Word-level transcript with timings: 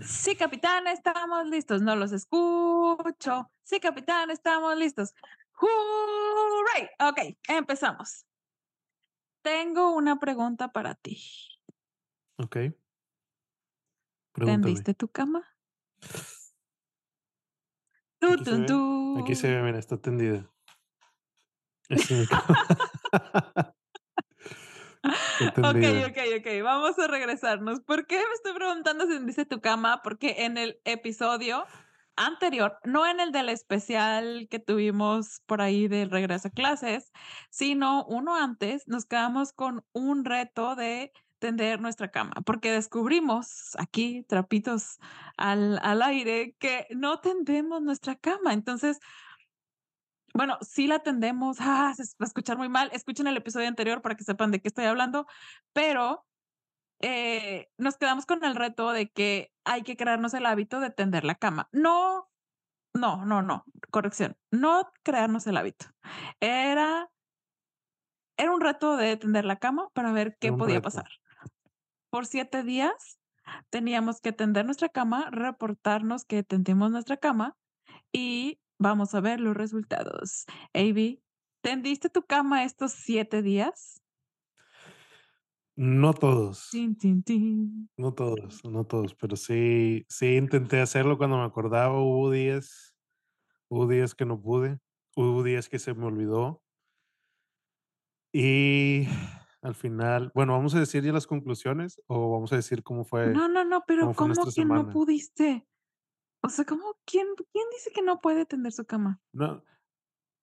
Sí, 0.00 0.36
capitán, 0.36 0.86
estamos 0.86 1.46
listos. 1.46 1.82
No 1.82 1.96
los 1.96 2.12
escucho. 2.12 3.50
Sí, 3.62 3.80
capitán, 3.80 4.30
estamos 4.30 4.76
listos. 4.76 5.14
¡Hurray! 5.60 6.88
Ok, 7.00 7.36
empezamos. 7.48 8.26
Tengo 9.42 9.94
una 9.94 10.18
pregunta 10.18 10.68
para 10.68 10.94
ti. 10.94 11.20
Ok. 12.36 12.56
Pregúntame. 14.32 14.62
¿Tendiste 14.64 14.94
tu 14.94 15.08
cama? 15.08 15.44
Aquí 18.20 18.44
se 18.44 18.56
ve, 18.56 18.64
aquí 19.20 19.34
se 19.34 19.48
tu. 19.48 19.54
ve, 19.54 19.62
mira, 19.62 19.78
está 19.78 19.96
tendida. 19.96 20.48
Es 21.88 22.10
mi 22.10 22.26
cama. 22.26 22.66
Está 25.38 25.70
Ok, 25.70 25.84
ok, 26.08 26.18
ok. 26.38 26.62
Vamos 26.62 26.98
a 26.98 27.06
regresarnos. 27.06 27.80
¿Por 27.80 28.06
qué 28.06 28.16
me 28.16 28.34
estoy 28.34 28.52
preguntando 28.54 29.06
si 29.06 29.12
tendiste 29.12 29.44
tu 29.44 29.60
cama? 29.60 30.00
Porque 30.02 30.44
en 30.44 30.58
el 30.58 30.80
episodio 30.84 31.64
anterior, 32.16 32.78
no 32.84 33.06
en 33.06 33.20
el 33.20 33.32
del 33.32 33.48
especial 33.48 34.48
que 34.50 34.58
tuvimos 34.58 35.40
por 35.46 35.60
ahí 35.60 35.88
de 35.88 36.06
regreso 36.06 36.48
a 36.48 36.50
clases, 36.50 37.12
sino 37.50 38.04
uno 38.06 38.34
antes, 38.34 38.88
nos 38.88 39.06
quedamos 39.06 39.52
con 39.52 39.84
un 39.92 40.24
reto 40.24 40.74
de 40.74 41.12
tender 41.38 41.80
nuestra 41.80 42.10
cama, 42.10 42.32
porque 42.44 42.72
descubrimos 42.72 43.76
aquí, 43.78 44.24
trapitos 44.28 44.98
al, 45.36 45.78
al 45.82 46.02
aire, 46.02 46.56
que 46.58 46.88
no 46.90 47.20
tendemos 47.20 47.80
nuestra 47.80 48.16
cama. 48.16 48.52
Entonces, 48.52 48.98
bueno, 50.38 50.56
sí 50.60 50.86
la 50.86 51.00
tendemos, 51.00 51.56
ah, 51.58 51.92
se 51.96 52.04
va 52.04 52.08
a 52.20 52.24
escuchar 52.26 52.56
muy 52.58 52.68
mal. 52.68 52.90
Escuchen 52.92 53.26
el 53.26 53.36
episodio 53.36 53.66
anterior 53.66 54.02
para 54.02 54.14
que 54.14 54.22
sepan 54.22 54.52
de 54.52 54.60
qué 54.60 54.68
estoy 54.68 54.84
hablando, 54.84 55.26
pero 55.72 56.24
eh, 57.00 57.68
nos 57.76 57.96
quedamos 57.96 58.24
con 58.24 58.44
el 58.44 58.54
reto 58.54 58.92
de 58.92 59.10
que 59.10 59.52
hay 59.64 59.82
que 59.82 59.96
crearnos 59.96 60.34
el 60.34 60.46
hábito 60.46 60.78
de 60.78 60.90
tender 60.90 61.24
la 61.24 61.34
cama. 61.34 61.68
No, 61.72 62.30
no, 62.94 63.26
no, 63.26 63.42
no, 63.42 63.64
corrección, 63.90 64.36
no 64.52 64.92
crearnos 65.02 65.44
el 65.48 65.56
hábito. 65.56 65.86
Era, 66.38 67.10
era 68.36 68.52
un 68.52 68.60
reto 68.60 68.96
de 68.96 69.16
tender 69.16 69.44
la 69.44 69.56
cama 69.56 69.88
para 69.92 70.12
ver 70.12 70.36
qué 70.38 70.52
podía 70.52 70.76
reto. 70.76 70.84
pasar. 70.84 71.10
Por 72.10 72.26
siete 72.26 72.62
días 72.62 73.18
teníamos 73.70 74.20
que 74.20 74.32
tender 74.32 74.66
nuestra 74.66 74.88
cama, 74.88 75.30
reportarnos 75.32 76.24
que 76.24 76.44
tendimos 76.44 76.92
nuestra 76.92 77.16
cama 77.16 77.56
y 78.12 78.60
vamos 78.78 79.14
a 79.14 79.20
ver 79.20 79.40
los 79.40 79.56
resultados. 79.56 80.46
Avi, 80.74 81.22
¿tendiste 81.60 82.08
tu 82.08 82.22
cama 82.22 82.64
estos 82.64 82.92
siete 82.92 83.42
días? 83.42 84.02
No 85.76 86.12
todos, 86.12 86.70
no 87.96 88.12
todos, 88.12 88.64
no 88.64 88.84
todos, 88.84 89.14
pero 89.14 89.36
sí, 89.36 90.04
sí 90.08 90.36
intenté 90.36 90.80
hacerlo 90.80 91.18
cuando 91.18 91.38
me 91.38 91.44
acordaba. 91.44 92.00
Hubo 92.00 92.30
días, 92.30 92.96
hubo 93.68 93.86
días 93.86 94.14
que 94.14 94.24
no 94.24 94.40
pude, 94.40 94.80
hubo 95.16 95.42
días 95.44 95.68
que 95.68 95.78
se 95.78 95.94
me 95.94 96.06
olvidó. 96.06 96.62
Y 98.32 99.06
al 99.62 99.74
final, 99.74 100.32
bueno, 100.34 100.52
vamos 100.52 100.74
a 100.74 100.80
decir 100.80 101.04
ya 101.04 101.12
las 101.12 101.26
conclusiones 101.26 102.00
o 102.06 102.30
vamos 102.30 102.52
a 102.52 102.56
decir 102.56 102.82
cómo 102.82 103.04
fue, 103.04 103.32
No, 103.32 103.48
no, 103.48 103.64
no, 103.64 103.84
pero 103.86 104.02
cómo 104.02 104.14
fue 104.14 104.22
¿cómo 104.26 104.34
nuestra 104.34 104.64
que 104.64 104.68
no 104.68 104.90
pudiste? 104.90 105.66
O 106.40 106.48
sea, 106.48 106.64
¿cómo? 106.64 106.96
¿Quién, 107.04 107.26
quién 107.52 107.64
dice 107.72 107.90
que 107.92 108.02
no 108.02 108.20
puede 108.20 108.46
tender 108.46 108.72
su 108.72 108.84
cama? 108.84 109.20
No, 109.32 109.64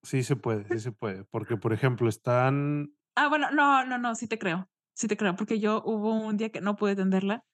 sí 0.03 0.23
se 0.23 0.35
puede, 0.35 0.67
sí 0.67 0.79
se 0.79 0.91
puede, 0.91 1.23
porque 1.25 1.57
por 1.57 1.73
ejemplo 1.73 2.09
están, 2.09 2.95
Ah, 3.15 3.29
bueno, 3.29 3.49
no, 3.51 3.85
no, 3.85 3.97
no, 3.97 4.13
sí 4.15 4.27
te 4.27 4.37
creo. 4.37 4.69
Sí 4.93 5.07
te 5.07 5.17
creo, 5.17 5.35
porque 5.35 5.59
yo 5.59 5.81
hubo 5.85 6.13
un 6.13 6.37
día 6.37 6.51
que 6.51 6.61
no 6.61 6.75
pude 6.75 6.95
tenderla. 6.95 7.45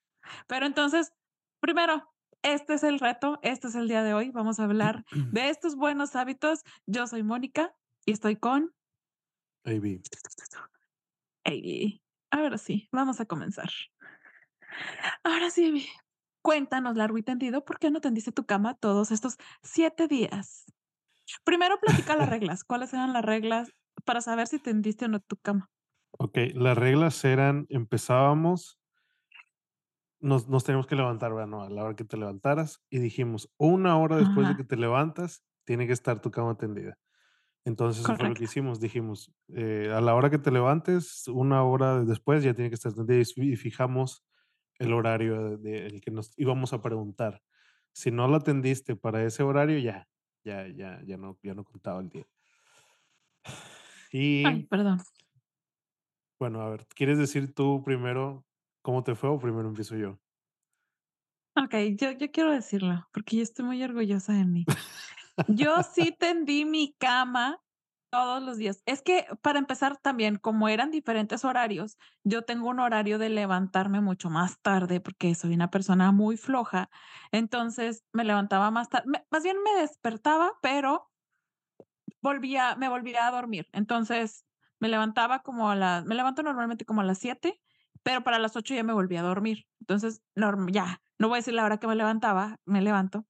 Pero 0.46 0.66
entonces, 0.66 1.12
primero, 1.60 2.12
este 2.42 2.74
es 2.74 2.82
el 2.82 2.98
reto, 2.98 3.38
este 3.42 3.68
es 3.68 3.74
el 3.76 3.88
día 3.88 4.02
de 4.02 4.14
hoy. 4.14 4.30
Vamos 4.30 4.58
a 4.58 4.64
hablar 4.64 5.04
de 5.32 5.48
estos 5.48 5.76
buenos 5.76 6.16
hábitos. 6.16 6.62
Yo 6.86 7.06
soy 7.06 7.22
Mónica 7.22 7.74
y 8.04 8.12
estoy 8.12 8.36
con 8.36 8.74
AB. 9.64 10.02
Avi. 11.44 12.02
Ahora 12.30 12.58
sí, 12.58 12.88
vamos 12.92 13.20
a 13.20 13.26
comenzar. 13.26 13.70
Ahora 15.22 15.50
sí, 15.50 15.86
cuéntanos 16.42 16.96
largo 16.96 17.18
y 17.18 17.22
tendido, 17.22 17.64
¿por 17.64 17.78
qué 17.78 17.90
no 17.90 18.00
tendiste 18.00 18.32
tu 18.32 18.44
cama 18.44 18.74
todos 18.74 19.10
estos 19.10 19.36
siete 19.62 20.08
días? 20.08 20.66
Primero 21.44 21.78
platica 21.80 22.16
las 22.16 22.28
reglas. 22.28 22.64
¿Cuáles 22.64 22.92
eran 22.92 23.12
las 23.12 23.24
reglas 23.24 23.72
para 24.04 24.20
saber 24.20 24.46
si 24.48 24.58
tendiste 24.58 25.06
o 25.06 25.08
no 25.08 25.20
tu 25.20 25.36
cama? 25.36 25.70
Ok, 26.18 26.38
las 26.54 26.76
reglas 26.76 27.24
eran, 27.24 27.66
empezábamos, 27.70 28.78
nos, 30.20 30.48
nos 30.48 30.64
teníamos 30.64 30.86
que 30.86 30.96
levantar, 30.96 31.32
bueno, 31.32 31.62
a 31.62 31.70
la 31.70 31.84
hora 31.84 31.96
que 31.96 32.04
te 32.04 32.16
levantaras 32.16 32.80
y 32.90 32.98
dijimos, 32.98 33.50
una 33.56 33.96
hora 33.98 34.16
después 34.16 34.46
de 34.46 34.56
que 34.56 34.64
te 34.64 34.76
levantas, 34.76 35.42
tiene 35.64 35.86
que 35.86 35.92
estar 35.92 36.20
tu 36.20 36.30
cama 36.30 36.56
tendida. 36.56 36.98
Entonces 37.64 38.02
eso 38.02 38.14
fue 38.14 38.26
lo 38.26 38.34
que 38.34 38.44
correcto. 38.44 38.44
hicimos, 38.44 38.80
dijimos, 38.80 39.32
eh, 39.48 39.92
a 39.94 40.00
la 40.00 40.14
hora 40.14 40.30
que 40.30 40.38
te 40.38 40.50
levantes, 40.50 41.28
una 41.28 41.62
hora 41.64 42.04
después 42.04 42.42
ya 42.42 42.54
tiene 42.54 42.70
que 42.70 42.74
estar 42.74 42.92
tendida 42.92 43.22
y 43.36 43.56
fijamos 43.56 44.24
el 44.78 44.92
horario 44.92 45.42
de, 45.44 45.56
de- 45.58 45.86
el 45.86 46.00
que 46.00 46.10
nos 46.10 46.32
íbamos 46.38 46.72
a 46.72 46.82
preguntar. 46.82 47.42
Si 47.92 48.10
no 48.10 48.28
la 48.28 48.38
atendiste 48.38 48.96
para 48.96 49.24
ese 49.24 49.42
horario, 49.42 49.78
ya, 49.78 50.08
ya, 50.44 50.68
ya, 50.68 51.02
ya 51.04 51.16
no, 51.18 51.38
ya 51.42 51.54
no 51.54 51.64
contaba 51.64 52.00
el 52.00 52.08
día. 52.10 52.26
Ay, 54.42 54.62
Y 54.62 54.68
perdón. 54.68 54.98
bueno, 56.38 56.60
a 56.62 56.68
ver, 56.70 56.86
¿quieres 56.88 57.18
decir 57.18 57.54
tú 57.54 57.82
primero 57.84 58.46
cómo 58.82 59.02
te 59.04 59.14
fue 59.14 59.30
o 59.30 59.38
primero 59.38 59.68
empiezo 59.68 59.96
yo? 59.96 60.20
Okey, 61.56 61.96
yo 61.96 62.12
yo 62.12 62.30
quiero 62.30 62.52
decirlo, 62.52 63.06
porque 63.12 63.36
yo 63.36 63.42
estoy 63.42 63.64
muy 63.66 63.82
orgullosa 63.82 64.32
de 64.32 64.44
mí. 64.46 64.70
Yo 65.46 65.82
sí 65.84 66.16
tendí 66.18 66.64
mi 66.66 66.94
cama 66.98 67.61
todos 68.12 68.42
los 68.42 68.58
días. 68.58 68.82
Es 68.84 69.00
que, 69.00 69.26
para 69.40 69.58
empezar, 69.58 69.96
también, 69.96 70.36
como 70.36 70.68
eran 70.68 70.90
diferentes 70.90 71.46
horarios, 71.46 71.96
yo 72.24 72.42
tengo 72.42 72.68
un 72.68 72.78
horario 72.78 73.18
de 73.18 73.30
levantarme 73.30 74.02
mucho 74.02 74.28
más 74.28 74.60
tarde, 74.60 75.00
porque 75.00 75.34
soy 75.34 75.54
una 75.54 75.70
persona 75.70 76.12
muy 76.12 76.36
floja. 76.36 76.90
Entonces, 77.32 78.04
me 78.12 78.24
levantaba 78.24 78.70
más 78.70 78.90
tarde, 78.90 79.06
más 79.30 79.42
bien 79.42 79.56
me 79.62 79.80
despertaba, 79.80 80.52
pero 80.60 81.10
volvía 82.20 82.76
me 82.76 82.90
volvía 82.90 83.26
a 83.26 83.30
dormir. 83.30 83.66
Entonces, 83.72 84.44
me 84.78 84.88
levantaba 84.88 85.40
como 85.40 85.70
a 85.70 85.76
las 85.76 86.04
me 86.04 86.14
levanto 86.14 86.42
normalmente 86.42 86.84
como 86.84 87.00
a 87.00 87.04
las 87.04 87.18
7, 87.18 87.60
pero 88.02 88.22
para 88.24 88.38
las 88.38 88.56
8 88.56 88.74
ya 88.74 88.84
me 88.84 88.92
volví 88.92 89.16
a 89.16 89.22
dormir. 89.22 89.64
Entonces, 89.80 90.22
norm 90.34 90.68
ya, 90.70 91.00
no 91.18 91.28
voy 91.28 91.36
a 91.36 91.38
decir 91.38 91.54
la 91.54 91.64
hora 91.64 91.78
que 91.78 91.86
me 91.86 91.96
levantaba, 91.96 92.56
me 92.66 92.82
levanto. 92.82 93.26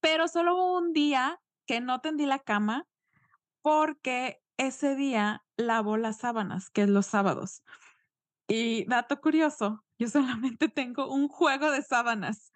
Pero 0.00 0.28
solo 0.28 0.54
un 0.78 0.92
día 0.92 1.40
que 1.66 1.80
no 1.80 2.00
tendí 2.00 2.26
la 2.26 2.38
cama, 2.38 2.86
porque 3.62 4.42
ese 4.56 4.94
día 4.94 5.44
lavo 5.56 5.96
las 5.96 6.18
sábanas, 6.18 6.70
que 6.70 6.82
es 6.82 6.88
los 6.88 7.06
sábados. 7.06 7.62
Y 8.48 8.84
dato 8.86 9.20
curioso, 9.20 9.84
yo 9.98 10.08
solamente 10.58 10.68
tengo 10.68 11.12
un 11.12 11.28
juego 11.28 11.70
de 11.70 11.82
sábanas, 11.82 12.52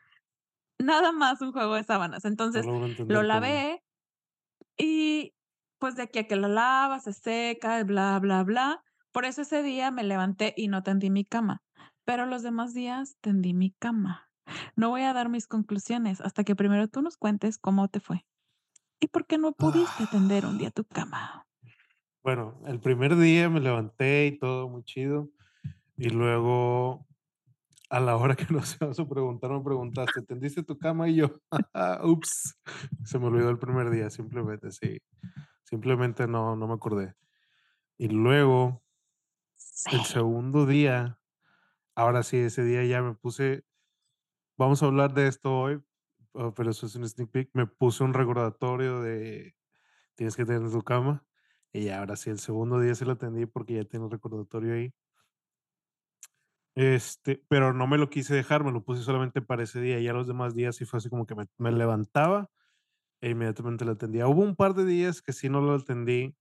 nada 0.78 1.12
más 1.12 1.41
un 1.41 1.53
juego 1.53 1.75
de 1.75 1.84
sábanas. 1.84 2.25
Entonces, 2.25 2.66
lo 2.66 2.75
cómo. 2.76 3.22
lavé 3.22 3.82
Y, 4.76 5.34
pues, 5.78 5.97
de 5.97 6.03
aquí 6.03 6.19
a 6.19 6.26
que 6.26 6.37
la 6.37 6.48
lava, 6.48 7.00
se 7.00 7.12
seca, 7.12 7.82
bla, 7.84 8.19
bla, 8.19 8.42
bla. 8.42 8.84
Por 9.12 9.25
eso 9.25 9.42
ese 9.42 9.62
día 9.62 9.91
me 9.91 10.03
levanté 10.03 10.53
y 10.56 10.69
no 10.69 10.82
tendí 10.82 11.09
mi 11.09 11.25
cama, 11.25 11.62
pero 12.04 12.26
los 12.26 12.42
demás 12.42 12.75
días 12.75 13.16
tendí 13.21 13.54
mi 13.54 13.71
cama. 13.71 14.28
No 14.75 14.91
voy 14.91 15.03
a 15.03 15.12
dar 15.12 15.28
mis 15.28 15.47
conclusiones 15.47 16.21
hasta 16.21 16.42
que 16.42 16.56
primero 16.56 16.88
tú 16.88 17.00
nos 17.00 17.16
cuentes 17.16 17.56
cómo 17.56 17.88
te 17.88 18.00
fue 18.00 18.26
y 19.00 19.09
por 19.09 19.27
qué 19.27 19.38
no 19.38 19.53
pudiste 19.53 20.06
tender 20.06 20.47
un 20.47 20.59
día 20.59 20.71
tu 20.71 20.84
cama. 20.84 21.47
Bueno, 22.22 22.60
el 22.66 22.81
primer 22.81 23.16
día 23.16 23.50
me 23.50 23.60
levanté 23.60 24.27
y 24.27 24.38
todo 24.38 24.69
muy 24.69 24.82
chido. 24.84 25.31
Y 25.97 26.09
luego, 26.09 27.06
a 27.91 28.00
la 28.00 28.16
hora 28.16 28.37
que 28.37 28.47
nos 28.50 28.77
íbamos 28.77 28.99
a 28.99 29.09
preguntar, 29.09 29.50
me 29.50 29.60
preguntaste, 29.62 30.22
¿tendiste 30.22 30.63
tu 30.63 30.78
cama? 30.78 31.09
Y 31.09 31.16
yo, 31.16 31.30
ups, 32.04 32.59
se 33.04 33.18
me 33.18 33.27
olvidó 33.27 33.51
el 33.51 33.59
primer 33.59 33.91
día, 33.91 34.10
simplemente, 34.10 34.71
sí. 34.72 34.98
Simplemente 35.65 36.27
no, 36.27 36.57
no 36.57 36.66
me 36.66 36.74
acordé. 36.74 37.15
Y 37.98 38.09
luego, 38.09 38.83
el 39.92 40.01
segundo 40.04 40.66
día, 40.66 41.21
ahora 41.95 42.22
sí, 42.22 42.39
ese 42.39 42.65
día 42.65 42.84
ya 42.84 43.03
me 43.03 43.15
puse, 43.15 43.65
vamos 44.59 44.83
a 44.83 44.86
hablar 44.86 45.15
de 45.15 45.28
esto 45.28 45.59
hoy, 45.59 45.83
ah, 46.34 46.53
pero 46.54 46.71
eso 46.71 46.86
es 46.86 46.97
un 46.97 47.09
sneak 47.09 47.31
peek, 47.31 47.51
me 47.54 47.66
puse 47.66 48.04
un 48.04 48.15
recordatorio 48.15 49.01
de 49.01 49.54
tienes 50.15 50.36
que 50.36 50.45
tener 50.45 50.71
tu 50.71 50.83
cama. 50.83 51.25
Y 51.72 51.89
ahora 51.91 52.16
sí, 52.16 52.31
el 52.31 52.39
segundo 52.39 52.81
día 52.81 52.95
se 52.95 53.04
lo 53.04 53.13
atendí 53.13 53.47
porque 53.47 53.75
ya 53.75 53.84
tiene 53.84 54.07
el 54.07 54.13
recordatorio 54.13 54.75
ahí. 54.75 54.95
Este, 56.77 57.45
pero 57.48 57.72
no 57.72 57.86
me 57.86 57.98
lo 57.98 58.10
quise 58.10 58.34
dejar, 58.34 58.65
me 58.65 58.72
lo 58.72 58.84
puse 58.84 59.03
solamente 59.03 59.42
para 59.42 59.63
ese 59.63 59.81
día. 59.81 60.01
Ya 60.01 60.13
los 60.13 60.27
demás 60.27 60.54
días 60.54 60.77
sí 60.77 60.84
fue 60.84 60.98
así 60.98 61.09
como 61.09 61.27
que 61.27 61.34
me, 61.34 61.47
me 61.59 61.72
levantaba 61.72 62.51
e 63.21 63.30
inmediatamente 63.30 63.84
lo 63.84 63.92
atendía. 63.92 64.28
Hubo 64.28 64.42
un 64.42 64.57
par 64.57 64.75
de 64.75 64.84
días 64.84 65.22
que 65.22 65.33
sí 65.33 65.48
no 65.48 65.60
lo 65.60 65.75
atendí 65.75 66.37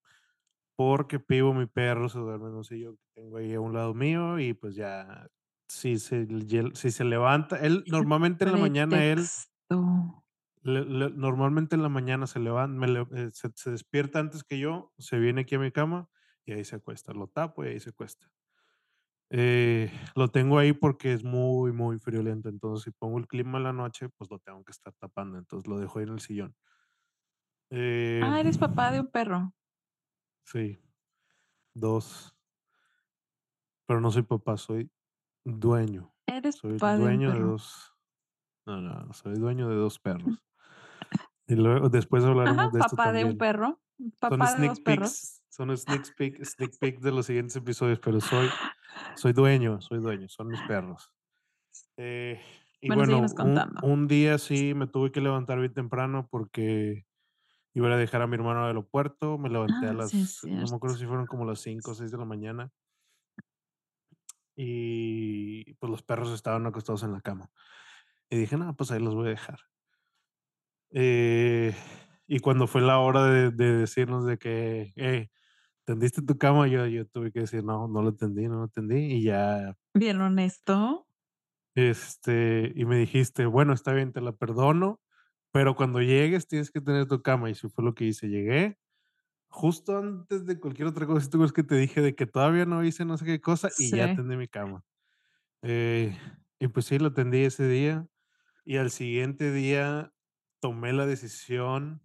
porque 0.76 1.20
Pivo, 1.20 1.54
mi 1.54 1.68
perro, 1.68 2.10
se 2.10 2.20
duerme, 2.20 2.50
no 2.50 2.64
sé 2.64 2.80
yo, 2.80 2.96
que 2.96 3.22
tengo 3.22 3.38
ahí 3.38 3.54
a 3.54 3.62
un 3.62 3.74
lado 3.74 3.94
mío 3.94 4.40
y 4.40 4.54
pues 4.54 4.76
ya 4.76 5.28
si 5.68 5.98
se 5.98 6.28
si 6.76 6.92
se 6.92 7.04
levanta 7.04 7.58
él 7.58 7.84
normalmente 7.88 8.44
en 8.46 8.52
la 8.52 8.58
mañana 8.58 9.04
él 9.06 9.26
Pretexto. 9.76 10.24
le 10.64 10.86
le 10.86 11.10
normalmente 11.12 11.76
en 11.76 11.84
la 11.84 11.90
mañana 11.90 12.28
se 12.28 12.40
levan 12.40 12.78
me 12.78 12.88
le 12.88 13.02
eh, 13.14 13.30
se 13.34 13.50
se 13.56 13.72
despierta 13.72 14.20
antes 14.20 14.44
que 14.44 14.60
yo, 14.60 14.94
se 14.98 15.20
viene 15.20 15.42
aquí 15.42 15.56
a 15.56 15.60
mi 15.60 15.72
cama 15.72 16.10
y 16.46 16.54
ahí 16.54 16.64
se 16.66 16.76
acuesta, 16.78 17.14
lo 17.14 17.28
tapo 17.28 17.64
y 17.66 17.70
ahí 17.70 17.80
se 17.80 17.90
acuesta. 17.92 18.30
Eh, 19.30 19.92
lo 20.16 20.30
tengo 20.30 20.60
ahí 20.60 20.74
porque 20.74 21.14
es 21.14 21.24
muy, 21.24 21.72
muy 21.72 21.98
friolento, 22.00 22.50
entonces, 22.50 22.84
si 22.84 22.92
pongo 22.92 23.18
el 23.18 23.28
clima 23.28 23.58
en 23.58 23.64
la 23.64 23.74
noche, 23.74 24.10
pues, 24.10 24.30
lo 24.30 24.40
tengo 24.40 24.64
que 24.64 24.72
estar 24.72 24.94
tapando, 25.00 25.38
entonces, 25.40 25.68
lo 25.68 25.80
dejo 25.80 26.00
ahí 26.00 26.04
en 26.06 26.14
el 26.14 26.20
sillón. 26.20 26.56
Eh 27.72 28.22
Ah, 28.22 28.40
eres 28.40 28.58
papá 28.58 28.92
de 28.92 29.00
un 29.00 29.08
perro. 29.08 29.54
Sí, 30.46 30.80
2. 31.76 32.36
Pero 33.90 34.00
no 34.02 34.12
soy 34.12 34.24
papá, 34.24 34.58
soy 34.58 34.90
dueño. 35.46 36.14
Eres 36.28 36.56
Soy 36.62 36.74
papá 36.74 36.98
de 36.98 37.06
un 37.06 37.10
dueño 37.10 37.30
de 37.32 37.34
perro. 37.38 37.58
2 38.66 38.82
no, 38.84 39.06
no, 39.06 39.14
soy 39.14 39.36
dueño 39.36 39.70
de 39.70 39.76
2 39.76 40.00
perros. 40.00 40.44
Y 41.48 41.56
luego 41.56 41.90
después 41.90 42.24
hablaremos 42.24 42.62
Ajá, 42.62 42.72
de 42.72 42.80
esto 42.80 42.98
papá 42.98 43.12
de 43.12 43.26
un 43.26 43.36
también. 43.36 43.38
perro, 43.38 43.82
Son 44.30 44.46
papá 44.46 44.54
de 44.56 44.64
2 44.66 44.80
sneak 44.80 44.82
perros. 44.82 45.18
peeks, 45.18 45.44
son 45.50 45.76
sneaks 45.78 46.12
peek 46.14 46.44
sneak 46.46 46.78
peek 46.80 47.00
de 47.02 47.12
los 47.12 47.28
siguientes 47.28 47.56
episodios, 47.58 48.00
pero 48.00 48.22
soy 48.22 48.56
soy 49.16 49.34
dueño, 49.34 49.82
soy 49.82 50.00
dueño, 50.00 50.30
son 50.30 50.50
mis 50.50 50.64
perros. 50.64 51.12
Eh, 51.98 52.42
y 52.82 52.92
Bueno, 52.92 53.20
bueno, 53.20 53.22
un 53.38 53.78
un 53.82 54.08
día 54.08 54.38
sí 54.40 54.74
me 54.76 54.88
tuve 54.88 55.12
que 55.12 55.22
levantar 55.22 55.60
bien 55.60 55.74
temprano 55.74 56.28
porque 56.32 57.06
iba 57.74 57.90
a 57.90 57.94
a 57.96 57.98
dejar 57.98 58.22
a 58.24 58.28
mi 58.28 58.36
hermano 58.36 58.62
al 58.62 58.68
aeropuerto, 58.68 59.38
me 59.40 59.50
levanté 59.50 59.88
a 59.88 59.94
Ah, 59.94 60.00
sí 60.00 60.22
es 60.22 60.44
las 60.44 60.44
no 60.58 60.68
me 60.70 60.76
acuerdo 60.78 60.98
si 60.98 61.06
fueron 61.08 61.28
como 61.28 61.46
las 61.46 61.62
5 61.62 61.92
o 61.92 61.96
6 61.96 62.12
de 62.12 62.18
la 62.20 62.26
mañana. 62.26 62.72
Y, 64.56 65.74
pues, 65.76 65.90
los 65.90 66.04
perros 66.04 66.32
estaban 66.34 66.66
acostados 66.68 67.04
en 67.04 67.14
la 67.14 67.22
cama. 67.22 67.52
Y 68.34 68.38
dije: 68.38 68.58
"No, 68.58 68.76
pues, 68.76 68.90
ahí 68.92 69.00
los 69.00 69.14
voy 69.16 69.28
a 69.28 69.30
dejar". 69.32 69.60
Eh, 70.92 71.74
y 72.28 72.40
cuando 72.40 72.68
fue 72.68 72.82
la 72.82 73.00
hora 73.00 73.26
de 73.26 73.52
de 73.52 73.74
decirnos 73.78 74.26
de 74.26 74.38
que: 74.38 74.94
"Hey, 74.96 75.30
¿tendiste 75.86 76.22
tu 76.24 76.38
cama?", 76.38 76.68
yo 76.68 76.88
yo 76.88 77.08
tuve 77.08 77.32
que 77.32 77.42
decir: 77.42 77.64
"No, 77.64 77.88
no 77.88 78.02
lo 78.04 78.16
tendí, 78.16 78.48
no 78.48 78.60
lo 78.62 78.68
tendí", 78.70 78.98
y 79.18 79.24
ya 79.26 79.76
Bien 79.96 80.22
honesto. 80.22 81.06
este, 81.76 82.72
y 82.76 82.86
me 82.86 82.98
dijiste: 82.98 83.46
"Bueno, 83.46 83.74
está 83.74 83.94
bien, 83.94 84.12
te 84.14 84.22
la 84.22 84.32
perdono, 84.34 85.02
pero 85.52 85.76
cuando 85.76 86.02
llegues 86.02 86.48
tienes 86.48 86.70
que 86.72 86.82
tener 86.82 87.08
tu 87.08 87.22
cama", 87.24 87.50
y 87.50 87.54
eso 87.54 87.70
fue 87.70 87.84
lo 87.84 87.96
que 87.96 88.06
hice. 88.06 88.28
Llegué 88.30 88.78
justo 89.50 89.98
antes 90.00 90.46
de 90.46 90.60
cualquier 90.60 90.88
otra 90.90 91.08
cosa, 91.08 91.22
¿sí 91.22 91.30
te 91.32 91.38
acuerdas 91.38 91.54
que 91.54 91.64
te 91.64 91.76
dije 91.78 92.02
de 92.02 92.16
que 92.16 92.28
todavía 92.28 92.66
no 92.66 92.84
hice 92.86 93.06
no 93.06 93.18
sé 93.18 93.26
qué 93.26 93.42
cosa? 93.42 93.74
Y 93.78 93.94
ya 93.94 94.10
Sí. 94.10 94.14
tendí 94.14 94.38
mi 94.38 94.48
cama. 94.50 94.86
Eh, 95.64 96.18
y 96.60 96.68
pues 96.70 96.88
sí, 96.88 97.00
la 97.00 97.14
tendí 97.14 97.44
ese 97.46 97.68
día, 97.68 98.08
y 98.66 98.78
al 98.78 98.92
siguiente 98.92 99.52
día 99.52 100.14
tomé 100.62 100.94
la 100.94 101.06
decisión 101.06 102.02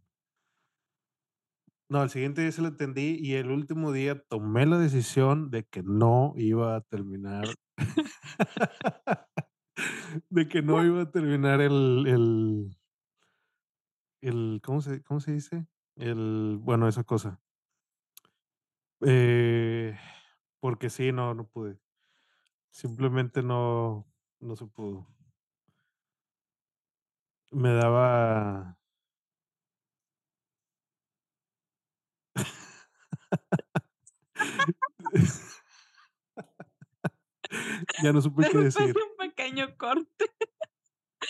no, 1.91 2.01
al 2.01 2.11
siguiente 2.11 2.43
día 2.43 2.53
sí 2.53 2.61
la 2.61 2.77
tendí, 2.77 3.17
y 3.19 3.35
el 3.35 3.51
último 3.51 3.93
día 3.93 4.23
tomé 4.29 4.67
la 4.67 4.79
decisión 4.79 5.51
de 5.51 5.65
que 5.65 5.83
no 5.83 6.35
iba 6.37 6.77
a 6.77 6.83
terminar 6.83 7.47
de 10.31 10.49
que 10.49 10.63
no 10.63 10.85
iba 10.85 11.03
a 11.03 11.11
terminar 11.11 11.61
el 11.61 12.07
el 12.07 12.79
el, 14.21 14.61
¿cómo 14.63 14.81
se 14.81 15.03
cómo 15.03 15.21
se 15.21 15.33
dice? 15.33 15.67
El 15.97 16.59
bueno, 16.61 16.89
esa 16.89 17.05
cosa. 17.05 17.41
Eh, 19.01 19.97
porque 20.61 20.91
sí, 20.91 21.13
no, 21.13 21.35
no 21.35 21.47
pude. 21.49 21.79
Simplemente 22.71 23.43
no 23.43 24.07
no 24.41 24.57
se 24.57 24.67
pudo. 24.67 25.09
Me 27.51 27.73
daba 27.75 28.77
Ya 38.03 38.13
no 38.13 38.21
supe 38.21 38.45
qué 38.53 38.59
decir. 38.59 38.95
un 38.97 39.17
pequeño 39.29 39.77
corte. 39.77 40.27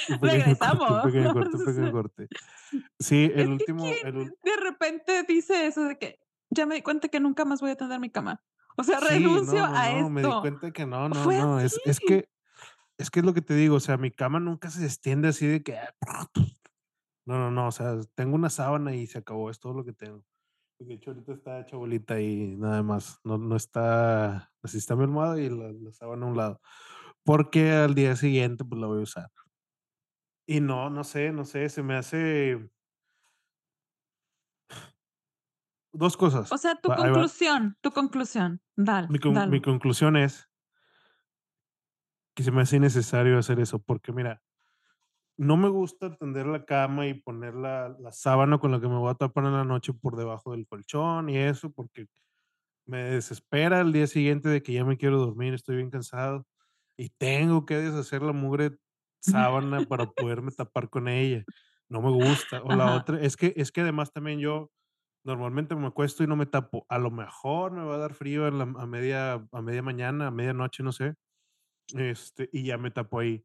Un 0.09 0.19
pequeño 0.21 0.45
corte, 0.45 0.93
un 0.93 1.03
Regresamos. 1.03 1.03
pequeño 1.03 1.33
corte, 1.33 1.57
un 1.57 1.65
pequeño 1.65 1.93
corte. 1.93 2.29
Sí, 2.99 3.31
el 3.35 3.49
último 3.49 3.85
el 3.87 4.17
ul 4.17 4.35
¿quién 4.43 4.57
de 4.57 4.63
repente 4.63 5.23
dice 5.23 5.67
eso 5.67 5.85
de 5.85 5.99
que: 5.99 6.19
"Ya 6.51 6.67
me 6.67 6.75
di 6.77 6.83
cuenta 6.83 7.09
que 7.09 7.21
nunca 7.21 7.45
más 7.45 7.61
voy 7.61 7.71
a 7.71 7.77
tender 7.77 8.01
mi 8.01 8.11
cama"? 8.11 8.43
O 8.77 8.85
sea, 8.85 9.01
Sí, 9.01 9.07
renuncio 9.07 9.61
no, 9.63 9.69
no, 9.69 9.77
a 9.77 9.91
no, 9.93 10.11
me 10.11 10.23
di 10.23 10.27
esto. 10.29 10.41
cuenta 10.41 10.71
que 10.73 10.87
no, 10.87 11.09
no, 11.09 11.25
no, 11.25 11.61
es 11.61 12.01
que 12.01 12.29
es 12.99 13.11
que 13.11 13.21
es 13.21 13.27
lo 13.27 13.35
que 13.35 13.43
te 13.43 13.55
digo, 13.55 13.77
o 13.77 13.81
sea, 13.81 13.97
mi 13.97 14.11
cama 14.11 14.41
nunca 14.41 14.71
se 14.71 14.85
extiende 14.85 15.29
así 15.29 15.47
de 15.47 15.63
que 15.63 15.77
no, 17.27 17.39
no, 17.39 17.51
no, 17.51 17.69
o 17.69 17.73
sea, 17.73 17.97
tengo 18.15 18.35
una 18.37 18.51
sábana 18.51 18.95
y 18.95 19.07
se 19.07 19.19
acabó, 19.19 19.51
es 19.51 19.61
todo 19.61 19.75
lo 19.75 19.85
que 19.85 19.93
tengo. 19.93 20.25
De 20.81 20.95
hecho, 20.95 21.11
ahorita 21.11 21.33
está 21.33 21.61
hecha 21.61 21.77
bolita 21.77 22.21
y 22.21 22.57
nada 22.57 22.83
más, 22.85 23.21
no 23.25 23.37
no 23.39 23.57
está 23.57 24.53
así 24.63 24.79
está 24.79 24.95
mi 24.97 25.03
almohada 25.05 25.41
y 25.41 25.49
la 25.51 25.73
la 25.73 25.93
sábana 25.93 26.27
a 26.27 26.29
un 26.31 26.37
lado, 26.37 26.61
porque 27.25 27.73
al 27.73 27.95
día 27.95 28.17
siguiente, 28.17 28.65
pues, 28.65 28.81
la 28.81 28.87
voy 28.89 29.01
a 29.01 29.03
usar. 29.03 29.31
Y 30.47 30.61
no, 30.61 30.89
no 30.91 31.05
sé 31.05 31.31
no 31.31 31.45
sé, 31.45 31.69
se 31.69 31.83
me 31.83 31.95
hace 31.95 32.71
2 35.93 36.17
O 36.51 36.57
cosas, 36.57 36.59
sea, 36.59 36.75
tu 36.77 36.89
va, 36.91 36.95
conclusión 36.95 37.77
tu 37.81 37.91
conclusión, 37.93 38.63
dal 38.77 39.07
Mi 39.11 39.19
con 39.19 39.49
mi 39.49 39.61
dalo. 39.61 39.63
conclusión 39.63 40.17
es 40.17 40.48
que 42.39 42.45
se 42.45 42.53
me 42.53 42.63
hace 42.63 42.77
innecesario 42.79 43.37
hacer 43.39 43.61
eso, 43.61 43.81
porque 43.83 44.13
mira, 44.15 44.43
no 45.39 45.57
me 45.57 45.69
gusta 45.69 46.17
tender 46.17 46.47
la 46.47 46.65
cama 46.65 47.07
y 47.07 47.15
poner 47.15 47.55
la 47.55 47.91
la 48.01 48.13
sábana 48.13 48.59
con 48.59 48.73
la 48.73 48.81
que 48.81 48.89
me 48.89 48.97
voy 48.99 49.11
a 49.11 49.15
tapar 49.15 49.45
en 49.47 49.53
la 49.55 49.65
noche 49.65 49.93
por 49.95 50.17
debajo 50.17 50.53
del 50.53 50.67
colchón 50.67 51.31
y 51.31 51.39
eso, 51.39 51.73
porque 51.73 52.07
me 52.87 53.05
desespera 53.05 53.81
al 53.81 53.93
día 53.93 54.07
siguiente 54.07 54.49
de 54.49 54.63
que 54.63 54.73
ya 54.75 54.85
me 54.85 54.97
quiero 54.99 55.19
dormir, 55.19 55.55
estoy 55.55 55.77
bien 55.77 55.91
cansado, 55.91 56.47
y 56.97 57.11
tengo 57.11 57.67
que 57.67 57.77
deshacer 57.79 58.23
la 58.23 58.33
mugre 58.33 58.79
sábana 59.21 59.87
para 59.89 60.07
poderme 60.13 60.53
tapar 60.53 60.91
con 60.91 61.09
ella. 61.09 61.47
No 61.89 62.03
me 62.03 62.11
gusta. 62.11 62.63
O 62.65 62.73
la 62.75 62.89
Ajá. 62.89 62.95
otra 62.95 63.21
es 63.23 63.37
que 63.37 63.55
es 63.57 63.73
que 63.73 63.83
además 63.83 64.13
también 64.13 64.41
yo 64.41 64.71
normalmente 65.25 65.77
me 65.77 65.87
acuesto 65.89 66.25
y 66.25 66.27
no 66.29 66.37
me 66.37 66.47
tapo. 66.47 66.87
A 66.89 66.99
lo 66.99 67.11
mejor 67.11 67.73
me 67.73 67.85
va 67.85 67.97
a 67.97 67.99
dar 67.99 68.15
frío 68.15 68.49
en 68.49 68.59
la 68.59 68.65
a 68.65 68.87
media 68.87 69.35
a 69.53 69.63
media 69.63 69.83
mañana, 69.83 70.29
a 70.29 70.31
medianoche, 70.31 70.83
no 70.83 70.93
sé, 70.93 71.15
este, 71.95 72.49
y 72.53 72.65
ya 72.65 72.79
me 72.79 72.91
tapo 72.91 73.21
ahí. 73.21 73.45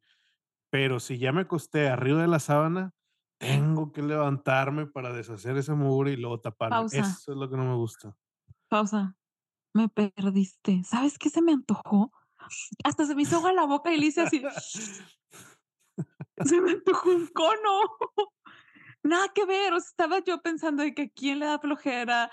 Pero 0.70 1.00
si 1.00 1.18
ya 1.18 1.32
me 1.32 1.42
acosté 1.42 1.90
arriba 1.90 2.22
de 2.22 2.28
la 2.28 2.40
sábana, 2.40 2.94
tengo 3.38 3.92
que 3.92 4.02
levantarme 4.02 4.88
para 4.88 5.14
deshacer 5.14 5.58
esa 5.58 5.76
mugre 5.76 6.14
y 6.14 6.18
luego 6.18 6.40
taparme. 6.40 6.78
Pausa. 6.78 7.00
Eso 7.00 7.32
es 7.32 7.38
lo 7.38 7.50
que 7.50 7.58
no 7.58 7.66
me 7.66 7.76
gusta. 7.76 8.16
Pausa. 8.70 9.16
Me 9.74 9.90
perdiste, 9.90 10.84
¿sabes 10.84 11.18
qué 11.18 11.30
se 11.30 11.42
me 11.42 11.52
antojó? 11.52 12.12
Hasta 12.84 13.06
se 13.06 13.16
me 13.16 13.24
hizo 13.24 13.38
agua 13.38 13.54
la 13.54 13.66
boca 13.66 13.92
y 13.92 14.00
le 14.00 14.08
hice 14.08 14.22
así 14.22 14.44
se 16.46 16.62
me 16.62 16.72
antojó 16.72 17.10
un 17.10 17.28
cono. 17.28 17.80
Nada 19.04 19.28
que 19.34 19.46
ver, 19.46 19.74
o 19.74 19.80
sea, 19.80 19.90
estaba 19.90 20.20
yo 20.20 20.42
pensando 20.42 20.84
de 20.84 20.94
que 20.94 21.04
a 21.04 21.10
quién 21.10 21.40
le 21.40 21.46
da 21.46 21.60
flojera 21.60 22.32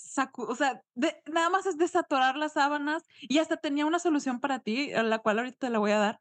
sacu 0.00 0.42
o 0.44 0.54
sea, 0.54 0.82
de 0.94 1.22
nada 1.32 1.50
más 1.50 1.66
es 1.66 1.78
desatorar 1.78 2.36
las 2.36 2.54
sábanas 2.54 3.04
y 3.20 3.38
hasta 3.38 3.56
tenía 3.58 3.86
una 3.86 3.98
solución 3.98 4.40
para 4.40 4.60
ti, 4.60 4.92
a 4.92 5.02
la 5.02 5.18
cual 5.20 5.38
ahorita 5.38 5.58
te 5.58 5.70
la 5.70 5.78
voy 5.78 5.92
a 5.92 5.98
dar. 5.98 6.20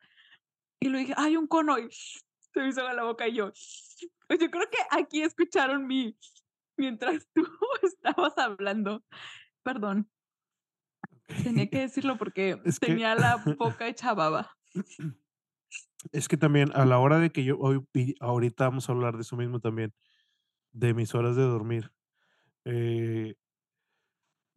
Y 0.80 0.90
le 0.90 1.00
dije: 1.00 1.14
"Ay, 1.18 1.38
un 1.38 1.48
cono", 1.48 1.78
y 1.80 1.90
se 2.54 2.60
me 2.62 2.70
hizo 2.70 2.82
la 2.94 3.04
boca 3.04 3.28
y 3.28 3.36
yo 3.36 3.52
pues, 4.28 4.40
yo 4.40 4.52
creo 4.52 4.70
que 4.70 4.78
aquí 4.92 5.22
escucharon 5.22 5.88
mi 5.88 6.18
mientras 6.78 7.28
tú 7.34 7.44
estabas 7.84 8.38
hablando. 8.38 9.04
Perdón. 9.64 10.10
Tenía 11.44 11.70
que 11.70 11.80
decirlo 11.80 12.18
porque 12.18 12.60
Es 12.66 12.80
que 12.80 12.88
tenía 12.88 13.16
la 13.16 13.38
boca 13.58 13.88
hecha 13.88 14.14
baba. 14.14 14.52
es 16.12 16.28
que 16.28 16.38
también 16.38 16.72
a 16.74 16.86
la 16.86 17.00
hora 17.00 17.20
de 17.20 17.32
que 17.32 17.44
yo 17.44 17.58
hoy 17.58 17.86
ahorita 18.20 18.66
vamos 18.66 18.90
a 18.90 18.94
hablar 18.94 19.16
de 19.16 19.22
eso 19.22 19.36
mismo 19.36 19.60
también, 19.60 19.94
de 20.72 20.94
mis 20.94 21.14
horas 21.14 21.36
de 21.36 21.44
dormir. 21.44 21.92
Eh 22.66 23.36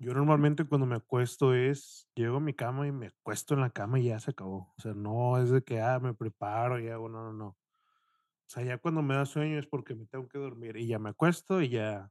yo 0.03 0.15
normalmente 0.15 0.65
cuando 0.65 0.85
me 0.85 0.97
acuesto 0.97 1.55
es 1.55 2.09
llego 2.17 2.39
a 2.39 2.41
mi 2.41 2.55
cama 2.55 2.89
y 2.89 2.93
me 2.93 3.07
acuesto 3.07 3.55
en 3.55 3.61
la 3.61 3.71
cama 3.71 4.01
y 4.01 4.07
ya 4.07 4.19
se 4.19 4.33
acabó. 4.33 4.75
O 4.77 4.81
sea, 4.81 4.95
no 4.95 5.39
es 5.39 5.51
de 5.51 5.63
que, 5.63 5.81
ah, 5.81 6.01
me 6.01 6.13
preparo 6.13 6.81
y 6.81 6.89
hago, 6.89 7.09
no, 7.09 7.23
no, 7.23 7.33
no. 7.33 7.47
O 7.47 7.57
sea, 8.49 8.65
ya 8.65 8.79
cuando 8.79 9.01
me 9.01 9.15
da 9.15 9.25
sueño 9.27 9.61
es 9.61 9.67
porque 9.69 9.95
me 9.95 10.07
tengo 10.07 10.29
que 10.29 10.39
dormir 10.39 10.77
y 10.77 10.89
ya 10.89 10.99
me 10.99 11.11
acuesto 11.11 11.63
y 11.63 11.69
ya 11.69 12.11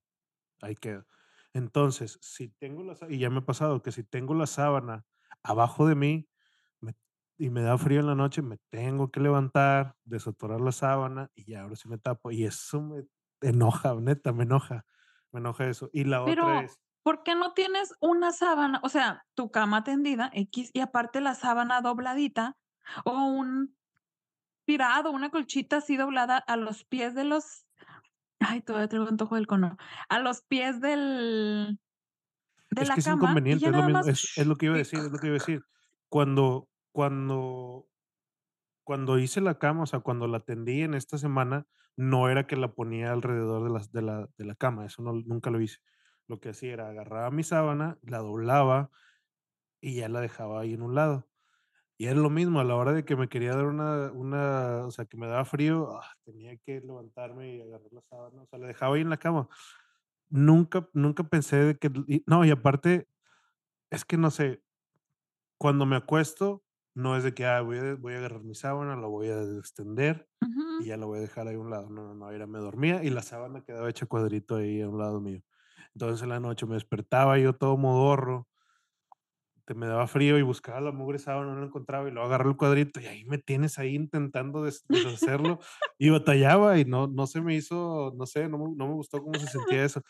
ahí 0.62 0.76
quedo. 0.76 1.06
Entonces, 1.54 2.18
si 2.22 2.48
tengo 2.48 2.84
la 2.84 2.96
y 3.10 3.20
ya 3.20 3.30
me 3.30 3.40
ha 3.40 3.46
pasado 3.46 3.82
que 3.82 3.92
si 3.92 4.04
tengo 4.06 4.34
la 4.36 4.48
sábana 4.48 5.06
abajo 5.44 5.86
de 5.86 5.96
mí, 5.96 6.30
me 6.80 6.96
y 7.38 7.50
me 7.50 7.62
da 7.62 7.78
frío 7.78 8.00
en 8.00 8.08
la 8.08 8.16
noche, 8.16 8.42
me 8.42 8.58
tengo 8.70 9.12
que 9.12 9.20
levantar, 9.20 9.96
desatorar 10.06 10.62
la 10.62 10.72
sábana 10.72 11.30
y 11.36 11.44
ya 11.44 11.64
ahora 11.64 11.76
sí 11.76 11.90
me 11.90 11.98
tapo. 11.98 12.32
Y 12.32 12.46
eso 12.46 12.82
me 12.82 13.04
enoja, 13.42 13.94
neta, 13.96 14.32
me 14.32 14.44
enoja, 14.44 14.86
me 15.34 15.42
enoja 15.42 15.68
eso. 15.68 15.90
Y 15.92 16.06
la 16.06 16.24
otra 16.24 16.64
es 16.64 16.80
¿por 17.04 17.24
qué 17.24 17.36
no 17.36 17.54
tienes 17.54 17.94
una 18.00 18.32
sábana? 18.32 18.80
O 18.84 18.90
sea, 18.90 19.26
tu 19.34 19.52
cama 19.52 19.84
tendida, 19.84 20.30
equis, 20.34 20.72
y 20.74 20.80
aparte 20.80 21.22
la 21.22 21.36
sábana 21.36 21.82
dobladita 21.82 22.58
o 23.06 23.26
un 23.26 23.76
tirado, 24.66 25.12
una 25.12 25.30
colchita 25.30 25.78
así 25.78 25.98
doblada 25.98 26.38
a 26.38 26.56
los 26.56 26.84
pies 26.84 27.16
de 27.16 27.24
los 27.24 27.66
ay, 28.40 28.62
todavía 28.62 28.88
traigo 28.88 29.08
antojo 29.08 29.36
del 29.36 29.48
cono, 29.48 29.78
a 30.10 30.20
los 30.20 30.42
pies 30.44 30.82
del 30.82 31.80
de 32.72 32.82
Es 32.82 32.88
la 32.88 32.94
que 32.96 33.00
es 33.02 33.06
cama 33.06 33.16
y 33.16 33.26
inconveniente, 33.26 33.66
es 33.66 33.72
lo 33.72 33.84
mismo, 33.84 33.92
más 33.94 34.08
es 34.08 34.38
es 34.38 34.48
lo 34.48 34.56
que 34.56 34.66
iba 34.68 34.76
a 34.76 34.80
decir, 34.80 35.00
es 35.00 35.12
lo 35.12 35.20
que 35.20 35.28
iba 35.28 35.36
a 35.36 35.40
decir. 35.40 35.64
Cuando 36.10 36.70
cuando 36.92 37.88
cuando 38.84 39.20
hice 39.20 39.42
la 39.42 39.58
cama, 39.58 39.84
o 39.84 39.86
sea, 39.86 40.00
cuando 40.00 40.28
la 40.28 40.42
tendí 40.42 40.82
en 40.82 40.94
esta 40.96 41.18
semana, 41.18 41.66
no 41.96 42.30
era 42.30 42.48
que 42.48 42.56
la 42.56 42.74
ponía 42.74 43.12
alrededor 43.12 43.64
de 43.64 43.70
las 43.70 43.92
de 43.92 44.02
la 44.02 44.28
de 44.38 44.46
la 44.46 44.56
cama, 44.56 44.86
eso 44.86 45.02
no, 45.02 45.14
nunca 45.14 45.50
lo 45.50 45.62
hice. 45.62 45.80
Lo 46.32 46.40
que 46.40 46.50
hacía 46.52 46.74
era 46.74 46.90
agarraba 46.90 47.30
mi 47.30 47.44
sábana, 47.44 48.00
la 48.04 48.20
doblaba 48.20 48.90
y 49.82 49.96
ya 49.96 50.10
la 50.10 50.22
dejaba 50.22 50.62
ahí 50.62 50.74
en 50.74 50.82
un 50.82 50.96
lado. 50.96 51.28
Y 51.98 52.08
era 52.08 52.16
lo 52.20 52.30
mismo, 52.32 52.60
a 52.62 52.64
la 52.66 52.76
hora 52.76 52.94
de 52.94 53.06
que 53.06 53.16
me 53.18 53.30
quería 53.30 53.56
dar 53.56 53.66
una 53.68 54.12
una, 54.14 54.86
o 54.88 54.92
sea, 54.92 55.06
que 55.06 55.18
me 55.18 55.28
daba 55.28 55.46
frío, 55.46 55.98
ah, 55.98 56.08
tenía 56.26 56.58
que 56.58 56.82
levantarme 56.82 57.56
y 57.58 57.62
agarrar 57.62 57.94
la 57.94 58.02
sábana, 58.04 58.44
o 58.44 58.48
sea, 58.48 58.60
la 58.60 58.68
dejaba 58.68 58.96
ahí 58.96 59.02
en 59.02 59.10
la 59.12 59.18
cama. 59.18 59.50
Nunca 60.30 60.90
nunca 60.94 61.24
pensé 61.26 61.58
de 61.58 61.78
que 61.78 61.92
y 62.08 62.24
no, 62.28 62.46
y 62.46 62.52
aparte, 62.52 63.10
es 63.92 64.06
que 64.06 64.18
no 64.18 64.32
sé, 64.32 64.64
cuando 65.58 65.86
me 65.86 65.96
acuesto, 65.96 66.64
no 66.96 67.16
es 67.18 67.24
de 67.24 67.34
que, 67.34 67.46
ah, 67.46 67.62
voy 67.62 67.78
a 67.80 67.96
voy 67.96 68.14
a 68.16 68.18
agarrar 68.20 68.44
mi 68.44 68.56
sábana, 68.56 68.96
la 68.96 69.08
voy 69.08 69.30
a 69.30 69.42
extender 69.60 70.30
y 70.78 70.86
ya 70.88 70.98
la 70.98 71.06
voy 71.06 71.20
a 71.20 71.22
dejar 71.22 71.48
ahí 71.48 71.56
a 71.56 71.60
un 71.60 71.70
lado. 71.72 71.90
No, 71.90 72.04
no, 72.04 72.16
no, 72.16 72.32
era 72.32 72.48
me 72.48 72.60
dormía 72.60 73.04
y 73.04 73.10
la 73.12 73.22
sábana 73.24 73.64
quedaba 73.64 73.90
hecha 73.90 74.06
cuadrito 74.08 74.56
ahí 74.58 74.82
a 74.82 74.90
un 74.90 75.00
lado 75.00 75.22
mío. 75.22 75.42
Entonces, 75.96 76.24
en 76.24 76.30
la 76.30 76.40
noche 76.40 76.66
me 76.66 76.76
despertaba 76.76 77.38
yo 77.40 77.54
todo 77.54 77.78
modorro, 77.78 78.48
te 79.66 79.74
me 79.76 79.88
daba 79.88 80.08
frío 80.08 80.38
y 80.38 80.42
buscaba 80.42 80.82
la 80.82 80.92
mugre 80.92 81.20
sábana, 81.20 81.54
no 81.54 81.60
la 81.60 81.68
encontraba 81.68 82.08
y 82.08 82.12
luego 82.12 82.28
agarré 82.28 82.50
el 82.50 82.58
cuadrito 82.58 83.00
y 83.00 83.06
ahí 83.06 83.26
me 83.26 83.38
tienes 83.38 83.78
ahí 83.80 83.96
intentando 83.96 84.64
des 84.64 84.84
deshacerlo 84.90 85.60
y 86.00 86.10
batallaba 86.10 86.80
y 86.80 86.86
no 86.86 87.08
no 87.08 87.28
se 87.28 87.42
me 87.42 87.56
hizo, 87.56 88.12
no 88.18 88.26
sé, 88.26 88.50
no 88.50 88.58
me 88.58 88.76
no 88.76 88.88
me 88.88 88.94
gustó 88.94 89.22
cómo 89.22 89.38
se 89.40 89.48
sentía 89.48 89.84
eso. 89.86 90.02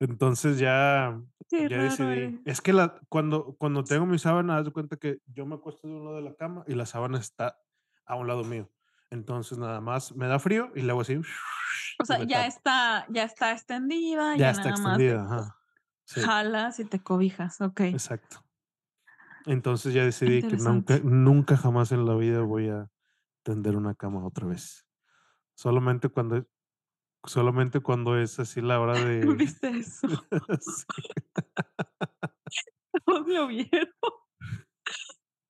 Entonces 0.00 0.58
ya 0.58 1.20
qué 1.48 1.68
ya 1.68 1.78
raro 1.78 1.78
decidí 1.78 2.10
eres. 2.10 2.40
es 2.44 2.60
que 2.62 2.72
la 2.72 3.00
cuando 3.08 3.56
cuando 3.58 3.84
tengo 3.84 4.06
mi 4.06 4.18
sábana, 4.18 4.62
de 4.62 4.72
cuenta 4.72 4.96
que 4.96 5.18
yo 5.26 5.46
me 5.46 5.56
acuesto 5.56 5.88
de 5.88 5.94
un 5.94 6.04
lado 6.04 6.16
de 6.16 6.22
la 6.22 6.34
cama 6.36 6.64
y 6.68 6.74
la 6.74 6.86
sábana 6.86 7.18
está 7.18 7.58
a 8.06 8.16
un 8.16 8.26
lado 8.28 8.44
mío. 8.44 8.70
Entonces, 9.10 9.58
nada 9.58 9.80
más 9.80 10.14
me 10.16 10.26
da 10.28 10.38
frío 10.40 10.72
y 10.74 10.82
le 10.82 10.90
hago 10.92 11.02
así 11.02 11.20
O 11.98 12.04
sea, 12.04 12.22
ya 12.24 12.46
está 12.46 13.06
ya 13.10 13.24
está 13.24 13.52
extendida, 13.52 14.36
Ya 14.36 14.38
ya 14.38 14.50
está 14.50 14.70
nada 14.70 14.78
más 14.78 14.98
de 14.98 15.04
extendida, 15.04 15.24
ajá. 15.24 15.56
Sí, 16.04 16.20
jalas 16.22 16.80
y 16.80 16.84
te 16.84 17.02
cobijas, 17.02 17.60
okey, 17.60 17.92
exacto. 17.94 18.44
Entonces 19.46 19.92
ya 19.94 20.04
decidí 20.04 20.42
que 20.42 20.56
nunca 20.56 21.00
nunca 21.02 21.56
jamás 21.56 21.92
en 21.92 22.04
la 22.06 22.14
vida 22.14 22.42
voy 22.42 22.68
a 22.68 22.90
tender 23.42 23.76
una 23.76 23.94
cama 23.94 24.24
otra 24.24 24.46
vez. 24.46 24.86
Solamente 25.54 26.08
cuando 26.08 26.46
solamente 27.24 27.80
cuando 27.80 28.18
es 28.18 28.38
así 28.40 28.60
la 28.60 28.80
hora 28.80 28.94
de 29.06 29.24
¿Viste 29.36 29.68
eso? 29.68 30.08
Todos 33.06 33.26
lo 33.26 33.46
vieron. 33.48 33.88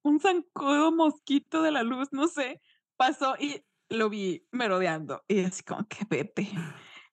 Un 0.04 0.18
zancudo 0.20 0.92
mosquito 0.92 1.62
de 1.62 1.70
la 1.70 1.82
luz, 1.82 2.08
no 2.12 2.26
sé, 2.28 2.60
pasó 2.96 3.36
y 3.38 3.64
lo 3.92 4.08
vi 4.10 4.46
merodeando, 4.50 5.24
y 5.28 5.44
así 5.44 5.62
como 5.62 5.86
que 5.86 6.04
vete. 6.08 6.48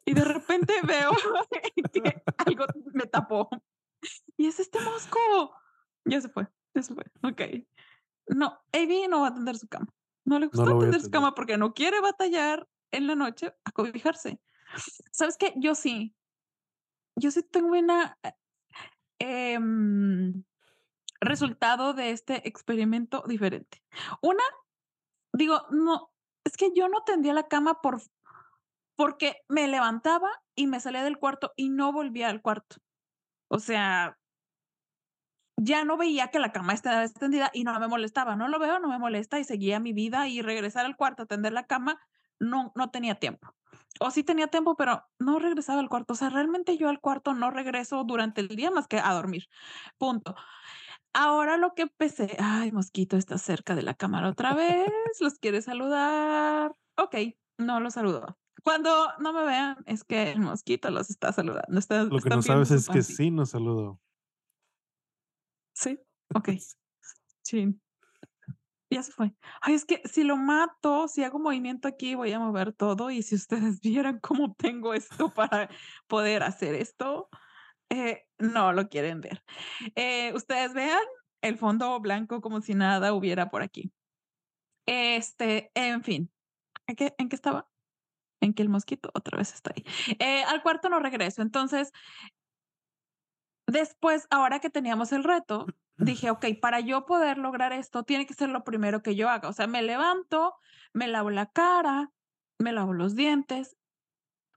Y 0.06 0.14
de 0.14 0.24
repente 0.24 0.74
veo 0.84 1.12
que 1.94 2.24
algo 2.38 2.66
me 2.94 3.06
tapó, 3.06 3.50
y 4.38 4.48
es 4.48 4.60
este 4.60 4.80
mosco. 4.82 5.20
Ya 6.06 6.22
se 6.22 6.30
fue, 6.30 6.48
ya 6.74 6.82
se 6.82 6.94
fue, 6.94 7.04
okey. 7.24 7.68
No, 8.28 8.60
Abby 8.72 9.08
no 9.10 9.22
va 9.22 9.28
a 9.28 9.34
tender 9.34 9.58
su 9.58 9.68
cama. 9.68 9.88
No 10.26 10.40
le 10.40 10.46
no 10.46 10.52
gusta 10.52 10.66
lo 10.66 10.76
voy 10.76 10.84
a 10.84 10.86
tender 10.86 11.02
su 11.02 11.10
cama 11.10 11.34
porque 11.36 11.58
no 11.58 11.74
quiere 11.74 12.00
batallar 12.00 12.68
en 12.92 13.08
la 13.08 13.16
noche 13.16 13.54
a 13.64 13.72
cobijarse. 13.72 14.40
¿Sabes 15.12 15.36
qué? 15.38 15.54
Yo 15.58 15.76
sí, 15.76 16.16
yo 17.16 17.32
sí 17.32 17.42
tengo 17.44 17.70
una, 17.70 18.18
em, 19.20 20.44
resultado 21.22 21.94
de 21.94 22.12
este 22.12 22.48
experimento 22.48 23.24
diferente. 23.28 23.84
Una 24.22 24.44
Digo, 25.34 25.66
no, 25.72 26.09
es 26.44 26.58
que 26.58 26.72
yo 26.76 26.88
no 26.88 27.04
tendía 27.04 27.34
la 27.34 27.48
cama 27.48 27.82
por 27.82 28.02
porque 28.96 29.38
me 29.48 29.68
levantaba 29.70 30.30
y 30.56 30.68
me 30.68 30.82
salía 30.82 31.04
del 31.04 31.18
cuarto 31.18 31.54
y 31.56 31.70
no 31.70 31.94
volvía 31.94 32.28
al 32.30 32.42
cuarto. 32.42 32.78
O 33.48 33.60
sea, 33.60 34.18
ya 35.56 35.86
no 35.86 35.96
veía 35.96 36.28
que 36.30 36.40
la 36.40 36.52
cama 36.52 36.74
estaba 36.74 37.06
extendida 37.06 37.50
y 37.54 37.64
no 37.64 37.80
me 37.80 37.88
molestaba. 37.88 38.36
No 38.36 38.50
lo 38.50 38.60
veo, 38.60 38.80
no 38.80 38.90
me 38.90 39.00
molesta 39.00 39.40
y 39.40 39.46
seguía 39.46 39.80
mi 39.80 39.94
vida 39.94 40.28
y 40.28 40.42
regresar 40.42 40.86
al 40.86 40.98
cuarto 40.98 41.24
a 41.24 41.26
tender 41.28 41.54
la 41.54 41.66
cama, 41.66 42.00
no, 42.40 42.74
no 42.76 42.90
tenía 42.90 43.16
tiempo. 43.16 43.56
O 44.02 44.12
sí 44.12 44.24
tenía 44.24 44.48
tiempo, 44.48 44.76
pero 44.76 45.06
no 45.18 45.40
regresaba 45.40 45.80
al 45.80 45.90
cuarto. 45.90 46.14
O 46.14 46.16
sea, 46.18 46.30
realmente 46.30 46.78
yo 46.78 46.90
al 46.90 47.00
cuarto 47.00 47.34
no 47.34 47.52
regreso 47.52 48.04
durante 48.04 48.42
el 48.42 48.50
día 48.50 48.72
más 48.72 48.88
que 48.88 49.00
a 49.00 49.14
dormir. 49.14 49.48
Punto. 49.98 50.36
Ahora 51.14 51.58
lo 51.58 51.74
que 51.74 51.84
empecé, 51.84 52.38
ay, 52.40 52.72
mosquito 52.72 53.18
está 53.18 53.38
cerca 53.38 53.76
de 53.76 53.82
la 53.82 53.96
cámara 53.96 54.30
otra 54.30 54.54
vez, 54.54 54.86
los 55.20 55.40
quiere 55.40 55.62
saludar. 55.62 56.76
Okey, 56.98 57.40
no 57.58 57.80
los 57.80 57.96
saludo. 57.96 58.38
Cuando 58.64 58.92
no 59.20 59.34
me 59.34 59.44
vean, 59.44 59.78
es 59.88 60.04
que 60.04 60.32
el 60.32 60.40
mosquito 60.40 60.92
los 60.92 61.10
está 61.10 61.34
saludando, 61.34 61.80
están 61.80 62.12
Lo 62.12 62.20
que 62.22 62.30
no 62.30 62.42
sabes 62.42 62.72
es 62.72 62.90
que 62.90 63.02
sí 63.04 63.32
nos 63.32 63.52
saludó. 63.52 64.02
Sí, 65.74 66.00
okey, 66.36 66.60
chin, 67.44 67.82
ya 68.92 69.04
se 69.04 69.12
fue. 69.12 69.36
Ay, 69.62 69.76
es 69.76 69.86
que 69.86 70.02
si 70.06 70.24
lo 70.24 70.36
mato, 70.38 71.08
si 71.08 71.24
hago 71.24 71.40
movimiento 71.40 71.88
aquí, 71.88 72.16
voy 72.16 72.32
a 72.34 72.40
mover 72.40 72.74
todo, 72.74 73.12
y 73.12 73.22
si 73.24 73.36
ustedes 73.36 73.80
vieran 73.82 74.20
cómo 74.20 74.56
tengo 74.56 74.94
esto 74.94 75.30
para 75.34 75.70
poder 76.08 76.44
hacer 76.44 76.76
esto, 76.76 77.30
eh, 77.90 78.26
no 78.40 78.74
lo 78.74 78.90
quieren 78.90 79.22
ver. 79.22 79.44
Eh, 79.96 80.34
ustedes 80.36 80.74
vean 80.74 81.00
el 81.42 81.58
fondo 81.58 82.00
blanco 82.00 82.42
como 82.42 82.62
si 82.62 82.76
nada 82.76 83.14
hubiera 83.14 83.50
por 83.50 83.62
aquí. 83.64 83.94
Este, 84.88 85.72
en 85.76 86.04
fin, 86.04 86.32
¿en 86.88 86.96
qué 86.96 87.16
en 87.18 87.30
qué 87.30 87.36
estaba? 87.36 87.70
En 88.42 88.54
que 88.54 88.64
el 88.64 88.70
mosquito 88.70 89.12
otra 89.14 89.38
vez 89.38 89.54
está 89.54 89.74
ahí. 89.76 89.86
Eh, 90.20 90.44
al 90.44 90.64
cuarto 90.64 90.90
no 90.90 91.00
regreso. 91.00 91.42
Entonces, 91.42 91.92
después, 93.68 94.28
ahora 94.30 94.60
que 94.60 94.70
teníamos 94.70 95.12
el 95.12 95.24
reto, 95.24 95.66
dije: 95.98 96.30
"Okey, 96.32 96.56
para 96.60 96.80
yo 96.80 97.06
poder 97.06 97.38
lograr 97.38 97.74
esto, 97.74 98.04
tiene 98.04 98.26
que 98.26 98.34
ser 98.34 98.50
lo 98.50 98.64
primero 98.64 99.02
que 99.04 99.16
yo 99.16 99.30
haga". 99.30 99.50
O 99.50 99.54
sea, 99.54 99.68
me 99.68 99.82
levanto, 99.82 100.56
me 100.94 101.08
lavo 101.08 101.30
la 101.30 101.48
cara, 101.48 102.12
me 102.60 102.72
lavo 102.74 102.94
los 102.94 103.16
dientes. 103.16 103.78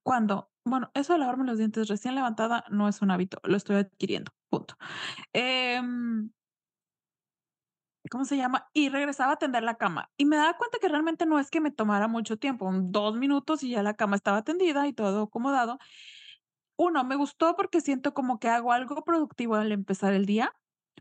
Cuando 0.04 0.51
bueno, 0.64 0.90
eso 0.95 1.12
de 1.14 1.19
lavarme 1.19 1.45
los 1.45 1.59
dientes 1.59 1.88
recién 1.88 2.14
levantada 2.14 2.64
no 2.71 2.88
es 2.88 3.02
un 3.02 3.11
hábito, 3.11 3.38
lo 3.45 3.57
estoy 3.57 3.76
adquiriendo, 3.76 4.33
punto. 4.50 4.76
Em 5.33 6.33
¿Cómo 8.11 8.25
se 8.25 8.37
llama? 8.37 8.69
Y 8.73 8.88
regresaba 8.88 9.33
a 9.33 9.37
tender 9.37 9.62
la 9.62 9.76
cama, 9.76 10.11
y 10.16 10.25
me 10.26 10.37
daba 10.37 10.57
cuenta 10.57 10.78
que 10.81 10.88
realmente 10.88 11.25
no 11.25 11.38
es 11.38 11.50
que 11.50 11.61
me 11.61 11.71
tomara 11.71 12.09
mucho 12.09 12.37
tiempo, 12.37 12.71
2 12.75 13.16
minutos 13.16 13.62
y 13.62 13.71
ya 13.71 13.83
la 13.83 13.95
cama 13.95 14.16
estaba 14.16 14.42
tendida 14.42 14.87
y 14.88 14.92
todo 14.92 15.23
acomodado. 15.25 15.78
Uno, 16.78 17.04
me 17.04 17.16
gustó 17.16 17.54
porque 17.54 17.81
siento 17.81 18.14
como 18.14 18.38
que 18.38 18.49
hago 18.49 18.73
algo 18.73 19.02
productivo 19.04 19.54
al 19.57 19.73
empezar 19.73 20.14
el 20.14 20.26
día. 20.26 20.52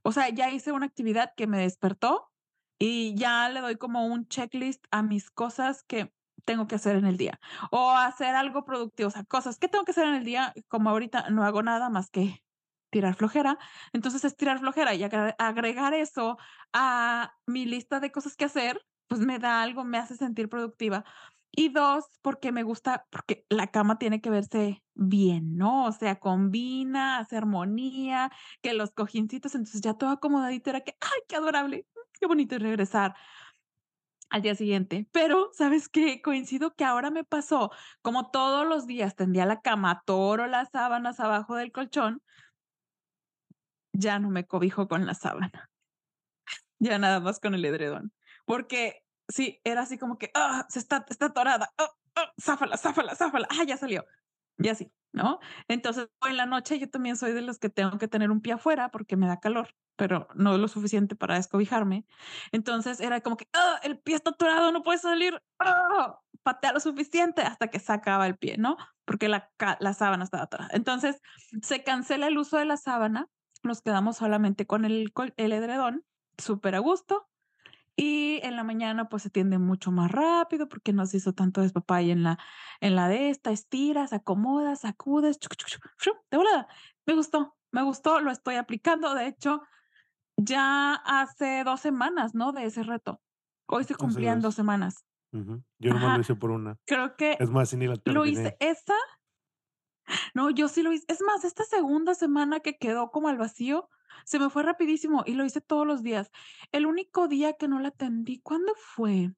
O 0.03 0.11
sea, 0.11 0.29
ya 0.29 0.51
hice 0.51 0.71
una 0.71 0.85
actividad 0.85 1.33
que 1.35 1.47
me 1.47 1.59
despertó 1.59 2.31
y 2.79 3.15
ya 3.15 3.49
le 3.49 3.61
doy 3.61 3.77
como 3.77 4.05
un 4.05 4.27
checklist 4.27 4.85
a 4.91 5.03
mis 5.03 5.29
cosas 5.31 5.83
que 5.83 6.13
tengo 6.45 6.67
que 6.67 6.75
hacer 6.75 6.95
en 6.95 7.05
el 7.05 7.17
día, 7.17 7.39
o 7.71 7.91
hacer 7.91 8.35
algo 8.35 8.65
productivo, 8.65 9.07
o 9.09 9.11
sea, 9.11 9.23
cosas 9.23 9.57
que 9.59 9.67
tengo 9.67 9.85
que 9.85 9.91
hacer 9.91 10.07
en 10.07 10.15
el 10.15 10.23
día, 10.23 10.53
como 10.67 10.89
ahorita 10.89 11.29
no 11.29 11.43
hago 11.43 11.63
nada 11.63 11.89
más 11.89 12.09
que 12.09 12.43
tirar 12.91 13.15
flojera, 13.15 13.57
entonces 13.93 14.25
es 14.25 14.35
tirar 14.35 14.59
flojera 14.59 14.93
y 14.93 15.03
agre 15.03 15.35
agregar 15.37 15.93
eso 15.93 16.37
a 16.73 17.33
mi 17.47 17.65
lista 17.65 17.99
de 17.99 18.11
cosas 18.11 18.35
que 18.35 18.45
hacer, 18.45 18.81
pues 19.07 19.21
me 19.21 19.39
da 19.39 19.61
algo, 19.61 19.83
me 19.83 19.97
hace 19.97 20.15
sentir 20.15 20.49
productiva. 20.49 21.05
Y 21.53 21.69
2 21.69 22.05
porque 22.21 22.51
me 22.53 22.63
gusta, 22.63 23.07
porque 23.09 23.45
la 23.49 23.67
cama 23.67 23.97
tiene 23.99 24.21
que 24.21 24.29
verse 24.29 24.83
bien, 24.93 25.57
¿no? 25.57 25.85
O 25.85 25.91
sea, 25.91 26.19
combina, 26.19 27.17
hace 27.17 27.35
armonía, 27.37 28.31
que 28.61 28.73
los 28.73 28.91
cojincitos, 28.91 29.55
entonces 29.55 29.81
ya 29.81 29.93
todo 29.95 30.11
acomodadito 30.11 30.69
era 30.69 30.81
que, 30.81 30.95
¡ay, 31.01 31.21
qué 31.27 31.35
adorable! 31.35 31.87
Qué 32.13 32.27
bonito 32.27 32.57
regresar 32.57 33.15
al 34.31 34.41
día 34.41 34.55
siguiente. 34.55 35.07
Pero, 35.11 35.51
¿sabes 35.53 35.89
qué? 35.89 36.21
Coincido 36.21 36.73
que 36.73 36.85
ahora 36.85 37.11
me 37.11 37.23
pasó, 37.23 37.69
como 38.01 38.31
todos 38.31 38.65
los 38.65 38.87
días 38.87 39.15
tendía 39.15 39.45
la 39.45 39.61
cama, 39.61 39.91
atoro 39.91 40.47
las 40.47 40.69
sábanas 40.71 41.19
abajo 41.19 41.55
del 41.55 41.71
colchón, 41.71 42.23
ya 43.93 44.19
no 44.19 44.29
me 44.29 44.47
cobijo 44.47 44.87
con 44.87 45.05
la 45.05 45.13
sábana, 45.13 45.69
ya 46.79 46.97
nada 46.97 47.19
más 47.19 47.39
con 47.39 47.53
el 47.53 47.65
edredón. 47.65 48.13
Porque 48.45 49.03
sí, 49.27 49.59
era 49.63 49.81
así 49.81 49.97
como 49.97 50.17
que, 50.17 50.31
ah, 50.33 50.65
se 50.69 50.79
está, 50.79 51.05
está 51.09 51.27
atorada, 51.27 51.69
ah, 51.77 51.91
ah, 52.15 52.31
záfala, 52.41 52.77
záfala, 52.77 53.15
záfala, 53.15 53.47
ah, 53.51 53.63
ya 53.65 53.77
salió. 53.77 54.05
Y 54.61 54.69
así, 54.69 54.91
¿no? 55.13 55.39
Entonces, 55.67 56.09
en 56.27 56.37
la 56.37 56.45
noche 56.45 56.79
yo 56.79 56.89
también 56.89 57.17
soy 57.17 57.33
de 57.33 57.41
los 57.41 57.59
que 57.59 57.69
tengo 57.69 57.97
que 57.97 58.07
tener 58.07 58.31
un 58.31 58.41
pie 58.41 58.53
afuera 58.53 58.89
porque 58.89 59.17
me 59.17 59.27
da 59.27 59.39
calor, 59.39 59.69
pero 59.95 60.27
no 60.35 60.57
lo 60.57 60.67
suficiente 60.67 61.15
para 61.15 61.35
descobijarme. 61.35 62.05
Entonces 62.51 62.99
era 62.99 63.21
como 63.21 63.37
que, 63.37 63.47
¡ah! 63.53 63.79
El 63.83 63.99
pie 63.99 64.15
está 64.15 64.31
atorado, 64.31 64.71
no 64.71 64.83
puede 64.83 64.99
salir. 64.99 65.41
¡Ah! 65.59 66.19
Patea 66.43 66.73
lo 66.73 66.79
suficiente 66.79 67.41
hasta 67.43 67.67
que 67.67 67.79
se 67.79 67.93
acaba 67.93 68.25
el 68.25 68.37
pie, 68.37 68.57
¿no? 68.57 68.77
Porque 69.05 69.27
la, 69.29 69.51
la 69.79 69.93
sábana 69.93 70.23
estaba 70.23 70.43
atorada. 70.43 70.69
Entonces 70.73 71.19
se 71.61 71.83
cancela 71.83 72.27
el 72.27 72.37
uso 72.37 72.57
de 72.57 72.65
la 72.65 72.77
sábana, 72.77 73.27
nos 73.63 73.81
quedamos 73.81 74.17
solamente 74.17 74.65
con 74.65 74.85
el, 74.85 75.11
el 75.37 75.53
edredón, 75.53 76.03
súper 76.37 76.75
a 76.75 76.79
gusto. 76.79 77.27
Y 78.03 78.39
en 78.43 78.55
la 78.55 78.63
mañana, 78.63 79.09
pues, 79.09 79.21
se 79.21 79.29
tiende 79.29 79.59
mucho 79.59 79.91
más 79.91 80.11
rápido 80.11 80.67
porque 80.67 80.91
no 80.91 81.05
se 81.05 81.17
hizo 81.17 81.33
tanto 81.33 81.61
despapay 81.61 82.09
en 82.09 82.23
la 82.23 82.39
en 82.79 82.95
la 82.95 83.07
de 83.07 83.29
esta, 83.29 83.51
estiras, 83.51 84.11
acomodas, 84.11 84.81
sacudes, 84.81 85.37
de 86.31 86.37
volada. 86.37 86.67
Me 87.05 87.13
gustó, 87.13 87.55
me 87.71 87.83
gustó, 87.83 88.19
lo 88.19 88.31
estoy 88.31 88.55
aplicando. 88.55 89.13
De 89.13 89.27
hecho, 89.27 89.61
ya 90.37 90.95
hace 90.95 91.63
2 91.65 91.81
semanas, 91.81 92.35
¿no?, 92.35 92.53
de 92.53 92.65
ese 92.65 92.83
reto. 92.83 93.21
Hoy 93.67 93.85
se 93.85 93.95
cumplían 93.95 94.41
2 94.41 94.55
2. 94.55 94.55
semanas. 94.55 95.05
Yo 95.79 95.93
nomás 95.93 96.11
lo 96.13 96.19
Ajá. 96.19 96.21
hice 96.21 96.35
por 96.35 96.51
1. 96.51 96.77
Creo 96.87 97.15
que 97.17 97.39
Es 97.39 97.49
más, 97.51 97.73
ni 97.75 97.87
la 97.87 97.95
lo 98.05 98.25
hice 98.25 98.57
esa 98.59 98.95
no, 100.33 100.49
yo 100.49 100.67
sí 100.67 100.83
lo 100.83 100.91
hice. 100.91 101.05
Es 101.07 101.21
más, 101.21 101.43
esta 101.45 101.63
segunda 101.63 102.15
semana 102.15 102.59
que 102.59 102.77
quedó 102.77 103.11
como 103.11 103.27
al 103.27 103.37
vacío, 103.37 103.89
se 104.25 104.39
me 104.39 104.49
fue 104.49 104.63
rapidísimo 104.63 105.23
y 105.25 105.33
lo 105.33 105.45
hice 105.45 105.61
todos 105.61 105.87
los 105.87 106.03
días. 106.03 106.31
El 106.71 106.85
único 106.85 107.27
día 107.27 107.53
que 107.53 107.67
no 107.67 107.79
la 107.79 107.89
atendí, 107.89 108.39
¿cuándo 108.41 108.73
fue? 108.75 109.31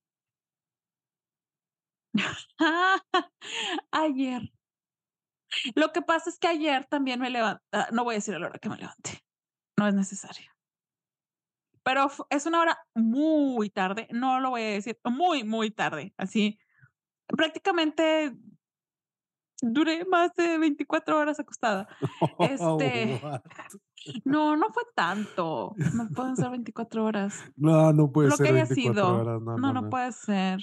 Ayer. 3.91 4.51
Lo 5.75 5.91
que 5.91 6.01
pasa 6.01 6.29
es 6.29 6.39
que 6.39 6.47
ayer 6.47 6.85
también 6.85 7.19
me 7.19 7.29
levan 7.29 7.59
ah, 7.71 7.87
no 7.91 8.03
voy 8.03 8.15
a 8.15 8.17
decir 8.17 8.33
a 8.35 8.39
la 8.39 8.47
hora 8.47 8.59
que 8.59 8.69
me 8.69 8.77
levanté, 8.77 9.23
no 9.77 9.87
es 9.87 9.93
necesario. 9.93 10.51
Pero 11.83 12.09
es 12.29 12.45
una 12.45 12.61
hora 12.61 12.79
muy 12.95 13.69
tarde, 13.69 14.07
no 14.11 14.39
lo 14.39 14.51
voy 14.51 14.61
a 14.61 14.65
decir, 14.65 14.97
muy, 15.03 15.43
muy 15.43 15.69
tarde, 15.69 16.13
así, 16.17 16.57
prácticamente 17.27 18.33
duré 19.63 20.05
más 20.05 20.33
de 20.35 20.57
24 20.57 21.17
horas 21.17 21.39
acostada. 21.39 21.87
Este, 22.39 23.19
What? 23.23 23.41
no, 24.25 24.55
no 24.57 24.67
fue 24.73 24.83
tanto, 24.95 25.73
no 25.93 26.09
pueden 26.09 26.35
ser 26.35 26.49
24 26.51 27.05
horas. 27.05 27.39
No, 27.55 27.93
no 27.93 28.11
puede 28.11 28.29
Lo 28.29 28.37
que 28.37 28.43
ser 28.43 28.55
haya 28.55 28.65
24 28.65 28.75
sido. 28.93 29.15
horas. 29.21 29.41
No, 29.41 29.57
No, 29.57 29.73
no, 29.73 29.81
no 29.81 29.89
puede 29.89 30.11
ser. 30.11 30.59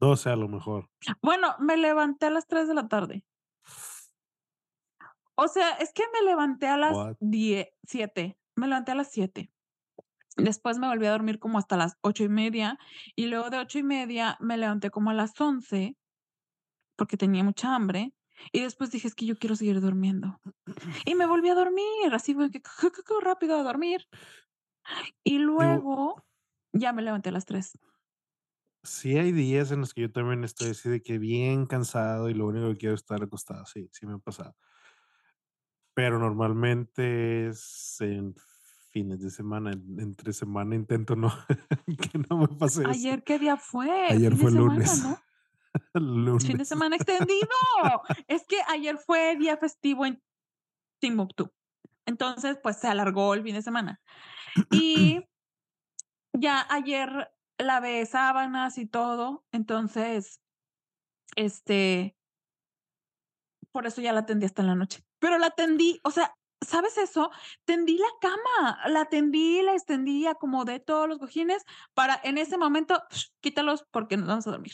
12 0.00 0.30
a 0.30 0.36
lo 0.36 0.48
mejor. 0.48 0.88
Bueno, 1.22 1.54
me 1.58 1.76
levanté 1.76 2.26
a 2.26 2.30
las 2.30 2.46
3 2.46 2.68
de 2.68 2.74
la 2.74 2.86
tarde. 2.88 3.24
O 5.34 5.48
sea, 5.48 5.72
es 5.72 5.92
que 5.92 6.02
me 6.14 6.24
levanté 6.26 6.66
a 6.68 6.76
las 6.76 6.94
What? 6.96 7.16
die 7.20 7.68
7, 7.84 8.38
me 8.56 8.68
levanté 8.68 8.92
a 8.92 8.94
las 8.94 9.10
7. 9.10 9.50
Después 10.38 10.78
me 10.78 10.86
volví 10.86 11.06
a 11.06 11.12
dormir 11.12 11.38
como 11.38 11.58
hasta 11.58 11.76
las 11.76 11.96
8:30, 12.02 12.78
y 13.16 13.26
luego 13.26 13.50
de 13.50 13.58
8:30 13.58 14.36
me 14.40 14.56
levanté 14.58 14.90
como 14.90 15.10
a 15.10 15.14
las 15.14 15.38
11 15.40 15.96
porque 16.96 17.16
tenía 17.16 17.44
mucha 17.44 17.74
hambre, 17.74 18.12
y 18.52 18.60
después 18.62 18.90
dije: 18.90 19.08
"Es 19.08 19.14
que 19.14 19.26
yo 19.26 19.36
quiero 19.38 19.56
seguir 19.56 19.80
durmiendo". 19.80 20.40
Y 21.06 21.14
me 21.16 21.26
volví 21.26 21.50
a 21.50 21.54
dormir, 21.54 21.84
así 22.14 22.34
fue 22.34 22.50
que 22.50 22.62
rápido 23.22 23.56
a 23.58 23.62
dormir. 23.62 24.08
Y 25.24 25.38
luego 25.38 26.24
ya 26.72 26.92
me 26.92 27.02
levanté 27.02 27.30
a 27.30 27.32
las 27.32 27.44
3. 27.46 27.78
Sí 28.84 29.18
hay 29.18 29.32
días 29.32 29.70
en 29.72 29.80
los 29.80 29.92
que 29.92 30.00
yo 30.02 30.12
también 30.12 30.42
estoy 30.44 30.70
así 30.70 30.88
de 30.88 31.02
que 31.02 31.18
bien 31.18 31.66
cansado, 31.66 32.30
y 32.30 32.34
lo 32.34 32.46
único 32.46 32.70
que 32.70 32.76
quiero 32.78 32.94
es 32.94 33.02
estar 33.02 33.22
acostado. 33.22 33.66
Sí, 33.66 33.88
sí 33.92 34.06
me 34.06 34.14
ha 34.14 34.18
pasado. 34.18 34.56
Pero 35.94 36.18
normalmente 36.18 37.48
es 37.48 37.96
en 38.00 38.34
fines 38.90 39.20
de 39.20 39.30
semana, 39.30 39.72
en 39.72 39.98
entre 40.00 40.32
semana 40.32 40.74
intento 40.74 41.16
no 41.16 41.30
que 42.12 42.18
no 42.28 42.38
me 42.38 42.48
pase 42.48 42.90
eso. 42.90 43.06
¿Ayer 43.06 43.22
qué 43.24 43.38
día 43.38 43.56
fue? 43.56 43.90
Ayer 44.08 44.36
fue 44.36 44.50
semana, 44.50 45.22
Fin 46.40 46.58
de 46.58 46.64
semana 46.64 46.96
extendido. 46.96 47.48
Es 48.28 48.46
que 48.46 48.58
ayer 48.68 48.98
fue 48.98 49.36
día 49.36 49.56
festivo 49.56 50.06
en 50.06 50.22
Timbuktu. 51.00 51.52
Entonces, 52.06 52.58
pues, 52.62 52.76
se 52.78 52.88
alargó 52.88 53.34
el 53.34 53.42
fin 53.42 53.54
de 53.54 53.62
semana. 53.62 54.00
Y 54.70 55.20
ya 56.32 56.66
ayer 56.70 57.30
lavé 57.58 58.04
sábanas 58.06 58.78
y 58.78 58.86
todo, 58.86 59.44
entonces, 59.50 60.40
este 61.34 62.16
por 63.76 63.86
eso 63.86 64.00
ya 64.00 64.14
la 64.14 64.24
tendí 64.24 64.46
hasta 64.46 64.62
en 64.62 64.68
la 64.68 64.74
noche. 64.74 65.04
Pero 65.18 65.36
la 65.36 65.50
tendí, 65.50 66.00
o 66.02 66.10
sea, 66.10 66.34
¿sabes 66.62 66.96
eso? 66.96 67.30
Tendí 67.66 67.98
la 67.98 68.08
cama, 68.22 68.78
la 68.88 69.04
tendí, 69.04 69.60
la 69.60 69.74
extendí, 69.74 70.26
acomodé 70.26 70.80
todos 70.80 71.06
los 71.06 71.18
cojines 71.18 71.62
para 71.92 72.18
en 72.24 72.38
ese 72.38 72.56
momento, 72.56 73.02
quítalos 73.42 73.84
porque 73.90 74.16
nos 74.16 74.28
vamos 74.28 74.46
a 74.46 74.52
dormir. 74.52 74.72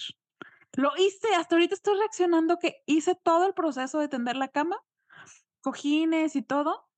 Lo 0.76 0.90
hice, 0.98 1.34
hasta 1.36 1.56
ahorita 1.56 1.74
estoy 1.74 1.98
reaccionando 1.98 2.58
que 2.58 2.76
hice 2.86 3.14
todo 3.14 3.46
el 3.46 3.54
proceso 3.54 3.98
de 3.98 4.08
tender 4.08 4.36
la 4.36 4.48
cama, 4.48 4.78
cojines 5.62 6.36
y 6.36 6.42
todo, 6.42 6.88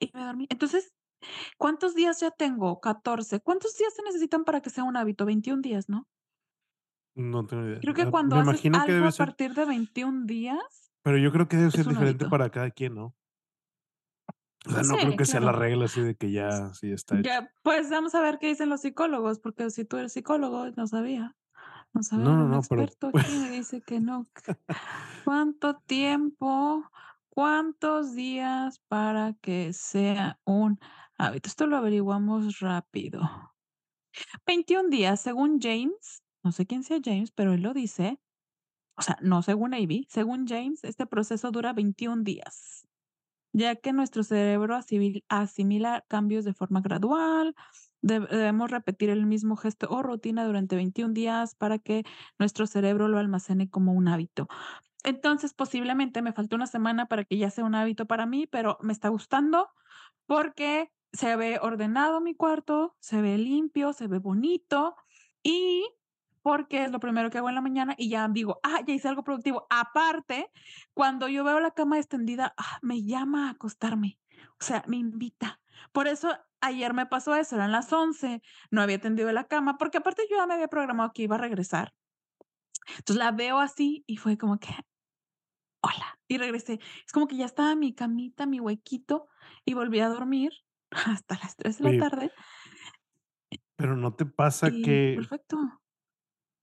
y 0.00 0.10
me 0.14 0.24
dormí. 0.24 0.46
Entonces, 0.50 0.94
¿cuántos 1.58 1.94
días 1.94 2.20
ya 2.20 2.30
tengo? 2.32 2.80
14. 2.80 3.40
¿Cuántos 3.40 3.76
días 3.76 3.94
se 3.94 4.02
necesitan 4.04 4.44
para 4.44 4.62
que 4.62 4.70
sea 4.70 4.84
un 4.84 4.96
hábito? 4.96 5.26
21 5.26 5.62
días, 5.62 5.88
¿no? 5.88 6.08
No 7.14 7.46
tengo 7.46 7.64
idea. 7.66 7.80
Creo 7.80 7.94
que 7.94 8.02
Ah, 8.02 8.10
cuando 8.10 8.36
me 8.42 8.52
haces 8.52 8.62
que 8.62 8.92
debe 8.92 9.08
a 9.08 9.12
ser 9.12 9.26
partir 9.26 9.54
de 9.54 9.64
21 9.66 10.26
días 10.26 10.92
pero 11.04 11.18
yo 11.18 11.32
creo 11.32 11.48
que 11.48 11.56
debe 11.56 11.70
ser 11.70 11.86
diferente 11.86 12.24
hábito. 12.24 12.30
para 12.30 12.50
cada 12.50 12.70
quien, 12.70 12.94
¿no? 12.94 13.16
O 14.66 14.70
sea, 14.70 14.82
no 14.84 14.98
creo 14.98 15.10
Sí, 15.12 15.16
que 15.16 15.24
sea 15.24 15.40
la 15.40 15.52
regla 15.52 15.86
así 15.86 16.00
de 16.02 16.14
que 16.16 16.30
ya 16.32 16.66
así 16.66 16.92
está 16.92 17.20
hecho. 17.20 17.30
Ya, 17.30 17.52
pues, 17.62 17.90
vamos 17.90 18.14
a 18.14 18.20
ver 18.20 18.38
qué 18.38 18.48
dicen 18.48 18.68
los 18.68 18.80
psicólogos, 18.82 19.38
porque 19.40 19.70
si 19.70 19.84
tú 19.84 19.96
eres 19.98 20.12
psicólogo, 20.12 20.70
no 20.76 20.86
sabía. 20.86 21.36
Vamos 21.92 22.12
a 22.12 22.18
No, 22.18 22.36
ver, 22.36 22.36
no, 22.36 22.46
un 22.46 22.52
no, 22.52 22.66
pero 22.68 22.86
experto 22.86 23.08
aquí 23.08 23.36
me 23.36 23.50
dice 23.50 23.82
que 23.82 24.00
no. 24.00 24.26
¿Cuánto 25.24 25.76
tiempo? 25.80 26.84
¿Cuántos 27.28 28.14
días 28.14 28.80
para 28.88 29.34
que 29.34 29.72
sea 29.72 30.40
un 30.44 30.78
hábito? 31.18 31.48
Esto 31.48 31.66
lo 31.66 31.76
averiguamos 31.76 32.60
rápido. 32.60 33.22
21 34.46 34.90
días, 34.90 35.20
según 35.20 35.60
James, 35.60 36.22
no 36.44 36.52
sé 36.52 36.66
quién 36.66 36.82
sea 36.84 37.00
James, 37.04 37.30
pero 37.32 37.52
él 37.54 37.62
lo 37.62 37.74
dice. 37.74 38.20
O 38.98 39.02
sea, 39.02 39.18
no 39.22 39.42
según 39.42 39.74
Ivy, 39.74 40.06
según 40.10 40.46
James, 40.48 40.84
este 40.84 41.06
proceso 41.06 41.50
dura 41.52 41.72
21 41.72 42.24
días, 42.24 42.86
ya 43.52 43.76
que 43.76 43.92
nuestro 43.92 44.24
cerebro 44.24 44.76
asimil 44.76 45.24
asimila 45.28 46.04
cambios 46.08 46.44
de 46.44 46.54
forma 46.54 46.80
gradual. 46.82 47.54
Deb 48.02 48.28
debemos 48.28 48.70
repetir 48.70 49.10
el 49.10 49.26
mismo 49.26 49.56
gesto 49.56 49.86
o 49.88 50.02
rutina 50.02 50.44
durante 50.44 50.74
21 50.76 51.14
días 51.14 51.54
para 51.54 51.78
que 51.78 52.04
nuestro 52.38 52.66
cerebro 52.66 53.06
lo 53.08 53.18
almacene 53.18 53.70
como 53.70 53.92
un 53.92 54.08
hábito. 54.08 54.48
Entonces, 55.04 55.54
posiblemente 55.54 56.22
me 56.22 56.32
faltó 56.32 56.56
una 56.56 56.66
semana 56.66 57.06
para 57.06 57.24
que 57.24 57.38
ya 57.38 57.50
sea 57.50 57.64
un 57.64 57.74
hábito 57.76 58.06
para 58.06 58.26
mí, 58.26 58.46
pero 58.46 58.78
me 58.82 58.92
está 58.92 59.08
gustando 59.08 59.70
porque 60.26 60.92
se 61.12 61.36
ve 61.36 61.58
ordenado 61.62 62.20
mi 62.20 62.34
cuarto, 62.34 62.96
se 63.00 63.22
ve 63.22 63.38
limpio, 63.38 63.92
se 63.92 64.08
ve 64.08 64.18
bonito, 64.18 64.96
y 65.42 65.84
porque 66.42 66.84
es 66.84 66.92
lo 66.92 67.00
primero 67.00 67.30
que 67.30 67.38
hago 67.38 67.48
en 67.48 67.54
la 67.54 67.60
mañana 67.60 67.94
y 67.98 68.08
ya 68.10 68.28
digo: 68.28 68.60
"Ah, 68.64 68.80
ya 68.86 68.94
hice 68.94 69.08
algo 69.08 69.24
productivo". 69.24 69.66
Aparte, 69.70 70.50
cuando 70.94 71.28
yo 71.28 71.44
veo 71.44 71.60
la 71.60 71.72
cama 71.72 71.98
extendida, 71.98 72.54
ah, 72.56 72.78
me 72.82 73.04
llama 73.04 73.48
a 73.48 73.50
acostarme, 73.52 74.18
o 74.60 74.64
sea, 74.64 74.84
me 74.88 74.96
invita. 74.96 75.60
Por 75.92 76.08
eso 76.08 76.30
ayer 76.62 76.94
me 76.94 77.06
pasó 77.06 77.34
eso, 77.36 77.56
eran 77.56 77.72
las 77.72 77.92
11, 77.92 78.42
no 78.70 78.82
había 78.82 79.00
tendido 79.00 79.32
la 79.32 79.48
cama, 79.48 79.78
porque 79.78 79.98
aparte 79.98 80.24
yo 80.30 80.36
ya 80.38 80.46
me 80.46 80.54
había 80.54 80.68
programado 80.68 81.12
que 81.14 81.22
iba 81.24 81.36
a 81.36 81.38
regresar. 81.40 81.92
Entonces, 82.88 83.16
la 83.16 83.32
veo 83.32 83.58
así 83.58 84.04
y 84.06 84.16
fue 84.16 84.38
como 84.38 84.58
que: 84.58 84.68
"Hola", 85.82 86.18
y 86.28 86.38
regresé. 86.38 86.80
Es 87.06 87.12
como 87.12 87.26
que 87.28 87.36
ya 87.36 87.46
estaba 87.46 87.74
mi 87.76 87.94
camita, 87.94 88.46
mi 88.46 88.60
huequito, 88.60 89.28
y 89.64 89.74
volví 89.74 90.00
a 90.00 90.08
dormir 90.08 90.52
hasta 90.90 91.36
las 91.42 91.56
3 91.56 91.78
de 91.78 91.84
la 91.84 91.94
tarde. 91.94 92.32
pero, 93.76 93.96
¿no 93.96 94.14
te 94.14 94.26
pasa 94.26 94.78
Y 94.78 94.80
que? 94.80 95.18
perfecto. 95.18 95.58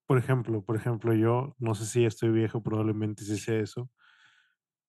Por 0.08 0.18
ejemplo 0.18 0.66
por 0.66 0.76
ejemplo, 0.76 1.14
yo 1.14 1.56
no 1.58 1.74
sé 1.74 1.86
si 1.86 2.04
estoy 2.04 2.32
viejo, 2.32 2.62
probablemente 2.62 3.24
sí 3.24 3.38
sea 3.38 3.60
eso. 3.60 3.90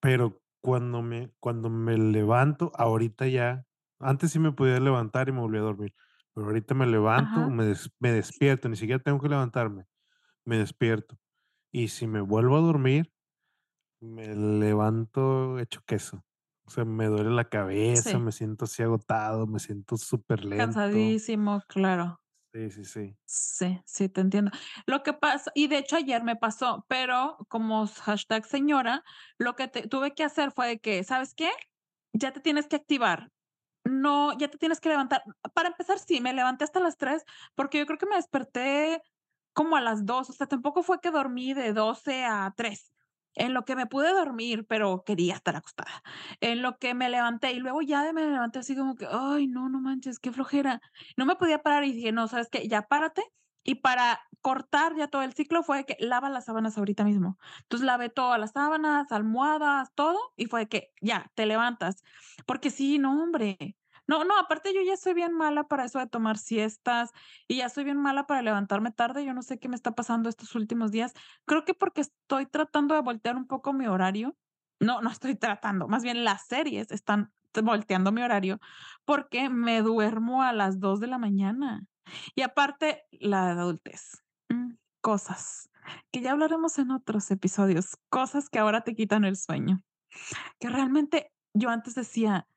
Pero 0.01 0.43
cuando 0.61 1.03
me 1.03 1.33
cuando 1.41 1.71
me 1.71 1.97
levanto, 1.99 2.73
ahorita 2.75 3.27
ya, 3.29 3.67
antes 4.01 4.33
sí 4.33 4.39
me 4.41 4.53
podía 4.53 4.81
levantar 4.81 5.29
y 5.29 5.33
me 5.33 5.41
volvía 5.41 5.61
a 5.61 5.65
dormir, 5.65 5.95
pero 6.35 6.47
ahorita 6.49 6.75
me 6.75 6.87
levanto, 6.87 7.51
me 7.51 7.65
des 7.67 7.91
me 8.01 8.13
despierto, 8.13 8.69
ni 8.69 8.77
siquiera 8.77 9.03
tengo 9.03 9.21
que 9.21 9.29
levantarme, 9.29 9.87
me 10.47 10.59
despierto. 10.59 11.19
Y 11.73 11.89
si 11.89 12.07
me 12.09 12.21
vuelvo 12.23 12.57
a 12.59 12.61
dormir, 12.63 13.13
me 14.01 14.35
levanto 14.37 15.59
hecho 15.61 15.83
queso. 15.87 16.25
O 16.67 16.71
sea, 16.71 16.85
me 16.85 17.07
duele 17.07 17.31
la 17.31 17.49
cabeza, 17.49 18.19
Sí. 18.19 18.21
me 18.21 18.33
siento 18.33 18.67
así 18.67 18.83
agotado, 18.83 19.47
me 19.47 19.59
siento 19.61 19.97
superlento. 19.99 20.81
Cansadísimo, 20.89 21.61
claro. 21.67 22.21
Sí, 22.53 22.71
sí, 22.71 22.85
sí. 22.85 23.17
Sí, 23.29 23.81
sí, 23.87 24.09
te 24.09 24.21
entiendo. 24.23 24.51
Lo 24.87 25.03
que 25.05 25.13
pasa 25.13 25.53
y 25.55 25.69
de 25.69 25.79
hecho 25.79 25.97
ayer 25.97 26.25
me 26.25 26.35
pasó, 26.37 26.85
pero 26.89 27.39
como 27.49 27.87
hashtag 27.87 28.45
señora, 28.45 29.05
lo 29.39 29.55
que 29.55 29.69
te 29.69 29.87
tuve 29.87 30.15
que 30.15 30.25
hacer 30.25 30.51
fue 30.53 30.67
de 30.67 30.79
que, 30.81 31.05
¿sabes 31.05 31.35
qué? 31.35 31.51
Ya 32.13 32.33
te 32.33 32.41
tienes 32.41 32.67
que 32.67 32.77
activar. 32.77 33.31
No, 33.91 34.33
ya 34.39 34.49
te 34.49 34.59
tienes 34.59 34.81
que 34.81 34.89
levantar. 34.89 35.23
Para 35.55 35.69
empezar, 35.69 35.99
sí, 35.99 36.21
me 36.21 36.33
levanté 36.33 36.65
hasta 36.65 36.79
las 36.81 36.97
3 36.97 37.25
porque 37.57 37.79
yo 37.79 37.87
creo 37.87 37.99
que 37.99 38.07
me 38.07 38.17
desperté 38.17 39.03
como 39.53 39.77
a 39.77 39.81
las 39.81 40.07
2, 40.07 40.31
o 40.31 40.33
sea, 40.33 40.47
tampoco 40.47 40.83
fue 40.85 41.01
que 41.01 41.11
dormí 41.11 41.55
de 41.55 41.73
12 41.73 42.25
a 42.25 42.53
3. 42.57 42.93
En 43.35 43.53
lo 43.55 43.65
que 43.65 43.77
me 43.77 43.87
pude 43.87 44.13
dormir, 44.13 44.67
pero 44.69 45.03
quería 45.05 45.35
estar 45.35 45.57
acostada. 45.57 46.03
En 46.41 46.63
lo 46.63 46.79
que 46.79 46.95
me 46.95 47.09
levanté, 47.11 47.53
y 47.53 47.59
luego 47.61 47.81
ya 47.83 48.13
me 48.13 48.23
levanté 48.27 48.61
así 48.61 48.77
como 48.77 48.95
que: 48.97 49.07
"Ay, 49.11 49.47
no, 49.49 49.69
no 49.69 49.81
manches, 49.81 50.19
qué 50.21 50.31
flojera". 50.33 50.81
No 51.17 51.27
me 51.27 51.37
podía 51.37 51.63
parar 51.63 51.85
y 51.85 51.93
dije: 51.93 52.13
"No, 52.13 52.29
¿sabes 52.29 52.49
qué? 52.51 52.69
Ya 52.69 52.83
párate". 52.83 53.23
Y 53.65 53.77
para 53.77 54.21
cortar 54.41 54.97
ya 54.97 55.09
todo 55.09 55.23
el 55.23 55.35
ciclo 55.35 55.63
fue 55.63 55.85
que 55.85 55.97
lava 56.01 56.31
las 56.31 56.47
sábanas 56.47 56.79
ahorita 56.79 57.05
mismo. 57.05 57.39
Entonces, 57.63 57.87
lavé 57.87 58.09
todas 58.11 58.39
las 58.41 58.53
sábanas, 58.53 59.13
almohadas, 59.13 59.91
todo, 59.95 60.19
y 60.37 60.47
fue 60.47 60.69
que 60.69 60.93
ya, 61.03 61.31
te 61.35 61.47
levantas. 61.47 62.03
Porque 62.47 62.71
sí, 62.71 62.99
no, 62.99 63.23
hombre. 63.23 63.77
No, 64.11 64.25
no, 64.25 64.37
aparte 64.37 64.75
yo 64.75 64.81
ya 64.83 64.97
soy 64.97 65.15
bien 65.15 65.33
mala 65.33 65.69
para 65.69 65.85
eso 65.85 66.01
de 66.01 66.09
tomar 66.09 66.37
siestas, 66.37 67.13
y 67.47 67.59
ya 67.59 67.69
soy 67.69 67.85
bien 67.85 67.97
mala 67.97 68.27
para 68.27 68.43
levantarme 68.43 68.91
tarde. 68.91 69.25
Yo 69.25 69.35
no 69.35 69.43
sé 69.43 69.61
qué 69.61 69.69
me 69.69 69.77
está 69.77 69.93
pasando 69.95 70.29
estos 70.29 70.57
últimos 70.57 70.91
días. 70.91 71.13
Creo 71.47 71.65
que 71.65 71.75
porque 71.75 72.01
estoy 72.01 72.47
tratando 72.47 72.97
de 72.97 73.03
voltear 73.03 73.37
un 73.37 73.47
poco 73.47 73.73
mi 73.73 73.87
horario. 73.87 74.37
No, 74.81 75.01
no 75.01 75.11
estoy 75.11 75.37
tratando, 75.37 75.87
más 75.87 76.03
bien 76.03 76.25
las 76.25 76.45
series 76.49 76.91
están 76.91 77.33
volteando 77.63 78.11
mi 78.11 78.21
horario, 78.21 78.59
porque 79.05 79.49
me 79.49 79.81
duermo 79.81 80.43
a 80.43 80.53
las 80.53 80.81
2 80.81 80.99
de 80.99 81.07
la 81.07 81.19
mañana. 81.19 81.87
Y 82.35 82.43
aparte, 82.43 83.05
la 83.13 83.53
adultez, 83.53 84.25
mm, 84.49 84.73
cosas 85.01 85.71
que 86.11 86.21
ya 86.21 86.33
hablaremos 86.33 86.81
en 86.81 86.91
otros 86.91 87.31
episodios, 87.31 87.97
cosas 88.09 88.49
que 88.49 88.59
ahora 88.59 88.81
te 88.81 88.97
quitan 88.97 89.25
el 89.25 89.37
sueño. 89.37 89.85
Que 90.59 90.69
realmente 90.69 91.33
yo 91.55 91.71
antes 91.71 91.95
decía: 91.95 92.49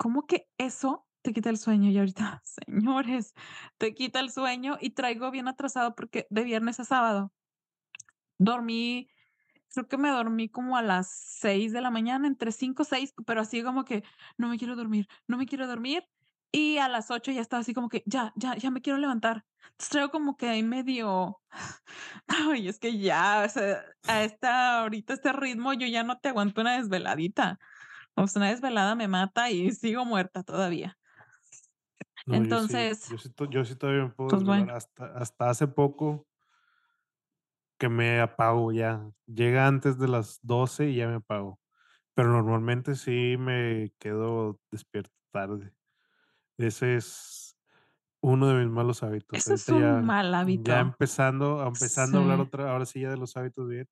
"¿Cómo 0.00 0.26
que 0.26 0.48
eso 0.58 1.06
te 1.22 1.32
quita 1.34 1.50
el 1.50 1.58
sueño?". 1.58 1.90
Y 1.90 1.98
ahorita, 1.98 2.42
señores, 2.44 3.34
te 3.78 3.94
quita 3.94 4.20
el 4.20 4.30
sueño 4.30 4.78
y 4.80 4.90
traigo 4.90 5.30
bien 5.30 5.48
atrasado 5.48 5.94
porque 5.94 6.26
de 6.30 6.44
viernes 6.44 6.80
a 6.80 6.84
sábado 6.86 7.32
dormí, 8.38 9.10
creo 9.72 9.88
que 9.88 9.98
me 9.98 10.10
dormí 10.10 10.48
como 10.48 10.76
a 10.76 10.82
las 10.82 11.10
6 11.10 11.72
de 11.72 11.80
la 11.82 11.90
mañana, 11.90 12.26
entre 12.26 12.52
5, 12.52 12.84
6, 12.84 13.14
pero 13.26 13.40
así 13.42 13.62
como 13.62 13.84
que 13.84 14.02
no 14.38 14.48
me 14.48 14.58
quiero 14.58 14.76
dormir, 14.76 15.06
no 15.28 15.36
me 15.36 15.46
quiero 15.46 15.66
dormir. 15.66 16.04
Y 16.52 16.78
a 16.78 16.88
las 16.88 17.10
8 17.12 17.30
ya 17.30 17.40
estaba 17.40 17.60
así 17.60 17.74
como 17.74 17.88
que 17.88 18.02
ya, 18.06 18.32
ya, 18.36 18.56
ya 18.56 18.70
me 18.72 18.82
quiero 18.82 18.98
levantar. 18.98 19.44
Entonces 19.72 19.90
traigo 19.90 20.10
como 20.10 20.36
que 20.36 20.48
ahí 20.48 20.62
medio, 20.64 21.40
ay, 22.26 22.68
es 22.68 22.78
que 22.80 22.98
ya, 22.98 23.44
o 23.46 23.48
sea, 23.48 23.84
a 24.08 24.24
esta 24.24 24.80
ahorita 24.80 25.14
este 25.14 25.32
ritmo 25.32 25.72
yo 25.74 25.86
ya 25.86 26.02
no 26.02 26.18
te 26.18 26.30
aguanto 26.30 26.62
una 26.62 26.76
desveladita. 26.78 27.58
O 28.16 28.26
sea, 28.28 28.40
una 28.40 28.50
desvelada 28.50 28.94
me 28.94 29.08
mata 29.08 29.50
y 29.50 29.70
sigo 29.72 30.04
muerta 30.04 30.42
todavía. 30.44 30.98
No, 32.26 32.44
yo 32.44 32.56
sí, 32.58 32.88
Entonces, 32.88 33.08
yo 33.08 33.18
sí 33.18 33.30
yo 33.50 33.64
sí 33.64 33.76
todavía 33.76 34.04
me 34.04 34.10
puedo 34.10 34.30
pues 34.30 34.42
bueno, 34.44 34.70
hasta 34.74 35.06
hasta 35.18 35.50
hace 35.50 35.66
poco 35.68 36.26
que 37.78 37.88
me 37.88 38.20
apago 38.20 38.72
ya. 38.72 39.10
Llega 39.26 39.66
antes 39.66 39.98
de 39.98 40.08
las 40.08 40.38
12 40.42 40.88
y 40.90 40.96
ya 40.96 41.08
me 41.08 41.14
apago. 41.16 41.60
Pero 42.14 42.30
normalmente 42.30 42.96
sí 42.96 43.36
me 43.38 43.92
quedo 43.98 44.60
despierto 44.72 45.12
tarde. 45.32 45.74
Ese 46.58 46.96
es 46.96 47.56
uno 48.22 48.48
de 48.48 48.64
mis 48.64 48.72
malos 48.72 49.02
hábitos. 49.04 49.44
eso 49.44 49.54
es 49.54 49.68
un 49.70 50.00
ya 50.02 50.02
mal 50.04 50.34
ya 50.44 50.80
hábito. 50.80 50.80
empezando 50.80 51.66
empezando 51.66 52.18
a 52.18 52.22
hablar 52.22 52.40
otra 52.40 52.72
ahora 52.72 52.86
sí 52.86 53.00
ya 53.02 53.10
de 53.10 53.18
los 53.18 53.36
hábitos 53.36 53.68
bien, 53.68 53.88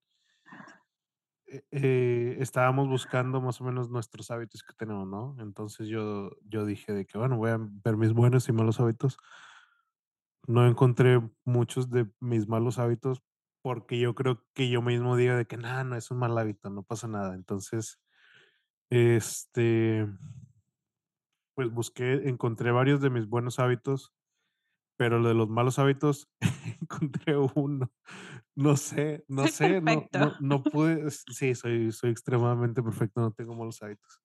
eh 1.50 1.62
eh, 1.70 2.36
estábamos 2.40 2.88
buscando 2.88 3.40
más 3.40 3.60
o 3.60 3.64
menos 3.64 3.90
nuestros 3.90 4.30
hábitos 4.30 4.62
que 4.62 4.74
tenemos, 4.74 5.08
¿no? 5.08 5.36
Entonces 5.40 5.88
yo 5.88 6.30
yo 6.44 6.64
dije 6.66 6.92
de 6.92 7.06
que, 7.06 7.18
bueno, 7.18 7.36
voy 7.38 7.50
a 7.50 7.58
ver 7.60 7.96
mis 7.96 8.12
buenos 8.12 8.48
y 8.48 8.52
malos 8.52 8.80
hábitos. 8.80 9.18
No 10.46 10.66
encontré 10.66 11.20
muchos 11.44 11.90
de 11.90 12.10
mis 12.20 12.48
malos 12.48 12.78
hábitos, 12.78 13.22
porque 13.62 13.98
yo 13.98 14.14
creo 14.14 14.42
que 14.54 14.70
yo 14.70 14.80
mismo 14.82 15.16
diga 15.16 15.36
de 15.36 15.46
que: 15.46 15.56
"No, 15.58 15.84
no 15.84 15.96
es 15.96 16.10
un 16.10 16.18
mal 16.18 16.36
hábito, 16.38 16.70
no 16.70 16.82
pasa 16.82 17.06
nada". 17.08 17.34
Entonces, 17.34 18.00
este, 18.90 20.06
pues 21.54 21.70
busqué, 21.70 22.28
encontré 22.28 22.70
varios 22.70 23.00
de 23.00 23.10
mis 23.10 23.28
buenos 23.28 23.58
hábitos, 23.58 24.12
pero 24.98 25.18
lo 25.20 25.28
de 25.28 25.34
los 25.34 25.48
malos 25.50 25.78
hábitos 25.78 26.28
encontré 26.90 27.36
uno. 27.36 27.90
No 28.56 28.76
sé, 28.76 29.24
no 29.28 29.48
sé, 29.48 29.80
no 29.80 30.08
no 30.12 30.36
no 30.38 30.66
pude 30.68 31.10
sí, 31.10 31.54
soy 31.54 31.92
soy 31.92 32.10
extremadamente 32.10 32.82
perfecto, 32.82 33.20
no 33.20 33.32
tengo 33.32 33.54
malos 33.54 33.82
hábitos, 33.82 34.22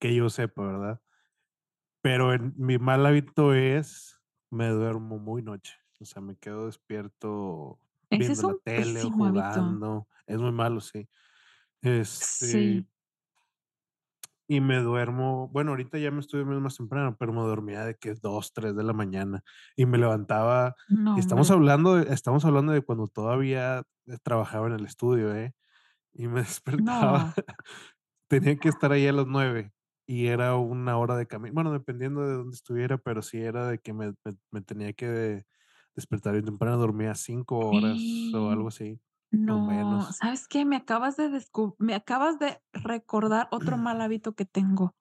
que 0.00 0.14
yo 0.14 0.30
sepa, 0.30 0.62
¿verdad? 0.66 1.00
Pero 2.02 2.34
en 2.34 2.52
mi 2.56 2.78
mal 2.78 3.06
hábito 3.06 3.54
es, 3.54 4.20
me 4.50 4.68
duermo 4.68 5.18
muy 5.18 5.42
noche, 5.42 5.74
o 6.00 6.04
sea, 6.04 6.20
me 6.22 6.36
quedo 6.36 6.66
despierto 6.66 7.80
viendo 8.10 8.42
la 8.42 8.54
tele 8.54 9.02
o 9.02 9.10
hábito. 9.24 9.80
jugando, 9.80 10.08
es 10.26 10.38
muy 10.38 10.52
malo, 10.52 10.80
sí. 10.80 11.08
Este, 11.82 12.26
Sí, 12.46 12.86
y 14.48 14.60
me 14.60 14.78
duermo, 14.80 15.48
bueno, 15.48 15.70
ahorita 15.72 15.98
ya 15.98 16.10
me 16.10 16.20
estoy 16.20 16.40
durmiendo 16.40 16.62
más 16.62 16.76
temprano, 16.76 17.16
pero 17.18 17.32
me 17.32 17.40
dormía 17.42 17.84
de 17.84 17.96
que 17.96 18.14
2 18.14 18.52
3 18.52 18.76
de 18.76 18.82
la 18.84 18.92
mañana 18.92 19.42
y 19.76 19.86
me 19.86 19.98
levantaba 19.98 20.74
no, 20.88 21.14
estamos 21.14 21.50
hablando 21.50 21.96
de 21.96 22.12
estamos 22.14 22.44
hablando 22.44 22.72
de 22.72 22.82
cuando 22.82 23.08
todavía, 23.08 23.84
eh, 24.06 24.18
trabajaba 24.22 24.66
en 24.68 24.74
el 24.74 24.84
estudio, 24.86 25.34
¿eh? 25.34 25.54
Y 26.14 26.28
me 26.28 26.40
despertaba 26.42 27.26
No. 27.26 27.34
Tenía 28.28 28.56
que 28.58 28.68
estar 28.68 28.92
ahí 28.92 29.06
a 29.06 29.12
las 29.12 29.26
9 29.26 29.72
y 30.06 30.26
era 30.26 30.56
una 30.56 30.96
hora 30.98 31.16
de 31.16 31.26
camino, 31.26 31.54
bueno, 31.54 31.72
dependiendo 31.72 32.26
de 32.26 32.34
dónde 32.34 32.54
estuviera, 32.56 32.98
pero 32.98 33.22
sí 33.22 33.38
era 33.40 33.68
de 33.68 33.78
que 33.78 33.92
me 33.92 34.14
me 34.24 34.36
me 34.50 34.60
tenía 34.62 34.92
que 34.92 35.44
despertar 35.96 36.32
bien 36.34 36.44
temprano, 36.46 36.76
dormía 36.78 37.14
5 37.14 37.58
horas 37.72 38.28
o 38.32 38.50
algo 38.50 38.68
así, 38.68 39.00
No, 39.38 39.58
menos. 39.58 40.12
¿sabes 40.12 40.46
qué? 40.48 40.64
Me 40.64 40.76
acabas 40.76 41.16
de 41.16 41.30
me 41.78 41.94
acabas 41.94 42.38
de 42.38 42.60
recordar 42.72 43.48
otro 43.50 43.76
mal 43.78 44.00
hábito 44.02 44.34
que 44.34 44.44
tengo. 44.44 44.94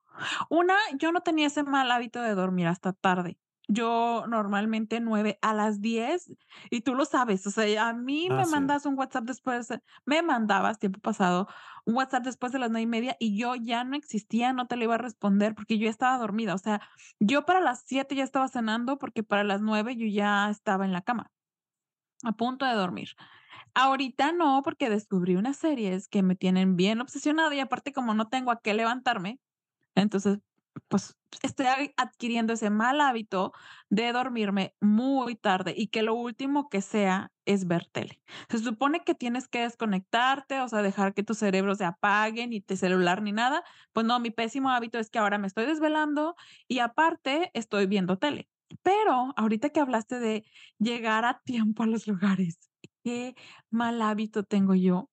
Una, 0.50 0.76
yo 1.00 1.12
no 1.12 1.22
tenía 1.22 1.48
ese 1.48 1.64
mal 1.64 1.92
hábito 1.92 2.22
de 2.22 2.36
dormir 2.36 2.68
hasta 2.68 2.94
tarde. 2.94 3.38
Yo 3.70 4.26
normalmente 4.28 5.00
9 5.02 5.40
a 5.42 5.54
las 5.54 5.82
10 5.82 6.32
y 6.70 6.82
tú 6.82 6.96
lo 6.96 7.06
sabes, 7.06 7.48
o 7.48 7.52
sea, 7.52 7.90
a 7.90 7.94
mí 7.94 8.30
Ah, 8.30 8.36
me 8.36 8.46
sí. 8.46 8.52
mandas 8.52 8.86
un 8.86 8.98
WhatsApp 8.98 9.24
después 9.26 9.70
de- 9.70 9.82
me 10.06 10.22
mandabas 10.22 10.80
tiempo 10.80 11.00
pasado 11.00 11.48
un 11.86 11.96
WhatsApp 11.96 12.24
después 12.26 12.52
de 12.52 12.60
las 12.60 12.72
9 12.72 12.84
y 12.84 12.88
media 12.88 13.16
y 13.20 13.38
yo 13.40 13.56
ya 13.56 13.84
no 13.86 13.96
existía, 13.96 14.54
no 14.54 14.68
te 14.68 14.76
lo 14.78 14.84
iba 14.86 14.96
a 14.96 14.98
responder 15.00 15.56
porque 15.56 15.78
yo 15.80 15.90
estaba 15.90 16.18
dormida. 16.18 16.56
O 16.56 16.58
sea, 16.58 16.82
yo 17.20 17.46
para 17.46 17.62
las 17.62 17.84
7 17.86 18.16
ya 18.16 18.24
estaba 18.26 18.48
cenando 18.50 18.98
porque 18.98 19.24
para 19.24 19.44
las 19.46 19.62
9 19.62 19.96
yo 19.98 20.08
ya 20.08 20.50
estaba 20.50 20.86
en 20.86 20.94
la 20.94 21.02
cama, 21.02 21.32
a 22.24 22.32
punto 22.34 22.66
de 22.66 22.74
dormir. 22.74 23.10
Ahorita 23.76 24.32
no, 24.32 24.62
porque 24.64 24.90
descubrí 24.90 25.36
unas 25.36 25.58
series 25.58 26.08
que 26.08 26.22
me 26.24 26.36
tienen 26.36 26.76
bien 26.76 27.02
obsesionada 27.02 27.54
y 27.56 27.60
aparte 27.60 27.92
como 27.92 28.14
no 28.14 28.30
tengo 28.30 28.52
a 28.52 28.62
qué 28.62 28.74
levantarme, 28.76 29.40
entonces, 29.96 30.40
pues, 30.90 31.16
estoy 31.44 31.68
adquiriendo 31.98 32.54
ese 32.54 32.70
mal 32.70 33.02
hábito 33.02 33.54
de 33.90 34.12
dormirme 34.14 34.76
muy 34.82 35.36
tarde 35.36 35.74
y 35.78 35.88
que 35.88 36.04
lo 36.04 36.16
último 36.16 36.70
que 36.70 36.82
sea 36.82 37.32
es 37.46 37.68
ver 37.68 37.88
tele. 37.92 38.22
Se 38.50 38.60
supone 38.60 39.04
que 39.04 39.16
tienes 39.16 39.48
que 39.48 39.62
desconectarte, 39.62 40.62
o 40.62 40.68
sea, 40.70 40.82
dejar 40.82 41.14
que 41.14 41.24
tu 41.24 41.34
cerebro 41.36 41.76
se 41.76 41.86
apague, 41.86 42.48
ni 42.48 42.62
tu 42.62 42.76
celular 42.78 43.22
ni 43.24 43.32
nada. 43.34 43.64
Pues 43.94 44.06
no, 44.06 44.20
mi 44.20 44.32
pésimo 44.32 44.70
hábito 44.70 45.00
es 45.00 45.10
que 45.12 45.20
ahora 45.20 45.38
me 45.40 45.48
estoy 45.48 45.66
desvelando 45.66 46.36
y 46.68 46.80
aparte 46.80 47.52
estoy 47.54 47.88
viendo 47.88 48.18
tele. 48.18 48.50
Pero 48.84 49.34
ahorita 49.38 49.70
que 49.70 49.80
hablaste 49.80 50.20
de 50.20 50.46
llegar 50.80 51.26
a 51.26 51.42
tiempo 51.44 51.84
a 51.84 51.88
los 51.88 52.08
lugares, 52.08 52.72
qué 53.04 53.36
mal 53.70 54.02
hábito 54.02 54.44
tengo 54.44 54.76
yo 54.76 55.10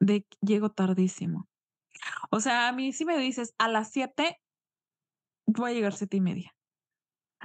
de 0.00 0.22
que 0.22 0.36
llego 0.40 0.70
tardísimo. 0.70 1.48
O 2.30 2.40
sea, 2.40 2.68
a 2.68 2.72
mí 2.72 2.92
si 2.92 3.04
me 3.04 3.16
dices 3.18 3.54
a 3.58 3.68
las 3.68 3.90
7 3.90 4.40
voy 5.46 5.70
a 5.70 5.74
llegar 5.74 5.92
siete 5.92 6.16
y 6.16 6.20
media. 6.20 6.54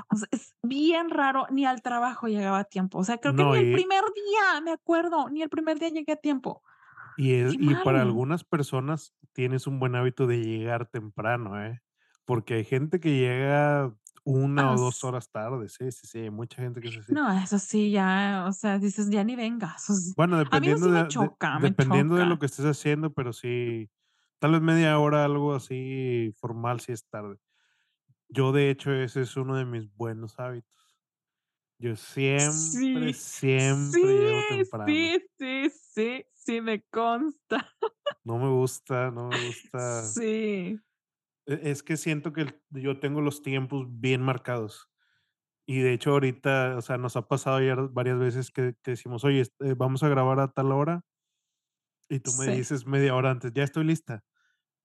O 0.10 0.16
sea, 0.16 0.28
es 0.32 0.56
bien 0.64 1.10
raro, 1.10 1.46
ni 1.50 1.66
al 1.66 1.82
trabajo 1.82 2.28
llegaba 2.28 2.60
a 2.60 2.64
tiempo. 2.64 3.00
O 3.00 3.04
sea, 3.04 3.18
creo 3.18 3.36
que 3.36 3.44
ni 3.44 3.58
el 3.58 3.74
primer 3.74 4.04
día, 4.16 4.62
me 4.62 4.72
acuerdo, 4.72 5.30
ni 5.30 5.42
el 5.42 5.50
primer 5.50 5.78
día 5.78 5.90
llegué 5.90 6.14
a 6.14 6.16
tiempo. 6.16 6.64
y 7.18 7.34
es 7.34 7.54
y 7.54 7.76
para 7.84 8.02
algunas 8.02 8.46
personas 8.46 9.14
tienes 9.34 9.68
un 9.68 9.80
buen 9.80 9.96
hábito 9.96 10.26
de 10.26 10.42
llegar 10.42 10.88
temprano, 10.88 11.62
¿eh? 11.62 11.82
Porque 12.24 12.54
hay 12.54 12.64
gente 12.64 13.00
que 13.00 13.18
llega 13.18 13.94
una 14.24 14.64
Ah, 14.64 14.74
o 14.74 14.76
2 14.76 15.04
s 15.04 15.06
horas 15.06 15.30
tarde, 15.32 15.70
sí, 15.70 15.92
sí, 15.92 16.08
sí, 16.08 16.30
mucha 16.30 16.62
gente 16.62 16.82
que 16.82 16.90
es 16.90 16.98
así. 16.98 17.16
no, 17.16 17.32
eso 17.32 17.60
sí, 17.60 17.92
ya, 17.92 18.46
o 18.48 18.52
sea, 18.54 18.80
dices: 18.80 19.10
"Ya 19.10 19.24
ni 19.24 19.36
vengas". 19.36 19.90
O 19.90 19.94
s 19.94 20.16
Bueno, 20.16 20.38
a 20.52 20.60
mí 20.60 20.70
eso 20.70 20.78
dependiendo 20.78 20.90
sí 20.90 20.92
me 20.92 21.04
de 21.04 21.12
de 21.14 21.32
choca, 21.34 21.60
me 21.60 21.72
dependiendo 21.72 22.16
de 22.16 22.26
lo 22.26 22.40
que 22.40 22.46
estés 22.46 22.66
haciendo, 22.66 23.14
pero 23.14 23.32
sí, 23.34 23.90
tal 24.40 24.52
vez 24.54 24.62
media 24.62 25.00
hora, 25.00 25.24
algo 25.26 25.54
así 25.56 26.34
formal, 26.38 26.80
sí 26.82 26.92
es 26.92 27.06
tarde. 27.08 27.38
Yo, 28.30 28.52
de 28.54 28.70
hecho, 28.72 28.94
ese 28.94 29.22
es 29.24 29.38
uno 29.38 29.58
de 29.58 29.66
mis 29.66 29.94
buenos 29.96 30.40
hábitos. 30.40 31.00
Yo 31.80 31.96
siempre, 31.96 33.12
Sí, 33.12 33.60
sí, 33.60 33.60
siempre 33.60 34.16
llego 34.18 34.44
temprano. 34.44 35.12
sí, 35.12 35.28
sí, 35.38 35.70
sí, 35.70 36.26
sí, 36.34 36.62
me 36.62 36.82
consta. 36.90 37.70
No 38.24 38.38
me 38.40 38.50
gusta, 38.50 39.12
no 39.12 39.30
me 39.32 39.38
gusta. 39.38 40.16
Sí, 40.16 40.80
es 41.56 41.84
que 41.84 41.98
siento 41.98 42.34
que 42.34 42.48
yo 42.72 43.00
tengo 43.00 43.22
los 43.22 43.42
tiempos 43.42 43.86
bien 43.90 44.22
marcados. 44.22 44.90
Y 45.68 45.82
de 45.82 45.94
hecho, 45.94 46.12
ahorita, 46.12 46.78
o 46.78 46.82
sea, 46.82 46.98
nos 46.98 47.16
ha 47.18 47.28
pasado 47.28 47.62
ya 47.62 47.76
varias 47.76 48.20
veces 48.20 48.52
que 48.52 48.76
que 48.84 48.92
decimos: 48.94 49.24
"Oye, 49.26 49.42
este, 49.42 49.76
vamos 49.76 50.04
a 50.04 50.10
grabar 50.10 50.40
a 50.42 50.50
tal 50.54 50.72
hora", 50.74 51.04
y 52.10 52.20
tú 52.20 52.34
me 52.34 52.48
sí. 52.48 52.52
dices 52.52 52.86
media 52.86 53.16
hora 53.16 53.32
antes: 53.32 53.54
"Ya 53.54 53.64
estoy 53.64 53.84
lista, 53.86 54.24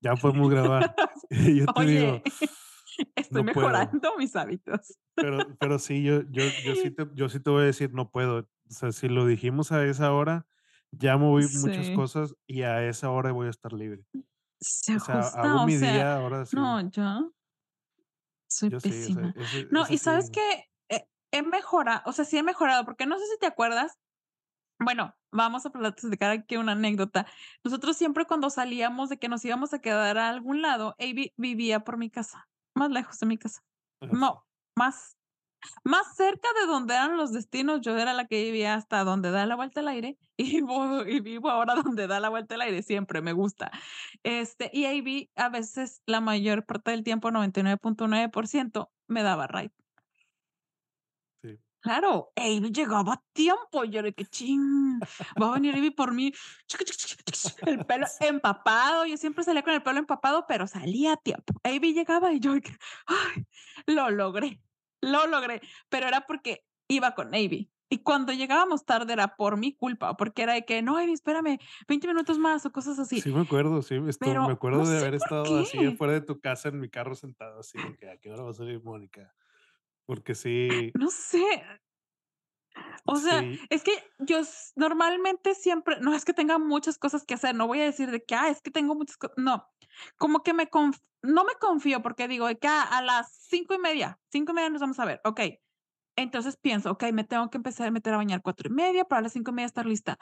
ya 0.00 0.18
podemos 0.20 0.50
grabar". 0.50 0.96
Y 1.30 1.58
yo 1.60 1.68
te 1.74 1.84
digo: 1.84 2.22
Oye, 2.22 3.14
estoy 3.16 3.42
"No 3.42 3.50
puedo". 3.50 3.84
mejorando 3.84 4.16
mis 4.16 4.36
hábitos. 4.36 4.98
Pero 5.18 5.56
pero 5.58 5.78
sí, 5.78 6.02
yo 6.02 6.22
yo 6.30 6.50
yo 6.60 6.74
sí 6.74 6.90
te 6.94 7.06
yo 7.14 7.28
sí 7.28 7.40
te 7.40 7.50
voy 7.50 7.62
a 7.62 7.66
decir: 7.66 7.92
"No 7.94 8.10
puedo". 8.10 8.40
O 8.40 8.46
sea, 8.70 8.92
si 8.92 9.08
lo 9.08 9.26
dijimos 9.26 9.72
a 9.72 9.84
esa 9.86 10.12
hora, 10.12 10.46
ya 10.90 11.16
moví 11.16 11.48
muchas 11.48 11.90
Sí, 11.90 11.90
cosas 11.90 12.34
y 12.46 12.62
a 12.62 12.86
esa 12.88 13.10
hora 13.10 13.32
voy 13.32 13.46
a 13.48 13.50
estar 13.50 13.72
libre. 13.72 14.04
Se 14.60 14.96
O 14.96 15.00
sea, 15.00 15.14
hago 15.14 15.20
ajusta, 15.20 15.54
o 15.62 15.66
mi 15.66 15.78
sea, 15.78 15.92
día 15.92 16.16
ahora 16.16 16.46
sí. 16.46 16.56
no, 16.56 16.80
yo 16.90 17.32
soy 18.48 18.70
Yo 18.70 18.80
sí, 18.80 18.88
o 18.88 18.90
sea, 18.90 18.90
pésima. 18.92 19.34
ese 19.36 19.66
No, 19.70 19.82
ese 19.84 19.94
y 19.94 19.98
¿sabes 19.98 20.26
sí. 20.26 20.32
qué? 20.32 20.70
He 21.32 21.42
mejorado, 21.42 22.02
o 22.06 22.12
sea, 22.12 22.24
sí 22.24 22.38
he 22.38 22.42
mejorado, 22.44 22.84
porque 22.84 23.06
no 23.06 23.18
sé 23.18 23.26
si 23.26 23.38
te 23.40 23.46
acuerdas, 23.46 23.98
bueno, 24.78 25.16
vamos 25.32 25.66
a 25.66 25.70
platicar 25.70 26.30
aquí 26.30 26.56
una 26.56 26.72
anécdota. 26.72 27.26
Nosotros 27.64 27.96
siempre 27.96 28.24
cuando 28.24 28.50
salíamos 28.50 29.08
de 29.08 29.18
que 29.18 29.28
nos 29.28 29.44
íbamos 29.44 29.74
a 29.74 29.80
quedar 29.80 30.16
a 30.16 30.28
algún 30.28 30.62
lado, 30.62 30.94
Avi 31.00 31.32
vivía 31.36 31.80
por 31.80 31.96
mi 31.96 32.08
casa, 32.08 32.48
más 32.74 32.90
lejos 32.90 33.18
de 33.18 33.26
mi 33.26 33.36
casa. 33.36 33.62
No, 34.00 34.46
más 34.76 35.16
Más 35.84 36.16
cerca 36.16 36.48
de 36.60 36.66
donde 36.66 36.94
eran 36.94 37.16
los 37.16 37.32
destinos, 37.32 37.80
yo 37.80 37.96
era 37.96 38.12
la 38.12 38.26
que 38.26 38.42
vivía 38.42 38.74
hasta 38.74 39.04
donde 39.04 39.30
da 39.30 39.46
la 39.46 39.56
vuelta 39.56 39.80
al 39.80 39.88
aire, 39.88 40.18
y 40.36 40.60
vivo 40.60 41.04
y 41.06 41.20
vivo 41.20 41.50
ahora 41.50 41.74
donde 41.74 42.06
da 42.06 42.20
la 42.20 42.28
vuelta 42.28 42.54
al 42.54 42.62
aire, 42.62 42.82
siempre 42.82 43.22
me 43.22 43.32
gusta. 43.32 43.70
Este, 44.22 44.70
y 44.72 44.84
ahí 44.86 45.00
vi 45.00 45.30
a 45.36 45.48
veces 45.48 46.02
la 46.06 46.20
mayor 46.20 46.64
parte 46.66 46.90
del 46.90 47.04
tiempo, 47.04 47.30
99.9%, 47.30 48.90
me 49.06 49.22
daba 49.22 49.46
ride. 49.46 49.72
Sí. 51.42 51.58
Claro, 51.80 52.32
Amy 52.36 52.72
llegaba 52.72 53.14
a 53.14 53.22
tiempo, 53.32 53.84
yo 53.84 54.02
de 54.02 54.14
que 54.14 54.24
chin, 54.24 54.98
va 55.40 55.48
a 55.48 55.54
venir 55.54 55.74
Amy 55.74 55.90
por 55.90 56.12
mí, 56.12 56.32
el 57.66 57.84
pelo 57.84 58.06
empapado, 58.20 59.06
yo 59.06 59.16
siempre 59.16 59.44
salía 59.44 59.62
con 59.62 59.74
el 59.74 59.82
pelo 59.82 59.98
empapado, 59.98 60.46
pero 60.48 60.66
salía 60.66 61.12
a 61.12 61.16
tiempo. 61.16 61.54
Amy 61.62 61.92
llegaba 61.92 62.32
y 62.32 62.40
yo 62.40 62.54
ay, 63.06 63.46
lo 63.86 64.10
logré, 64.10 64.60
lo 65.04 65.26
logré, 65.26 65.60
pero 65.88 66.08
era 66.08 66.22
porque 66.22 66.64
iba 66.88 67.14
con 67.14 67.28
Amy. 67.34 67.70
Y 67.90 67.98
cuando 68.02 68.32
llegábamos 68.32 68.84
tarde 68.86 69.12
era 69.12 69.36
por 69.36 69.56
mi 69.58 69.76
culpa, 69.76 70.16
porque 70.16 70.42
era 70.42 70.54
de 70.54 70.64
que, 70.64 70.82
no, 70.82 70.96
Amy, 70.98 71.12
espérame 71.12 71.58
20 71.88 72.06
minutos 72.08 72.38
más 72.38 72.66
o 72.66 72.72
cosas 72.72 72.98
así. 72.98 73.24
Sí 73.24 73.32
me 73.32 73.40
acuerdo, 73.40 73.80
sí, 73.82 73.96
esto 74.08 74.42
me 74.42 74.50
no 74.50 74.52
acuerdo 74.52 74.88
de 74.88 74.98
haber 74.98 75.14
estado 75.14 75.58
así 75.60 75.84
qué, 75.84 75.84
afuera 75.84 76.12
de 76.14 76.20
tu 76.20 76.40
casa 76.40 76.68
en 76.68 76.80
mi 76.80 76.88
carro 76.90 77.14
sentado 77.14 77.60
así 77.60 77.80
de 77.80 77.94
que: 77.94 78.10
"¿A 78.10 78.18
qué 78.18 78.30
hora 78.32 78.42
va 78.44 78.50
a 78.50 78.54
salir 78.54 78.82
Mónica?". 78.82 79.34
Porque 80.06 80.34
sí, 80.34 80.94
no 80.94 81.10
sé, 81.10 81.44
O 83.06 83.16
sea, 83.18 83.46
sí, 83.46 83.68
es 83.70 83.82
que 83.82 83.92
yo 84.18 84.40
normalmente 84.76 85.54
siempre 85.54 85.98
no 86.00 86.14
es 86.14 86.24
que 86.24 86.32
tenga 86.32 86.58
muchas 86.58 86.98
cosas 86.98 87.24
que 87.26 87.34
hacer, 87.34 87.54
no 87.54 87.66
voy 87.66 87.80
a 87.80 87.84
decir 87.84 88.10
de 88.10 88.24
que: 88.24 88.34
"Ah, 88.34 88.48
es 88.48 88.62
que 88.62 88.70
tengo 88.70 88.94
muchas 88.94 89.16
cosas", 89.18 89.36
no, 89.38 89.66
como 90.18 90.42
que 90.42 90.54
me 90.54 90.68
conf 90.68 90.98
no 91.22 91.44
me 91.44 91.54
confío 91.60 92.02
porque 92.02 92.28
digo 92.28 92.46
de 92.46 92.58
que: 92.58 92.68
"Ah, 92.68 92.82
a 92.82 93.02
las 93.02 93.30
cinco 93.48 93.74
y 93.74 93.78
media, 93.78 94.20
cinco 94.30 94.52
y 94.52 94.54
media 94.56 94.70
nos 94.70 94.80
vamos 94.80 94.98
a 95.00 95.04
ver", 95.06 95.20
okey. 95.24 95.60
Entonces 96.16 96.56
pienso: 96.58 96.90
"Okey, 96.92 97.12
me 97.12 97.24
tengo 97.24 97.50
que 97.50 97.58
empezar 97.58 97.88
a 97.88 97.90
meter 97.92 98.14
a 98.14 98.18
bañar 98.18 98.42
cuatro 98.42 98.70
y 98.70 98.74
media 98.74 99.04
para 99.06 99.22
las 99.22 99.32
cinco 99.34 99.52
y 99.52 99.54
media 99.54 99.66
estar 99.66 99.86
lista", 99.86 100.18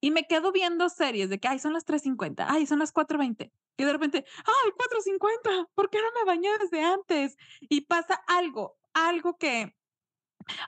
y 0.00 0.10
me 0.12 0.24
quedo 0.26 0.52
viendo 0.52 0.88
series 0.90 1.30
de 1.30 1.40
que: 1.40 1.48
"Ay, 1.48 1.58
son 1.60 1.72
las 1.74 1.84
tres 1.86 2.02
cincuenta, 2.02 2.46
ay, 2.50 2.66
son 2.66 2.80
las 2.80 2.92
cuatro 2.92 3.18
veinte", 3.18 3.52
y 3.78 3.84
de 3.84 3.92
repente: 3.92 4.24
"Ay, 4.38 4.72
cuatro 4.76 5.00
cincuenta, 5.02 5.50
¿por 5.74 5.90
qué 5.90 5.98
no 5.98 6.08
me 6.20 6.26
bañé 6.26 6.50
desde 6.60 6.82
antes?". 6.84 7.36
Y 7.60 7.82
pasa 7.82 8.20
algo, 8.28 8.78
algo 8.94 9.38
que: 9.38 9.76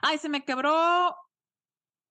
"Ay, 0.01 0.17
se 0.17 0.29
me 0.29 0.43
quebró 0.45 1.15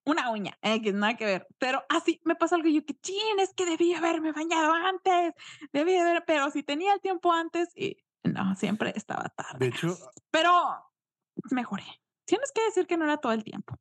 una 0.04 0.30
uña, 0.30 0.58
equis, 0.62 0.94
nada 0.94 1.16
que 1.16 1.24
ver. 1.26 1.46
Pero 1.58 1.84
así 1.88 2.20
me 2.24 2.34
pasa 2.34 2.56
algo 2.56 2.68
y 2.68 2.74
yo 2.74 2.84
que: 2.84 2.94
"Chin, 3.00 3.38
es 3.40 3.54
que 3.54 3.66
debí 3.66 3.94
haberme 3.94 4.32
bañado 4.32 4.72
antes, 4.72 5.32
debí 5.72 5.96
haber", 5.96 6.24
pero 6.26 6.50
si 6.50 6.62
tenía 6.62 6.94
el 6.94 7.00
tiempo 7.00 7.32
antes 7.32 7.68
y 7.76 7.98
no, 8.24 8.54
siempre 8.56 8.92
estaba 8.96 9.28
de 9.50 9.66
tarde. 9.68 9.68
hecho, 9.68 9.98
Pero 10.30 10.50
mejoré. 11.52 11.84
Tienes 12.26 12.52
que 12.52 12.64
decir 12.64 12.86
que 12.86 12.96
no 12.96 13.04
era 13.04 13.18
todo 13.18 13.32
el 13.32 13.44
tiempo, 13.44 13.76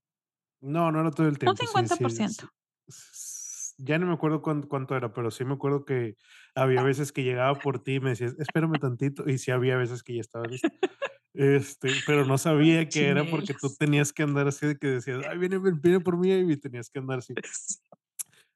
no, 0.62 0.92
no 0.92 1.00
era 1.02 1.12
todo 1.12 1.28
el 1.28 1.40
un 1.46 1.56
tiempo, 1.56 1.56
cincuenta 1.56 1.98
por 1.98 2.12
sí, 2.12 2.12
ciento. 2.12 2.50
sí, 2.88 3.76
ya 3.78 3.98
no 4.00 4.08
me 4.08 4.14
acuerdo 4.14 4.42
cuán 4.42 4.64
cuánto 4.64 4.96
era, 4.96 5.14
pero 5.14 5.32
sí 5.32 5.46
me 5.46 5.54
acuerdo 5.54 5.86
que 5.86 6.16
había 6.56 6.84
veces 6.84 7.12
que 7.12 7.24
llegaba 7.24 7.62
por 7.62 7.84
ti 7.84 7.96
y 7.96 8.00
me 8.00 8.12
decías: 8.12 8.36
"Espérame 8.40 8.80
tantito", 8.80 9.28
y 9.30 9.38
sí 9.40 9.52
había 9.52 9.78
veces 9.78 10.04
que 10.04 10.16
ya 10.16 10.22
estaba 10.22 10.48
lista. 10.48 10.70
Este, 11.34 12.02
pero 12.06 12.26
no 12.26 12.38
sabía 12.38 12.92
que 12.92 13.08
era 13.08 13.30
porque 13.30 13.54
tú 13.54 13.74
tenías 13.76 14.12
que 14.12 14.24
andar 14.24 14.48
así 14.50 14.68
de 14.68 14.78
que 14.78 14.88
decías: 14.88 15.24
"Ay, 15.30 15.38
viene 15.38 15.60
viene 15.60 16.00
por 16.02 16.18
mí", 16.18 16.30
y 16.34 16.58
tenías 16.58 16.90
que 16.90 17.00
andar 17.00 17.20
así. 17.20 17.38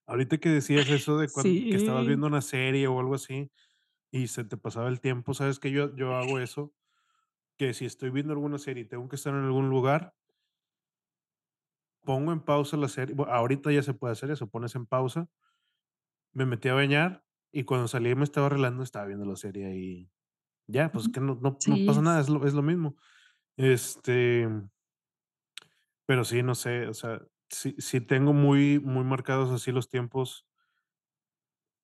Ahorita 0.08 0.38
que 0.38 0.50
decías 0.50 0.90
eso 0.90 1.18
de 1.18 1.30
cuan 1.32 1.58
que 1.70 1.78
estabas 1.78 2.06
Sí. 2.06 2.08
viendo 2.08 2.28
una 2.28 2.42
serie 2.42 2.88
o 2.88 3.00
algo 3.00 3.16
así, 3.16 3.52
y 4.12 4.28
se 4.28 4.44
te 4.46 4.58
pasaba 4.58 4.90
el 4.90 5.02
tiempo, 5.02 5.34
¿sabes 5.36 5.60
que 5.60 5.72
Yo 5.72 5.96
yo 5.96 6.16
hago 6.16 6.40
eso, 6.40 6.74
que 7.58 7.74
si 7.76 7.86
estoy 7.86 8.12
viendo 8.12 8.34
alguna 8.34 8.60
serie 8.60 8.84
y 8.86 8.88
tengo 8.90 9.10
que 9.10 9.18
estar 9.18 9.34
en 9.36 9.46
algún 9.46 9.70
lugar, 9.70 10.16
pongo 12.04 12.32
en 12.32 12.40
pausa 12.42 12.78
la 12.78 12.88
serie, 12.88 13.16
bue 13.16 13.26
ahorita 13.30 13.72
ya 13.72 13.84
se 13.84 13.94
puede 13.94 14.14
hacer 14.14 14.32
eso, 14.32 14.50
pones 14.50 14.76
en 14.76 14.86
pausa, 14.86 15.30
me 16.34 16.46
metí 16.46 16.70
a 16.70 16.74
bañar 16.76 17.26
y 17.52 17.64
cuando 17.64 17.88
salí 17.88 18.14
me 18.16 18.24
estaba 18.24 18.48
arreglando, 18.48 18.84
estaba 18.84 19.06
viendo 19.06 19.26
la 19.26 19.36
serie 19.36 19.76
y 19.76 20.12
ya, 20.68 20.92
pues, 20.92 21.10
que 21.10 21.20
no 21.22 21.40
no 21.42 21.84
pasa 21.86 22.02
nada, 22.02 22.22
es 22.22 22.30
lo 22.30 22.46
es 22.48 22.54
lo 22.54 22.62
mismo. 22.64 22.96
Este, 23.58 24.48
pero 26.06 26.24
sí, 26.24 26.44
no 26.44 26.56
sé, 26.56 26.88
o 26.88 26.94
sea, 26.94 27.22
sí 27.50 27.76
sí 27.80 28.02
tengo 28.02 28.34
muy 28.34 28.80
muy 28.80 29.04
marcados 29.04 29.52
así 29.52 29.72
los 29.72 29.90
tiempos, 29.90 30.48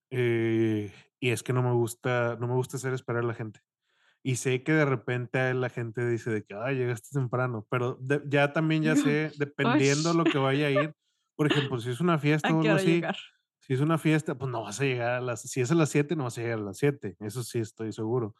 eh, 0.09 0.91
y 1.19 1.29
es 1.31 1.43
que 1.43 1.53
no 1.53 1.61
me 1.63 1.73
gusta 1.73 2.37
no 2.39 2.47
me 2.47 2.53
gusta 2.55 2.77
hacer 2.77 2.93
esperar 2.93 3.23
a 3.23 3.27
la 3.27 3.33
gente. 3.33 3.61
Y 4.23 4.37
sé 4.37 4.63
que 4.63 4.73
de 4.73 4.85
repente 4.85 5.53
la 5.55 5.69
gente 5.69 6.07
dice 6.07 6.31
de 6.31 6.43
que: 6.45 6.55
"Ay, 6.55 6.77
llegaste 6.77 7.09
temprano", 7.13 7.67
pero 7.71 7.95
de 8.01 8.21
ya 8.27 8.53
también 8.53 8.83
ya 8.83 8.95
sé, 8.97 9.33
dependiendo 9.37 10.13
lo 10.13 10.29
que 10.29 10.37
vaya 10.39 10.67
a 10.67 10.71
ir, 10.71 10.95
por 11.37 11.47
ejemplo, 11.47 11.79
si 11.81 11.91
es 11.91 12.01
una 12.01 12.19
fiesta 12.19 12.53
¿a 12.53 12.55
o 12.55 12.61
algo 12.61 12.75
así, 12.75 13.07
llegar? 13.07 13.17
si 13.61 13.73
es 13.75 13.81
una 13.81 13.97
fiesta, 13.99 14.37
pues 14.37 14.51
no 14.51 14.63
vas 14.63 14.81
a 14.81 14.85
llegar 14.85 15.11
a 15.13 15.21
las 15.21 15.41
si 15.43 15.61
es 15.61 15.71
a 15.71 15.75
las 15.75 15.89
7 15.91 16.15
no 16.17 16.25
vas 16.25 16.37
a 16.39 16.41
llegar 16.43 16.59
a 16.59 16.63
las 16.63 16.77
7 16.79 17.17
eso 17.21 17.43
sí 17.43 17.59
estoy 17.59 17.93
seguro. 17.93 18.35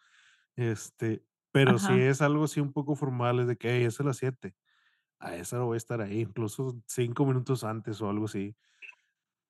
Este, 0.58 1.26
pero 1.52 1.80
si 1.80 1.98
Ajá. 1.98 2.02
es 2.02 2.22
algo 2.22 2.44
así 2.46 2.60
un 2.60 2.74
poco 2.74 2.96
formal, 2.96 3.40
es 3.40 3.48
de 3.48 3.58
que: 3.58 3.70
"Hey, 3.76 3.86
es 3.86 4.00
a 4.00 4.04
las 4.04 4.18
7 4.18 4.56
a 5.20 5.36
esa 5.38 5.58
hora 5.58 5.66
voy 5.66 5.76
a 5.76 5.78
estar 5.78 6.02
ahí", 6.02 6.22
incluso 6.22 6.82
5 6.88 7.26
minutos 7.26 7.64
antes 7.66 8.02
o 8.02 8.10
algo 8.10 8.26
así, 8.26 8.58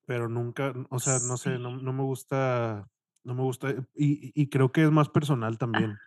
pero 0.06 0.30
nunca, 0.30 0.74
o 0.90 1.00
sea, 1.00 1.20
no 1.20 1.38
sé, 1.38 1.60
no 1.60 1.78
no 1.78 1.94
me 1.94 2.04
gusta 2.04 2.90
no 3.24 3.36
me 3.36 3.44
gusta, 3.44 3.72
y 3.96 4.30
y 4.36 4.44
y 4.44 4.50
creo 4.50 4.72
que 4.72 4.84
es 4.86 4.92
más 4.92 5.10
personal 5.10 5.58
también. 5.60 6.02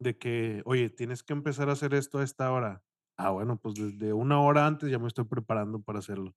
De 0.00 0.18
que, 0.18 0.62
oye, 0.66 0.90
tienes 0.90 1.22
que 1.24 1.32
empezar 1.34 1.70
a 1.70 1.72
hacer 1.74 1.94
esto 1.94 2.18
a 2.20 2.24
esta 2.24 2.52
hora. 2.52 2.84
Ah, 3.16 3.30
bueno, 3.30 3.60
pues 3.60 3.76
desde 3.76 4.12
una 4.14 4.40
hora 4.42 4.66
antes 4.66 4.90
ya 4.90 4.98
me 5.00 5.08
estoy 5.08 5.24
preparando 5.26 5.82
para 5.82 6.00
hacerlo. 6.00 6.34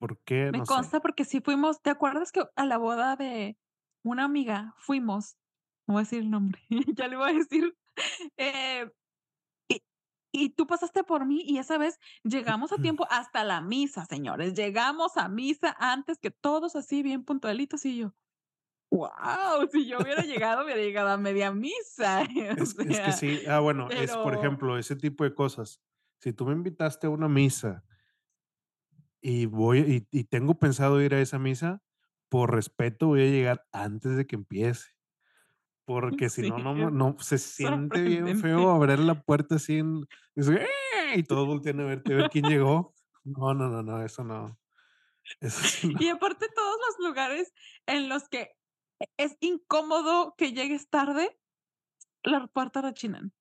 ¿Por 0.00 0.18
qué? 0.24 0.50
Me 0.50 0.62
No 0.62 0.66
sé. 0.66 0.90
consta 0.90 1.00
porque 1.00 1.24
sí 1.24 1.40
fuimos, 1.40 1.80
¿te 1.80 1.90
acuerdas 1.90 2.32
que 2.32 2.42
a 2.56 2.64
la 2.66 2.76
boda 2.76 3.14
de 3.16 3.56
una 4.02 4.24
amiga 4.24 4.74
fuimos? 4.78 5.36
No 5.90 5.94
voy 5.94 6.02
a 6.02 6.04
decir 6.04 6.20
el 6.20 6.30
nombre, 6.30 6.60
ya 6.96 7.08
le 7.08 7.16
voy 7.16 7.30
a 7.30 7.34
decir, 7.34 7.76
eh, 8.36 8.88
y 9.68 9.82
y 10.32 10.50
tú 10.50 10.66
pasaste 10.66 11.04
por 11.04 11.26
mí 11.26 11.42
y 11.46 11.58
esa 11.58 11.78
vez 11.78 11.98
llegamos 12.24 12.72
a 12.72 12.78
tiempo 12.80 13.06
hasta 13.10 13.44
la 13.44 13.60
misa, 13.62 14.06
señores, 14.06 14.54
llegamos 14.54 15.16
a 15.18 15.28
misa 15.28 15.76
antes 15.80 16.18
que 16.20 16.30
todos, 16.32 16.76
así 16.76 17.02
bien 17.02 17.24
puntualitos, 17.24 17.84
y 17.86 17.98
yo, 17.98 18.14
guau, 18.90 19.68
si 19.72 19.86
yo 19.88 20.00
hubiera 20.00 20.22
llegado, 20.24 20.64
hubiera 20.64 20.80
llegado 20.82 21.10
a 21.10 21.18
media 21.18 21.52
misa, 21.52 22.22
o 22.60 22.64
Es, 22.64 22.76
es 22.86 23.00
que 23.00 23.12
sea, 23.12 23.12
sí. 23.12 23.42
Ah, 23.48 23.60
bueno, 23.60 23.92
es 23.96 24.16
por 24.16 24.34
pero 24.34 24.40
ejemplo, 24.40 24.78
ese 24.78 24.96
tipo 24.96 25.24
de 25.24 25.34
cosas. 25.34 25.80
Si 26.20 26.32
tú 26.32 26.46
me 26.46 26.52
invitaste 26.52 27.06
a 27.06 27.10
una 27.10 27.28
misa 27.28 27.84
y 29.20 29.46
voy 29.46 30.06
y, 30.10 30.18
y 30.20 30.24
tengo 30.24 30.58
pensado 30.58 31.00
ir 31.02 31.14
a 31.14 31.20
esa 31.20 31.38
misa, 31.38 31.82
por 32.28 32.52
respeto 32.52 33.08
voy 33.08 33.22
a 33.22 33.30
llegar 33.30 33.66
antes 33.72 34.16
de 34.16 34.26
que 34.26 34.36
empiece. 34.36 34.90
Porque 35.90 36.28
si 36.30 36.42
sí, 36.44 36.52
no, 36.52 36.60
no, 36.60 36.74
es 36.74 36.90
no 36.90 37.16
se 37.18 37.38
siente 37.38 38.04
bien 38.04 38.36
feo 38.36 38.70
abrir 38.70 39.00
la 39.00 39.22
puerta 39.22 39.56
así 39.56 39.78
en, 39.78 40.06
"¡Eh!", 40.36 40.66
y 41.16 41.24
todos 41.24 41.46
voltean 41.48 41.80
a 41.80 41.84
verte 41.84 42.12
a 42.12 42.16
ver 42.16 42.28
quién 42.30 42.46
llegó. 42.46 42.94
No, 43.24 43.54
no, 43.54 43.68
no, 43.68 43.82
no, 43.82 44.02
eso 44.04 44.22
no. 44.24 44.58
Eso 45.40 45.64
sí 45.66 45.88
no. 45.88 46.00
Y 46.00 46.08
aparte 46.08 46.46
todos 46.54 46.76
los 46.88 47.06
lugares 47.08 47.52
en 47.86 48.08
los 48.08 48.28
que 48.28 48.56
e 49.00 49.06
es 49.16 49.36
incómodo 49.40 50.34
que 50.36 50.52
llegues 50.52 50.88
tarde, 50.90 51.38
las 52.24 52.50
puertas 52.50 52.84
rechinan. 52.84 53.34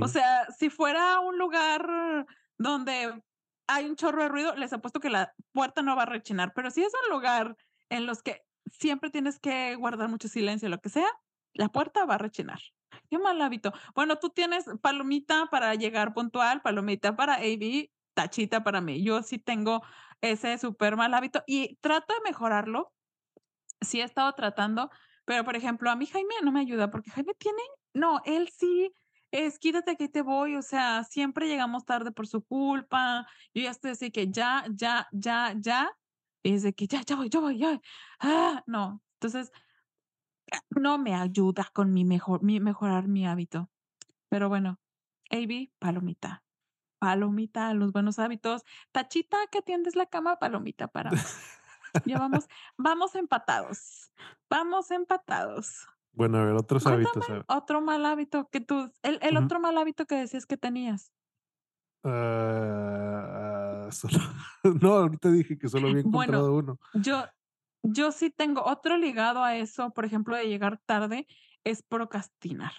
O 0.00 0.08
Sí. 0.08 0.08
sea, 0.08 0.48
si 0.58 0.70
fuera 0.70 1.20
un 1.20 1.38
lugar, 1.38 2.26
donde 2.58 3.22
hay 3.68 3.86
un 3.86 3.96
chorro 3.96 4.22
de 4.24 4.28
ruido, 4.30 4.56
les 4.56 4.72
apuesto 4.72 5.00
que 5.00 5.10
la 5.10 5.34
puerta 5.52 5.82
no 5.82 5.96
va 5.96 6.04
a 6.04 6.06
rechinar, 6.06 6.52
pero 6.54 6.70
si 6.70 6.82
es 6.84 6.92
un 7.04 7.10
lugar 7.16 7.56
en 7.90 8.06
los 8.06 8.22
que 8.22 8.42
siempre 8.72 9.10
tienes 9.10 9.40
que 9.40 9.76
guardar 9.76 10.08
mucho 10.10 10.28
silencio, 10.28 10.68
lo 10.70 10.80
que 10.80 10.90
sea, 10.90 11.08
la 11.58 11.68
puerta 11.68 12.06
va 12.06 12.14
a 12.14 12.18
rechinar. 12.18 12.60
Qué 13.10 13.18
mal 13.18 13.42
hábito. 13.42 13.72
Bueno, 13.94 14.16
tú 14.16 14.30
tienes 14.30 14.64
palomita 14.80 15.46
para 15.50 15.74
llegar 15.74 16.14
puntual, 16.14 16.62
palomita 16.62 17.16
para 17.16 17.34
AB, 17.34 17.90
tachita 18.14 18.64
para 18.64 18.80
mí. 18.80 19.02
Yo 19.02 19.22
sí 19.22 19.38
tengo 19.38 19.82
ese 20.20 20.56
súper 20.58 20.96
mal 20.96 21.12
hábito 21.14 21.42
y 21.46 21.76
trato 21.80 22.14
de 22.14 22.20
mejorarlo. 22.20 22.92
Sí 23.80 24.00
he 24.00 24.04
estado 24.04 24.32
tratando, 24.34 24.90
pero 25.24 25.44
por 25.44 25.56
ejemplo, 25.56 25.90
a 25.90 25.96
mí 25.96 26.06
Jaime 26.06 26.34
no 26.42 26.52
me 26.52 26.60
ayuda 26.60 26.90
porque 26.90 27.10
Jaime 27.10 27.34
tiene, 27.34 27.62
no, 27.92 28.20
él 28.24 28.48
sí 28.48 28.94
es 29.30 29.58
quítate 29.58 29.96
que 29.96 30.08
te 30.08 30.22
voy, 30.22 30.56
o 30.56 30.62
sea, 30.62 31.04
siempre 31.04 31.48
llegamos 31.48 31.84
tarde 31.84 32.12
por 32.12 32.26
su 32.26 32.42
culpa. 32.44 33.26
Yo 33.52 33.62
ya 33.62 33.70
estoy 33.70 33.90
así 33.92 34.10
que 34.10 34.30
ya, 34.30 34.64
ya, 34.70 35.08
ya, 35.12 35.54
ya. 35.56 35.90
Y 36.42 36.54
es 36.54 36.62
de 36.62 36.72
que 36.72 36.86
ya, 36.86 37.02
ya 37.02 37.16
voy, 37.16 37.28
ya 37.28 37.40
voy, 37.40 37.58
ya. 37.58 37.80
Ah, 38.20 38.62
no. 38.66 39.02
Entonces, 39.14 39.52
no 40.70 40.98
me 40.98 41.14
ayuda 41.14 41.68
con 41.72 41.92
mi 41.92 42.04
mejor, 42.04 42.42
mi 42.42 42.60
mejorar 42.60 43.08
mi 43.08 43.26
hábito. 43.26 43.70
Pero 44.28 44.48
bueno, 44.48 44.78
AB, 45.30 45.70
palomita. 45.78 46.44
Palomita, 46.98 47.72
los 47.74 47.92
buenos 47.92 48.18
hábitos. 48.18 48.62
Tachita, 48.92 49.38
que 49.50 49.58
atiendes 49.58 49.94
la 49.96 50.06
cama, 50.06 50.38
palomita 50.38 50.88
para. 50.88 51.10
Ya 52.04 52.18
vamos, 52.18 52.46
vamos 52.76 53.14
empatados. 53.14 54.10
Vamos 54.50 54.90
empatados. 54.90 55.86
Bueno, 56.12 56.38
a 56.38 56.44
ver, 56.44 56.54
otros 56.54 56.86
hábitos. 56.86 57.28
ver. 57.28 57.44
otro 57.48 57.80
mal 57.80 58.04
hábito 58.04 58.48
que 58.50 58.60
tú, 58.60 58.92
el, 59.02 59.18
el 59.22 59.36
otro 59.36 59.60
mal 59.60 59.78
hábito 59.78 60.06
que 60.06 60.16
decías 60.16 60.46
que 60.46 60.56
tenías. 60.56 61.12
Ah, 62.04 63.88
solo- 63.90 64.18
no, 64.82 64.92
ahorita 64.94 65.30
dije 65.30 65.58
que 65.58 65.68
solo 65.68 65.88
había 65.88 66.02
Bueno, 66.02 66.38
encontrado 66.38 66.54
uno. 66.54 66.78
yo, 66.94 67.24
yo 67.82 68.12
sí 68.12 68.30
tengo 68.30 68.64
otro 68.64 68.96
ligado 68.96 69.42
a 69.44 69.56
eso, 69.56 69.90
por 69.90 70.04
ejemplo, 70.04 70.36
de 70.36 70.48
llegar 70.48 70.78
tarde, 70.86 71.26
es 71.64 71.82
procrastinar. 71.82 72.72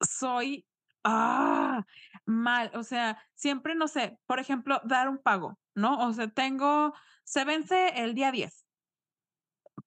Soy, 0.00 0.66
ah, 1.04 1.84
mal, 2.24 2.70
o 2.74 2.82
sea, 2.82 3.22
siempre, 3.34 3.74
no 3.74 3.88
sé, 3.88 4.18
por 4.26 4.38
ejemplo, 4.38 4.80
dar 4.84 5.08
un 5.08 5.18
pago, 5.18 5.58
¿no? 5.74 6.06
O 6.06 6.12
sea, 6.12 6.28
tengo, 6.28 6.94
se 7.24 7.44
vence 7.44 8.02
el 8.02 8.14
día 8.14 8.32
10. 8.32 8.64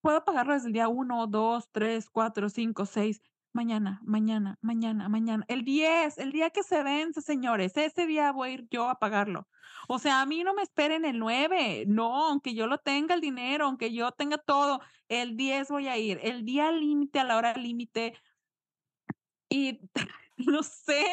Puedo 0.02 0.24
pagarlo 0.24 0.54
desde 0.54 0.68
el 0.68 0.74
día 0.74 0.88
1, 0.88 1.28
2, 1.28 1.70
3, 1.72 2.10
4, 2.10 2.50
5, 2.50 2.86
6. 2.86 3.22
Mañana, 3.54 4.00
mañana, 4.06 4.58
mañana, 4.62 5.10
mañana. 5.10 5.46
El 5.50 5.66
10, 5.66 6.18
el 6.20 6.32
día 6.32 6.52
que 6.52 6.64
se 6.64 6.84
vence, 6.84 7.22
señores. 7.22 7.76
Ese 7.76 8.06
día 8.06 8.32
voy 8.32 8.50
a 8.50 8.54
ir 8.54 8.68
yo 8.70 8.90
a 8.90 8.98
pagarlo. 8.98 9.48
O 9.90 10.00
sea, 10.00 10.22
a 10.22 10.26
mí 10.26 10.44
no 10.44 10.54
me 10.54 10.62
esperen 10.62 11.04
el 11.04 11.20
9. 11.20 11.84
No, 11.88 12.28
aunque 12.28 12.54
yo 12.54 12.68
lo 12.68 12.78
tenga 12.78 13.14
el 13.14 13.20
dinero, 13.22 13.66
aunque 13.66 13.94
yo 13.94 14.12
tenga 14.14 14.38
todo, 14.38 14.80
el 15.10 15.36
10 15.36 15.70
voy 15.70 15.88
a 15.90 15.98
ir. 15.98 16.20
El 16.24 16.46
día 16.46 16.72
límite, 16.72 17.20
a 17.20 17.26
la 17.26 17.38
hora 17.38 17.54
límite. 17.56 18.14
Y 19.50 19.80
no 20.38 20.64
sé 20.64 21.06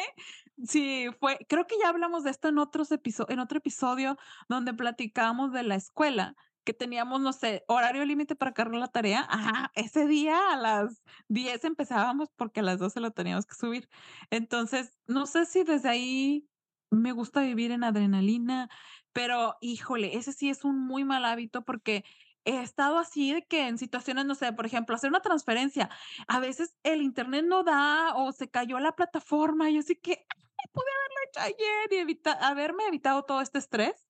si 0.63 1.07
fue, 1.19 1.39
creo 1.49 1.67
que 1.67 1.75
ya 1.81 1.89
hablamos 1.89 2.23
de 2.23 2.31
esto 2.31 2.47
en 2.47 2.57
otros 2.57 2.89
en 2.91 3.39
otro 3.39 3.57
episodio 3.57 4.17
donde 4.47 4.73
platicamos 4.73 5.51
de 5.51 5.63
la 5.63 5.75
escuela, 5.75 6.35
que 6.63 6.73
teníamos, 6.73 7.21
no 7.21 7.33
sé, 7.33 7.63
horario 7.67 8.05
límite 8.05 8.35
para 8.35 8.53
cargar 8.53 8.75
la 8.79 8.87
tarea. 8.87 9.25
Ajá, 9.29 9.71
ese 9.75 10.07
día 10.07 10.53
a 10.53 10.57
las 10.57 11.03
10 11.27 11.63
empezábamos 11.63 12.29
porque 12.35 12.59
a 12.61 12.63
las 12.63 12.79
12 12.79 12.99
lo 12.99 13.11
teníamos 13.11 13.45
que 13.45 13.55
subir. 13.55 13.89
Entonces, 14.29 14.99
no 15.07 15.25
sé 15.25 15.45
si 15.45 15.63
desde 15.63 15.89
ahí 15.89 16.49
me 16.91 17.11
gusta 17.11 17.41
vivir 17.41 17.71
en 17.71 17.83
adrenalina, 17.83 18.69
pero 19.13 19.55
híjole, 19.61 20.17
ese 20.17 20.33
sí 20.33 20.49
es 20.49 20.63
un 20.63 20.79
muy 20.85 21.03
mal 21.03 21.25
hábito 21.25 21.63
porque 21.63 22.03
he 22.45 22.61
estado 22.61 22.97
así 22.99 23.33
de 23.33 23.43
que 23.45 23.67
en 23.67 23.77
situaciones, 23.77 24.25
no 24.25 24.35
sé, 24.35 24.53
por 24.53 24.65
ejemplo, 24.65 24.95
hacer 24.95 25.09
una 25.09 25.21
transferencia 25.21 25.89
a 26.27 26.39
veces 26.39 26.75
el 26.83 27.01
internet 27.01 27.45
no 27.47 27.63
da 27.63 28.15
o 28.15 28.31
se 28.31 28.49
cayó 28.49 28.79
la 28.79 28.93
plataforma. 28.93 29.69
Yo 29.69 29.81
sí 29.81 29.95
que 29.95 30.11
"Ay, 30.11 30.71
pude 30.73 30.85
haberlo 30.91 31.17
hecho 31.27 31.41
ayer 31.41 31.93
y 31.93 31.95
evita 31.97 32.31
haberme 32.33 32.85
evitado 32.87 33.23
todo 33.23 33.41
este 33.41 33.59
estrés, 33.59 34.07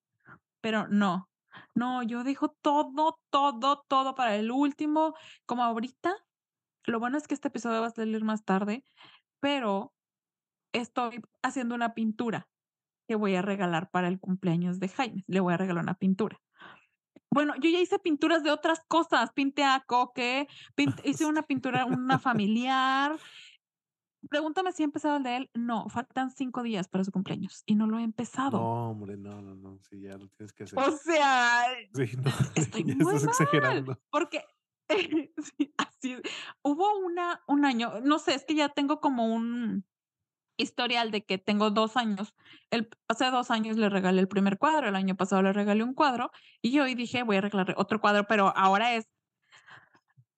pero 0.61 0.87
no, 0.87 1.28
no, 1.79 2.03
yo 2.03 2.23
dejo 2.23 2.49
todo, 2.49 3.19
todo, 3.29 3.85
todo 3.87 4.13
para 4.13 4.35
el 4.35 4.51
último, 4.51 5.15
como 5.45 5.63
ahorita. 5.63 6.13
Lo 6.85 6.99
bueno 6.99 7.17
es 7.17 7.27
que 7.27 7.33
este 7.33 7.47
episodio 7.47 7.81
va 7.81 7.87
a 7.87 7.91
salir 7.91 8.23
más 8.23 8.43
tarde, 8.43 8.83
pero 9.39 9.93
estoy 10.73 11.21
haciendo 11.41 11.75
una 11.75 11.93
pintura 11.93 12.47
que 13.07 13.15
voy 13.15 13.35
a 13.35 13.41
regalar 13.41 13.89
para 13.89 14.09
el 14.09 14.19
cumpleaños 14.19 14.79
de 14.79 14.89
Jaime. 14.89 15.23
Le 15.27 15.39
voy 15.39 15.53
a 15.53 15.57
regalar 15.57 15.83
una 15.83 15.95
pintura. 15.95 16.39
Bueno, 17.31 17.53
yo 17.55 17.69
ya 17.69 17.79
hice 17.79 17.97
pinturas 17.99 18.43
de 18.43 18.51
otras 18.51 18.81
cosas, 18.87 19.31
pinté 19.33 19.63
a 19.63 19.83
Coque, 19.85 20.47
pint 20.75 20.99
hice 21.03 21.25
una 21.25 21.43
pintura, 21.43 21.85
una 21.85 22.19
familiar. 22.19 23.17
Pregúntame 24.27 24.71
si 24.73 24.83
he 24.83 24.85
empezado 24.85 25.17
el 25.17 25.23
de 25.23 25.37
él. 25.37 25.49
No, 25.53 25.87
faltan 25.89 26.31
5 26.31 26.61
días 26.63 26.87
para 26.89 27.03
su 27.03 27.11
cumpleaños 27.11 27.63
y 27.65 27.75
no 27.75 27.87
lo 27.87 27.99
he 27.99 28.03
empezado. 28.03 28.71
No, 28.71 28.89
hombre, 28.91 29.15
no, 29.17 29.41
no, 29.41 29.55
no. 29.55 29.79
Sí, 29.81 30.01
ya 30.01 30.17
lo 30.17 30.27
tienes 30.29 30.53
que 30.53 30.63
hacer. 30.63 30.83
O 30.85 30.91
sea, 30.91 31.65
Sí, 31.93 32.05
no, 32.17 32.31
estoy 32.55 32.85
muy 32.85 33.15
estás 33.15 33.23
mal, 33.23 33.23
exagerando. 33.23 33.99
porque 34.11 34.45
sí, 35.57 35.73
así. 35.77 36.17
Hubo 36.63 36.99
una 36.99 37.41
un 37.47 37.65
año, 37.65 38.01
no 38.03 38.19
sé, 38.19 38.35
es 38.35 38.45
que 38.45 38.55
ya 38.55 38.69
tengo 38.69 38.99
como 39.01 39.27
un 39.33 39.85
historial 40.57 41.11
de 41.11 41.25
que 41.25 41.37
tengo 41.39 41.71
2 41.71 41.97
años. 41.97 42.33
El 42.71 42.89
hace 43.09 43.31
2 43.31 43.51
años 43.51 43.77
le 43.77 43.89
regalé 43.89 44.21
el 44.21 44.29
primer 44.29 44.57
cuadro, 44.59 44.89
el 44.89 44.95
año 44.95 45.15
pasado 45.17 45.43
le 45.43 45.53
regalé 45.53 45.83
un 45.83 45.95
cuadro 45.95 46.31
y 46.61 46.79
hoy 46.79 46.95
dije: 46.95 47.23
"Voy 47.23 47.37
a 47.37 47.41
regalarle 47.41 47.75
otro 47.77 48.01
cuadro", 48.01 48.25
pero 48.27 48.53
ahora 48.57 48.95
es 48.95 49.05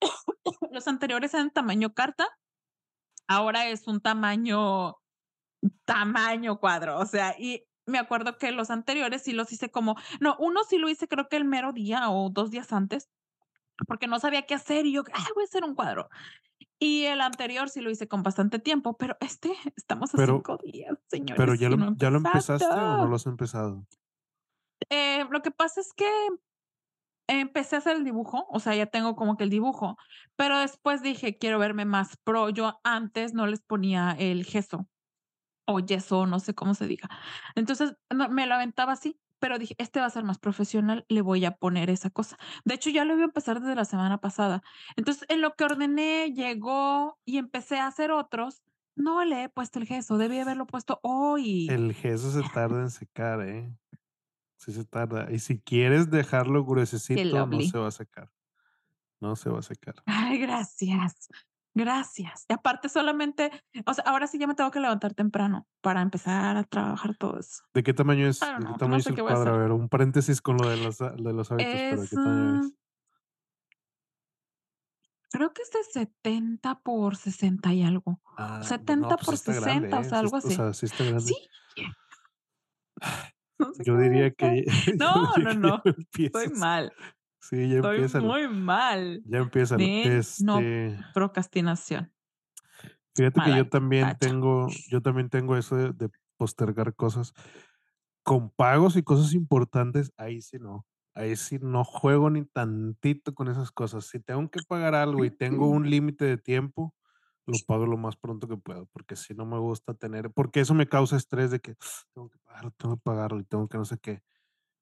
los 0.70 0.88
anteriores 0.88 1.34
eran 1.34 1.50
tamaño 1.50 1.94
carta, 1.94 2.26
ahora 3.36 3.68
es 3.68 3.86
un 3.88 4.00
tamaño 4.00 4.96
tamaño 5.86 6.60
cuadro, 6.60 6.98
o 7.00 7.06
sea, 7.06 7.36
y 7.38 7.66
me 7.86 7.98
acuerdo 7.98 8.38
que 8.38 8.52
los 8.52 8.70
anteriores 8.70 9.22
sí 9.24 9.32
los 9.32 9.52
hice 9.52 9.70
como 9.70 9.96
no, 10.20 10.36
uno 10.40 10.62
sí 10.68 10.78
lo 10.78 10.88
hice 10.90 11.08
creo 11.08 11.28
que 11.28 11.36
el 11.38 11.44
mero 11.46 11.72
día 11.72 12.10
o 12.10 12.30
2 12.30 12.50
días 12.52 12.72
antes, 12.72 13.10
porque 13.88 14.08
no 14.08 14.20
sabía 14.20 14.42
qué 14.46 14.54
hacer 14.56 14.86
y 14.86 14.92
yo: 14.94 15.04
"Ay, 15.14 15.24
voy 15.34 15.44
a 15.44 15.46
hacer 15.46 15.64
un 15.64 15.74
cuadro". 15.76 16.08
Y 16.80 17.04
el 17.06 17.20
anterior 17.22 17.68
sí 17.70 17.80
lo 17.82 17.90
hice 17.90 18.08
con 18.08 18.22
bastante 18.24 18.58
tiempo, 18.60 18.96
pero 18.98 19.16
este 19.20 19.52
estamos 19.76 20.14
a 20.14 20.18
Pero 20.18 20.34
5 20.34 20.58
días, 20.58 20.98
pero, 21.34 21.54
señores, 21.54 21.56
¿ya 21.56 21.68
y 21.68 21.74
lo 21.74 21.76
no 21.76 21.88
he 21.88 21.92
ya 21.96 22.10
lo 22.10 22.18
empezaste 22.18 22.84
o 22.84 22.96
no 22.96 23.08
lo 23.08 23.16
has 23.16 23.26
empezado? 23.26 23.86
Eh, 24.90 25.24
lo 25.30 25.42
que 25.42 25.50
pasa 25.50 25.80
es 25.80 25.92
que 25.94 26.06
empecé 27.40 27.76
a 27.76 27.78
hacer 27.80 27.96
el 27.96 28.04
dibujo, 28.04 28.46
o 28.50 28.60
sea, 28.60 28.74
ya 28.74 28.86
tengo 28.86 29.16
como 29.16 29.36
que 29.36 29.44
el 29.44 29.50
dibujo, 29.50 29.96
pero 30.36 30.58
después 30.58 31.02
dije: 31.02 31.38
"Quiero 31.38 31.58
verme 31.58 31.84
más 31.84 32.16
pro". 32.24 32.50
Yo 32.50 32.80
antes 32.84 33.34
no 33.34 33.46
les 33.46 33.62
ponía 33.62 34.16
el 34.18 34.44
gesso, 34.44 34.88
o 35.66 35.80
yeso, 35.80 36.26
no 36.26 36.40
sé 36.40 36.54
cómo 36.54 36.74
se 36.74 36.86
diga. 36.86 37.08
Entonces, 37.54 37.94
no, 38.14 38.28
me 38.28 38.46
lo 38.46 38.54
aventaba 38.54 38.92
así, 38.92 39.20
pero 39.38 39.58
dije: 39.58 39.74
"Este 39.78 40.00
va 40.00 40.06
a 40.06 40.10
ser 40.10 40.24
más 40.24 40.38
profesional, 40.38 41.04
le 41.08 41.22
voy 41.22 41.44
a 41.44 41.52
poner 41.56 41.90
esa 41.90 42.10
cosa". 42.10 42.36
De 42.64 42.74
hecho, 42.74 42.90
ya 42.90 43.04
lo 43.04 43.14
iba 43.14 43.22
a 43.22 43.26
empezar 43.26 43.60
desde 43.60 43.74
la 43.76 43.84
semana 43.84 44.18
pasada. 44.20 44.62
Entonces, 44.96 45.26
en 45.28 45.40
lo 45.42 45.54
que 45.54 45.64
ordené, 45.64 46.32
llegó 46.34 47.18
y 47.24 47.38
empecé 47.38 47.78
a 47.78 47.86
hacer 47.88 48.10
otros, 48.12 48.62
no 48.96 49.24
le 49.24 49.44
he 49.44 49.48
puesto 49.48 49.78
el 49.78 49.86
gesso, 49.86 50.18
debí 50.18 50.38
haberlo 50.40 50.66
puesto 50.66 51.00
hoy. 51.02 51.76
El 51.76 51.92
gesso 51.92 52.30
se 52.30 52.44
tarda 52.44 52.82
en 52.82 52.90
secar, 52.90 53.40
¿eh? 53.42 53.76
Sí 54.62 54.70
se 54.72 54.84
tarda. 54.84 55.28
Y 55.32 55.40
si 55.40 55.58
quieres 55.58 56.08
dejarlo 56.08 56.64
gruesecito, 56.64 57.46
no 57.48 57.60
se 57.62 57.78
va 57.78 57.88
a 57.88 57.90
secar. 57.90 58.30
No 59.18 59.34
se 59.34 59.50
va 59.50 59.58
a 59.58 59.62
secar. 59.62 59.96
Ay, 60.06 60.38
gracias, 60.38 61.28
gracias. 61.74 62.46
Y 62.48 62.52
aparte 62.52 62.88
solamente, 62.88 63.50
o 63.84 63.92
sea, 63.92 64.04
ahora 64.04 64.28
sí 64.28 64.38
ya 64.38 64.46
me 64.46 64.54
tengo 64.54 64.70
que 64.70 64.78
levantar 64.78 65.14
temprano 65.14 65.66
para 65.80 66.00
empezar 66.00 66.56
a 66.56 66.62
trabajar 66.62 67.16
todo 67.16 67.40
eso. 67.40 67.64
¿De 67.74 67.82
qué 67.82 67.92
tamaño 67.92 68.28
es? 68.28 68.38
Pero 68.38 68.52
¿De 68.52 68.58
qué 68.58 68.64
no, 68.64 68.70
no 68.70 68.76
tamaño 68.76 68.98
es 68.98 69.04
sé 69.04 69.10
el 69.10 69.18
a 69.18 69.22
cuadro? 69.24 69.54
A 69.54 69.58
ver, 69.58 69.72
un 69.72 69.88
paréntesis 69.88 70.40
con 70.40 70.58
lo 70.58 70.68
de 70.68 70.76
los 70.76 70.98
de 70.98 71.32
los 71.32 71.50
hábitos, 71.50 71.72
pero, 71.72 71.96
¿de 71.96 72.04
Es, 72.04 72.10
qué 72.10 72.16
tamaño 72.16 72.60
es? 72.60 72.72
creo 75.32 75.52
que 75.52 75.62
es 75.62 75.70
de 75.72 75.82
70 75.82 76.80
por 76.82 77.16
60 77.16 77.72
y 77.72 77.82
algo. 77.82 78.20
Ah, 78.36 78.58
no, 78.58 78.64
70 78.64 79.08
pues 79.08 79.18
sí 79.18 79.26
por 79.26 79.34
está 79.34 79.52
grande, 79.54 79.88
60, 79.88 79.98
o 79.98 80.00
¿eh? 80.00 80.04
sea, 80.04 80.18
algo 80.20 80.36
o 80.36 80.38
así. 80.38 80.54
sea, 80.54 80.72
sí 80.72 80.86
está 80.86 81.02
grande. 81.02 81.22
Sí. 81.22 81.36
No 83.58 83.72
sé 83.74 83.84
Yo 83.84 83.96
diría 83.96 84.30
que 84.32 84.64
No, 84.98 85.36
no, 85.36 85.54
no. 85.54 85.82
Estoy 86.18 86.48
mal. 86.50 86.92
Sí, 87.40 87.68
ya 87.68 87.76
Estoy 87.76 87.96
empiézalo. 87.96 88.26
muy 88.26 88.48
mal. 88.48 89.22
Ya 89.24 89.38
empiézalo. 89.38 89.78
Ven, 89.78 90.22
no, 90.40 90.58
Este 90.58 90.98
procrastinación. 91.12 92.12
Fíjate 93.14 93.40
que 93.44 93.56
yo 93.56 93.68
también 93.68 94.16
tengo 94.18 94.68
yo 94.88 95.02
también 95.02 95.28
tengo 95.28 95.56
eso 95.56 95.76
de 95.76 95.92
de 95.92 96.10
postergar 96.36 96.94
cosas. 96.94 97.32
Con 98.24 98.50
pagos 98.50 98.96
y 98.96 99.02
cosas 99.02 99.34
importantes, 99.34 100.12
ahí 100.16 100.40
sí 100.40 100.58
no. 100.58 100.86
Ahí 101.14 101.36
sí 101.36 101.58
no 101.60 101.84
juego 101.84 102.30
ni 102.30 102.44
tantito 102.44 103.34
con 103.34 103.48
esas 103.48 103.70
cosas. 103.70 104.06
Si 104.06 104.20
tengo 104.20 104.48
que 104.50 104.60
pagar 104.66 104.94
algo 104.94 105.24
y 105.24 105.30
tengo 105.30 105.66
un 105.68 105.90
límite 105.90 106.24
de 106.24 106.38
tiempo, 106.38 106.94
lo 107.46 107.60
pago 107.66 107.86
lo 107.86 107.96
más 107.98 108.16
pronto 108.16 108.48
que 108.48 108.56
puedo, 108.56 108.86
porque 108.86 109.16
si 109.16 109.34
no 109.34 109.46
me 109.46 109.58
gusta 109.58 109.94
tener 109.94 110.30
porque 110.32 110.60
eso 110.60 110.74
me 110.74 110.88
causa 110.88 111.16
estrés 111.16 111.50
de 111.50 111.60
que 111.60 111.76
tengo 112.14 112.30
que 112.30 112.38
pagarlo, 112.40 112.70
tengo 112.78 112.96
que 112.96 113.02
pagarlo 113.02 113.40
y 113.40 113.44
tengo 113.44 113.68
que 113.68 113.78
no 113.78 113.84
sé 113.86 113.98
qué. 113.98 114.22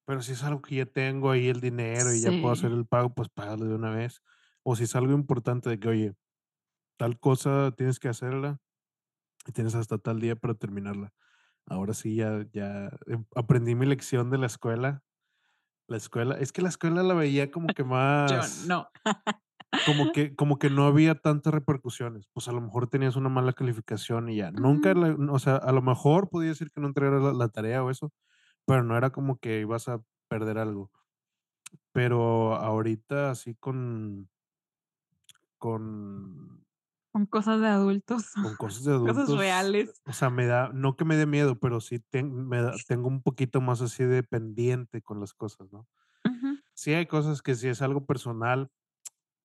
Pero 0.06 0.22
si 0.22 0.32
es 0.32 0.44
algo 0.44 0.62
que 0.62 0.76
ya 0.76 0.86
tengo 0.86 1.30
ahí 1.32 1.48
el 1.48 1.60
dinero 1.60 2.14
y 2.14 2.22
ya 2.22 2.32
puedo 2.32 2.52
Sí. 2.52 2.54
hacer 2.54 2.72
el 2.72 2.86
pago, 2.86 3.14
pues 3.14 3.28
págalo 3.30 3.66
de 3.66 3.74
una 3.76 3.90
vez. 3.92 4.22
O 4.64 4.76
si 4.76 4.84
es 4.84 4.96
algo 4.96 5.12
importante 5.14 5.70
de 5.70 5.80
que, 5.80 5.88
oye, 5.88 6.14
tal 6.98 7.18
cosa 7.20 7.72
tienes 7.76 8.00
que 8.00 8.08
hacerla 8.08 8.60
y 9.46 9.52
tienes 9.52 9.74
hasta 9.74 9.98
tal 9.98 10.20
día 10.20 10.36
para 10.36 10.54
terminarla. 10.54 11.12
Ahora 11.66 11.94
sí 11.94 12.16
ya 12.16 12.46
ya, 12.52 12.90
em, 13.08 13.26
aprendí 13.36 13.74
mi 13.76 13.86
lección 13.86 14.30
de 14.30 14.38
la 14.38 14.46
escuela. 14.48 15.04
La 15.88 15.96
escuela 15.98 16.36
es 16.38 16.52
que 16.52 16.62
la 16.62 16.70
escuela 16.70 17.02
la 17.04 17.14
veía 17.14 17.50
como 17.52 17.74
que 17.74 17.84
Yo 18.28 18.48
más 18.48 18.52
no. 18.54 18.90
como 19.82 20.12
que 20.12 20.34
como 20.36 20.58
que 20.58 20.70
no 20.70 20.86
había 20.86 21.14
tantas 21.16 21.54
repercusiones. 21.54 22.28
Pues, 22.32 22.48
a 22.48 22.52
lo 22.52 22.60
mejor 22.60 22.88
tenías 22.88 23.16
una 23.16 23.28
mala 23.30 23.52
calificación 23.54 24.28
y 24.30 24.36
ya. 24.36 24.50
Nunca 24.52 24.92
Ujú. 24.92 24.94
la 24.94 25.16
o 25.32 25.38
sea, 25.38 25.56
a 25.56 25.72
lo 25.72 25.82
mejor 25.82 26.28
podía 26.30 26.50
decir 26.50 26.70
que 26.72 26.80
no 26.80 26.88
entregaras 26.88 27.22
la 27.22 27.32
la 27.32 27.48
tarea 27.50 27.82
o 27.84 27.90
eso, 27.90 28.12
pero 28.66 28.84
no 28.84 28.96
era 28.98 29.10
como 29.12 29.38
que 29.38 29.60
ibas 29.60 29.88
a 29.88 30.02
perder 30.28 30.58
algo. 30.58 30.90
Pero 31.92 32.54
ahorita 32.56 33.30
así 33.30 33.54
con 33.54 34.28
con 35.58 36.64
Con 37.12 37.26
cosas 37.26 37.60
de 37.60 37.68
adultos, 37.68 38.32
con 38.38 38.56
cosas 38.56 38.84
de 38.84 38.92
cosas 39.02 39.32
adultos, 39.32 39.60
eh, 39.84 39.86
reales. 39.86 40.02
o 40.06 40.12
sea, 40.12 40.30
me 40.30 40.46
da 40.46 40.70
no 40.72 40.96
que 40.96 41.04
me 41.04 41.16
dé 41.16 41.26
miedo, 41.26 41.58
pero 41.60 41.80
sí 41.80 42.00
ten 42.00 42.48
me 42.48 42.62
da 42.62 42.80
tengo 42.86 43.08
un 43.08 43.22
poquito 43.22 43.60
más 43.60 43.80
así 43.82 44.04
de 44.04 44.22
pendiente 44.22 45.02
con 45.02 45.20
las 45.20 45.34
cosas, 45.34 45.72
¿no? 45.72 45.86
Ujú. 46.24 46.56
Sí 46.74 46.94
hay 46.94 47.06
cosas 47.06 47.42
que 47.42 47.54
si 47.56 47.68
es 47.68 47.82
algo 47.82 48.06
personal, 48.06 48.70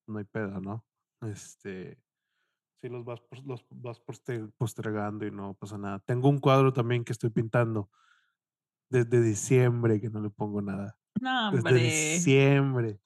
no 0.08 0.20
hay 0.20 0.26
pedo, 0.26 0.60
¿no? 0.62 0.86
Este, 1.22 1.98
sí 2.82 2.90
los 2.90 3.06
vas 3.06 3.22
los 3.46 3.66
vas 3.70 4.00
poste 4.00 4.48
postergando 4.58 5.26
y 5.26 5.32
no 5.32 5.54
pasa 5.56 5.78
nada. 5.78 6.00
Tengo 6.00 6.30
un 6.30 6.40
cuadro 6.40 6.74
también 6.74 7.04
que 7.04 7.14
estoy 7.14 7.30
pintando 7.30 7.90
desde 8.90 9.22
diciembre 9.22 10.00
que 10.00 10.10
no 10.10 10.22
le 10.22 10.30
pongo 10.30 10.62
nada, 10.62 10.98
No, 11.20 11.52
desde 11.52 11.74
diciembre. 11.76 13.00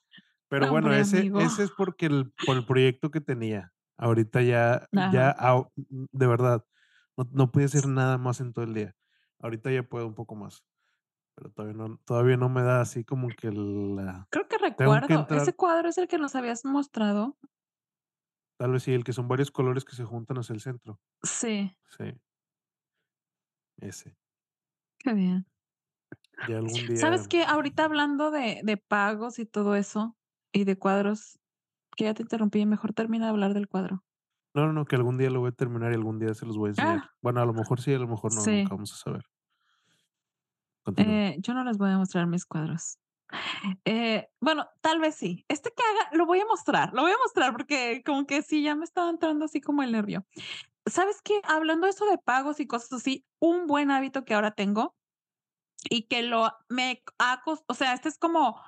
Pero 0.50 0.66
No, 0.66 0.72
bueno, 0.74 0.88
hombre, 0.88 1.02
ese 1.02 1.20
amigo. 1.20 1.40
ese 1.42 1.64
es 1.64 1.72
porque 1.72 2.08
el 2.08 2.34
por 2.46 2.58
el 2.58 2.66
proyecto 2.66 3.12
que 3.12 3.22
tenía. 3.22 3.74
Ahorita 3.98 4.42
ya 4.42 4.88
ya 4.94 5.32
Ajá. 5.32 5.70
de 5.76 6.28
verdad, 6.28 6.66
no 7.18 7.28
no 7.32 7.52
podía 7.52 7.68
hacer 7.68 7.88
nada 7.88 8.18
más 8.18 8.42
en 8.42 8.54
todo 8.54 8.66
el 8.66 8.74
día. 8.74 8.96
Ahorita 9.40 9.72
ya 9.72 9.84
puedo 9.84 10.08
un 10.08 10.16
poco 10.16 10.36
más, 10.36 10.66
pero 11.40 11.52
todavía 11.52 11.78
no 11.78 11.98
todavía 12.06 12.38
no 12.38 12.50
me 12.50 12.62
da 12.64 12.82
así 12.82 13.06
como 13.06 13.30
que 13.30 13.50
la 13.52 14.28
Creo 14.30 14.48
que 14.48 14.58
recuerdo, 14.58 15.08
entrar 15.14 15.42
¿ese 15.42 15.54
cuadro 15.54 15.88
es 15.90 15.98
el 15.98 16.08
que 16.08 16.18
nos 16.18 16.36
habías 16.36 16.66
mostrado? 16.66 17.38
Tal 18.60 18.72
vez 18.74 18.84
sí, 18.84 18.94
el 18.94 19.06
que 19.06 19.14
son 19.14 19.30
varios 19.30 19.52
colores 19.52 19.86
que 19.86 19.96
se 19.96 20.04
juntan 20.04 20.38
hacia 20.38 20.54
el 20.54 20.60
centro. 20.60 21.00
Sí. 21.24 21.74
Sí. 21.98 22.20
Ese. 23.78 24.18
Qué 25.00 25.14
bien. 25.14 25.46
Ya 26.48 26.58
algún 26.58 26.74
día 26.74 26.98
¿Sabes 26.98 27.28
qué? 27.28 27.44
Ahorita 27.44 27.86
hablando 27.86 28.32
de 28.32 28.62
de 28.64 28.78
pagos 28.78 29.40
y 29.40 29.46
todo 29.46 29.76
eso, 29.76 30.18
y 30.52 30.66
de 30.66 30.78
cuadros, 30.78 31.40
que 31.96 32.06
ya 32.06 32.14
te 32.14 32.24
interrumpí, 32.24 32.66
mejor 32.66 32.94
termina 32.94 33.26
de 33.26 33.32
hablar 33.32 33.54
del 33.54 33.68
cuadro. 33.70 34.04
No, 34.56 34.66
no, 34.66 34.74
no, 34.74 34.86
que 34.86 34.96
algún 34.96 35.18
día 35.18 35.30
lo 35.30 35.42
voy 35.42 35.50
a 35.50 35.52
terminar 35.54 35.92
y 35.92 35.96
algún 35.96 36.20
día 36.20 36.34
se 36.34 36.46
los 36.46 36.58
voy 36.58 36.68
a 36.68 36.72
enseñar. 36.72 37.00
Ah. 37.04 37.12
Bueno, 37.22 37.42
a 37.42 37.46
lo 37.46 37.54
mejor 37.54 37.80
sí, 37.82 37.94
a 37.94 38.00
lo 38.00 38.08
mejor 38.08 38.34
no, 38.34 38.44
nunca 38.46 38.70
vamos 38.76 38.94
a 38.94 38.98
saber. 38.98 39.24
Eh, 40.98 41.38
yo 41.40 41.54
no 41.54 41.64
les 41.64 41.78
voy 41.78 41.92
a 41.92 41.98
mostrar 41.98 42.28
mis 42.28 42.46
cuadros. 42.46 42.98
Eh, 43.86 44.28
bueno, 44.40 44.68
tal 44.82 45.00
vez 45.00 45.16
sí. 45.16 45.46
Este 45.48 45.72
que 45.72 45.84
haga 45.84 46.18
lo 46.18 46.26
voy 46.26 46.40
a 46.40 46.46
mostrar, 46.46 46.92
lo 46.94 47.04
voy 47.04 47.12
a 47.12 47.18
mostrar 47.24 47.52
porque 47.52 48.02
como 48.06 48.26
que 48.26 48.42
sí, 48.42 48.64
ya 48.64 48.76
me 48.76 48.86
estaba 48.86 49.10
entrando 49.10 49.46
así 49.46 49.62
como 49.62 49.84
el 49.84 49.92
nervio. 49.92 50.26
¿Sabes 50.86 51.22
qué? 51.24 51.40
Hablando 51.44 51.86
de 51.86 51.92
eso 51.92 52.06
de 52.06 52.18
pagos 52.18 52.60
y 52.60 52.68
cosas 52.68 52.94
así, 52.94 53.26
un 53.40 53.68
buen 53.68 53.92
hábito 53.92 54.26
que 54.26 54.34
ahora 54.34 54.52
tengo 54.52 54.96
y 55.90 56.04
que 56.04 56.24
lo 56.24 56.52
me 56.68 57.04
ha 57.20 57.42
o 57.46 57.74
sea, 57.74 57.94
este 57.94 58.10
es 58.10 58.18
como 58.18 58.60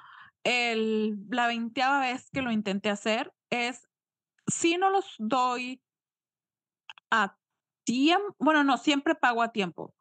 el 0.44 1.18
la 1.30 1.48
veinteava 1.48 2.00
vez 2.00 2.30
que 2.32 2.42
lo 2.42 2.52
intenté 2.52 2.90
hacer, 2.90 3.34
es 3.50 3.90
sí 4.48 4.78
no 4.78 4.90
los 4.90 5.16
doy 5.18 5.82
a 7.10 7.38
tiem 7.84 8.22
bueno, 8.38 8.64
no, 8.64 8.78
siempre 8.78 9.16
pago 9.16 9.42
a 9.42 9.52
tiempo. 9.52 9.96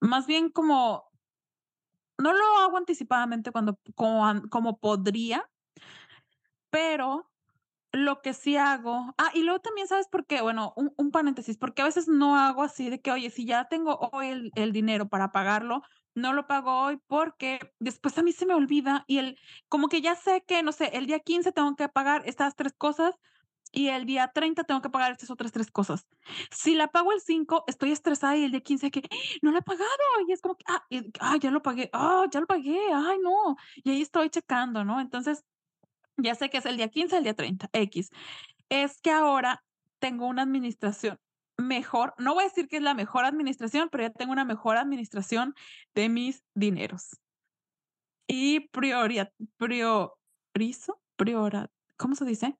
Más 0.00 0.26
bien 0.26 0.50
como 0.50 1.11
no 2.22 2.32
lo 2.32 2.58
hago 2.58 2.76
anticipadamente 2.78 3.52
cuando 3.52 3.78
como 3.94 4.42
como 4.50 4.78
podría 4.78 5.48
pero 6.70 7.30
lo 7.92 8.22
que 8.22 8.32
sí 8.34 8.56
hago 8.56 9.14
ah, 9.18 9.30
y 9.34 9.42
luego 9.42 9.60
también, 9.60 9.86
¿sabes 9.86 10.08
por 10.08 10.26
qué? 10.26 10.40
Bueno, 10.40 10.72
un 10.76 10.92
un 10.96 11.10
paréntesis, 11.10 11.58
porque 11.58 11.82
a 11.82 11.84
veces 11.84 12.08
no 12.08 12.36
hago 12.38 12.62
así 12.62 12.90
de 12.90 13.00
que, 13.02 13.12
oye, 13.12 13.30
si 13.30 13.44
ya 13.46 13.68
tengo 13.68 13.96
hoy 14.12 14.28
el 14.28 14.50
el 14.56 14.72
dinero 14.72 15.08
para 15.08 15.32
pagarlo, 15.32 15.82
no 16.14 16.32
lo 16.32 16.46
pago 16.46 16.82
hoy 16.82 16.98
porque 17.06 17.60
después 17.80 18.16
a 18.18 18.22
mí 18.22 18.32
se 18.32 18.46
me 18.46 18.54
olvida 18.54 19.04
y 19.06 19.18
el 19.18 19.38
como 19.68 19.88
que 19.88 20.00
ya 20.00 20.14
sé 20.16 20.42
que, 20.46 20.62
no 20.62 20.72
sé, 20.72 20.96
el 20.96 21.06
día 21.06 21.20
15 21.20 21.52
tengo 21.52 21.76
que 21.76 21.88
pagar 21.90 22.22
estas 22.26 22.56
3 22.56 22.72
cosas 22.76 23.14
y 23.72 23.88
el 23.88 24.04
día 24.04 24.30
30 24.32 24.64
tengo 24.64 24.82
que 24.82 24.90
pagar 24.90 25.12
estas 25.12 25.30
otras 25.30 25.50
3 25.50 25.70
cosas. 25.70 26.06
Si 26.50 26.74
la 26.74 26.88
pago 26.88 27.12
el 27.12 27.20
5, 27.20 27.64
estoy 27.66 27.90
estresada 27.92 28.36
y 28.36 28.44
el 28.44 28.50
día 28.50 28.60
15 28.60 28.86
de 28.86 28.90
que 28.90 29.08
no 29.40 29.50
la 29.50 29.60
he 29.60 29.62
pagado 29.62 29.88
y 30.28 30.32
es 30.32 30.42
como 30.42 30.56
que, 30.56 30.64
ah, 30.68 30.84
y 30.90 31.10
ah, 31.20 31.36
ya 31.40 31.50
lo 31.50 31.62
pagué, 31.62 31.88
ah, 31.92 32.26
ya 32.30 32.40
lo 32.40 32.46
pagué, 32.46 32.78
ay, 32.94 33.18
no. 33.20 33.56
Y 33.82 33.90
ahí 33.90 34.02
estoy 34.02 34.30
checando, 34.30 34.84
¿no? 34.84 35.00
Entonces, 35.00 35.44
ya 36.18 36.34
sé 36.34 36.50
que 36.50 36.58
es 36.58 36.66
el 36.66 36.76
día 36.76 36.88
15, 36.88 37.16
el 37.16 37.24
día 37.24 37.34
30, 37.34 37.70
equis. 37.72 38.10
Es 38.68 39.00
que 39.00 39.10
ahora 39.10 39.64
tengo 39.98 40.26
una 40.26 40.42
administración 40.42 41.18
mejor, 41.56 42.14
no 42.18 42.34
voy 42.34 42.44
a 42.44 42.48
decir 42.48 42.68
que 42.68 42.76
es 42.76 42.82
la 42.82 42.94
mejor 42.94 43.24
administración, 43.24 43.88
pero 43.90 44.04
ya 44.04 44.10
tengo 44.10 44.32
una 44.32 44.44
mejor 44.44 44.76
administración 44.76 45.54
de 45.94 46.08
mis 46.08 46.44
dineros. 46.54 47.20
Y 48.26 48.68
prioria 48.68 49.32
priorizo, 49.56 51.00
priora 51.16 51.70
¿cómo 52.02 52.16
se 52.16 52.24
dice? 52.24 52.58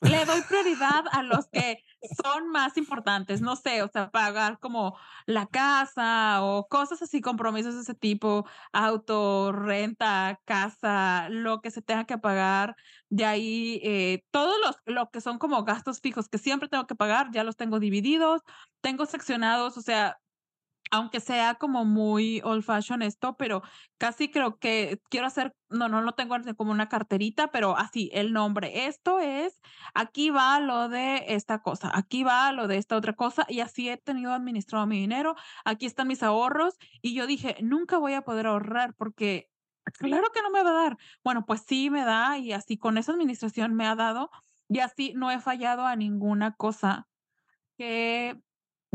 Le 0.00 0.24
doy 0.26 0.42
prioridad 0.42 1.04
a 1.10 1.22
los 1.22 1.48
que 1.50 1.78
son 2.22 2.50
más 2.50 2.76
importantes, 2.76 3.40
no 3.40 3.56
sé, 3.56 3.82
o 3.82 3.88
sea, 3.88 4.10
pagar 4.10 4.58
como 4.60 4.96
la 5.26 5.46
casa 5.46 6.42
o 6.44 6.68
cosas 6.68 7.00
así, 7.02 7.20
compromisos 7.20 7.74
de 7.74 7.80
ese 7.80 7.94
tipo, 7.94 8.46
auto, 8.72 9.52
renta, 9.52 10.38
casa, 10.44 11.28
lo 11.30 11.60
que 11.60 11.70
se 11.70 11.82
tenga 11.82 12.04
que 12.04 12.18
pagar. 12.18 12.76
De 13.08 13.24
ahí, 13.24 13.80
eh, 13.82 14.22
todos 14.30 14.56
los 14.64 14.76
lo 14.84 15.10
que 15.10 15.20
son 15.20 15.38
como 15.38 15.64
gastos 15.64 16.00
fijos 16.00 16.28
que 16.28 16.38
siempre 16.38 16.68
tengo 16.68 16.86
que 16.86 16.94
pagar, 16.94 17.30
ya 17.32 17.42
los 17.44 17.56
tengo 17.56 17.80
divididos, 17.80 18.42
tengo 18.82 19.06
seccionados, 19.06 19.76
o 19.78 19.82
sea, 19.82 20.18
aunque 20.90 21.20
sea 21.20 21.54
como 21.56 21.84
muy 21.84 22.40
old 22.44 22.62
fashion 22.64 23.02
esto, 23.02 23.36
pero 23.36 23.62
casi 23.98 24.30
creo 24.30 24.58
que 24.58 24.98
quiero 25.10 25.26
hacer 25.26 25.54
no, 25.68 25.88
no 25.88 26.00
lo 26.02 26.12
tengo 26.12 26.34
así 26.36 26.54
como 26.54 26.70
una 26.70 26.88
carterita, 26.88 27.48
pero 27.50 27.76
así, 27.76 28.08
el 28.12 28.32
nombre. 28.32 28.86
Esto 28.86 29.18
es, 29.20 29.60
aquí 29.94 30.30
va 30.30 30.60
lo 30.60 30.88
de 30.88 31.24
esta 31.34 31.58
cosa, 31.60 31.90
aquí 31.94 32.22
va 32.22 32.52
lo 32.52 32.68
de 32.68 32.76
esta 32.78 32.96
otra 32.96 33.14
cosa, 33.14 33.44
y 33.48 33.60
así 33.60 33.88
he 33.88 33.96
tenido 33.96 34.32
administrado 34.32 34.86
mi 34.86 34.98
dinero. 35.00 35.34
Aquí 35.64 35.86
están 35.86 36.08
mis 36.08 36.22
ahorros, 36.22 36.76
y 37.02 37.14
yo 37.14 37.26
dije: 37.26 37.56
"Nunca 37.62 37.98
voy 37.98 38.14
a 38.14 38.22
poder 38.22 38.46
ahorrar 38.46 38.94
porque 38.96 39.48
claro 39.98 40.28
que 40.32 40.42
no 40.42 40.50
me 40.50 40.62
va 40.62 40.70
a 40.70 40.72
dar". 40.84 40.96
Bueno, 41.24 41.44
pues 41.46 41.62
sí 41.66 41.90
me 41.90 42.04
da, 42.04 42.38
y 42.38 42.52
así 42.52 42.78
con 42.78 42.98
esa 42.98 43.12
administración 43.12 43.74
me 43.74 43.86
ha 43.86 43.94
dado, 43.96 44.30
y 44.68 44.80
así 44.80 45.12
no 45.16 45.30
he 45.30 45.40
fallado 45.40 45.86
a 45.86 45.96
ninguna 45.96 46.54
cosa 46.54 47.08
que 47.78 48.40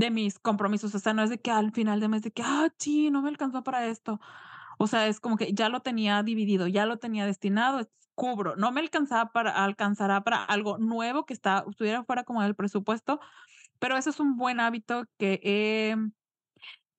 de 0.02 0.12
mis 0.12 0.39
compromisos. 0.39 0.93
O 0.95 0.99
sea, 0.99 1.14
no 1.14 1.24
es 1.24 1.30
de 1.30 1.39
que 1.41 1.52
al 1.52 1.72
final 1.72 1.99
de 2.02 2.10
mes 2.10 2.24
de 2.24 2.32
que: 2.32 2.43
"Ah, 2.45 2.68
chin, 2.78 3.14
no 3.14 3.22
me 3.22 3.30
alcanzó 3.30 3.64
para 3.64 3.88
esto". 3.88 4.20
O 4.80 4.88
sea, 4.88 5.08
es 5.08 5.20
como 5.22 5.38
que 5.38 5.54
ya 5.54 5.70
lo 5.70 5.82
tenía 5.82 6.24
dividido, 6.24 6.68
ya 6.68 6.86
lo 6.88 6.97
tenía 6.99 7.26
destinado, 7.26 7.80
es 7.80 7.89
cubro. 8.16 8.56
No 8.58 8.72
me 8.72 8.82
alcanzaba 8.82 9.32
para 9.32 9.52
alcanzará 9.66 10.24
para 10.24 10.43
algo 10.43 10.78
nuevo 10.80 11.26
que 11.26 11.34
está 11.34 11.66
estuviera 11.70 12.04
fuera 12.04 12.24
como 12.24 12.41
del 12.43 12.56
presupuesto, 12.56 13.20
pero 13.80 13.97
ese 13.97 14.12
es 14.12 14.20
un 14.20 14.38
buen 14.38 14.60
hábito 14.60 15.06
que 15.20 15.39
he, 15.43 15.95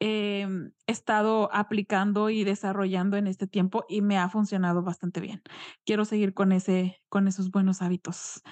em, 0.05 0.73
estado 0.89 1.49
aplicando 1.53 2.29
y 2.29 2.43
desarrollando 2.43 3.17
en 3.17 3.29
este 3.29 3.47
tiempo, 3.47 3.85
y 3.89 4.03
me 4.03 4.19
ha 4.19 4.29
funcionado 4.29 4.83
bastante 4.83 5.21
bien. 5.21 5.43
Quiero 5.87 6.05
seguir 6.05 6.35
con 6.35 6.51
ese 6.51 7.01
con 7.09 7.29
esos 7.29 7.51
buenos 7.53 7.83
hábitos. 7.83 8.43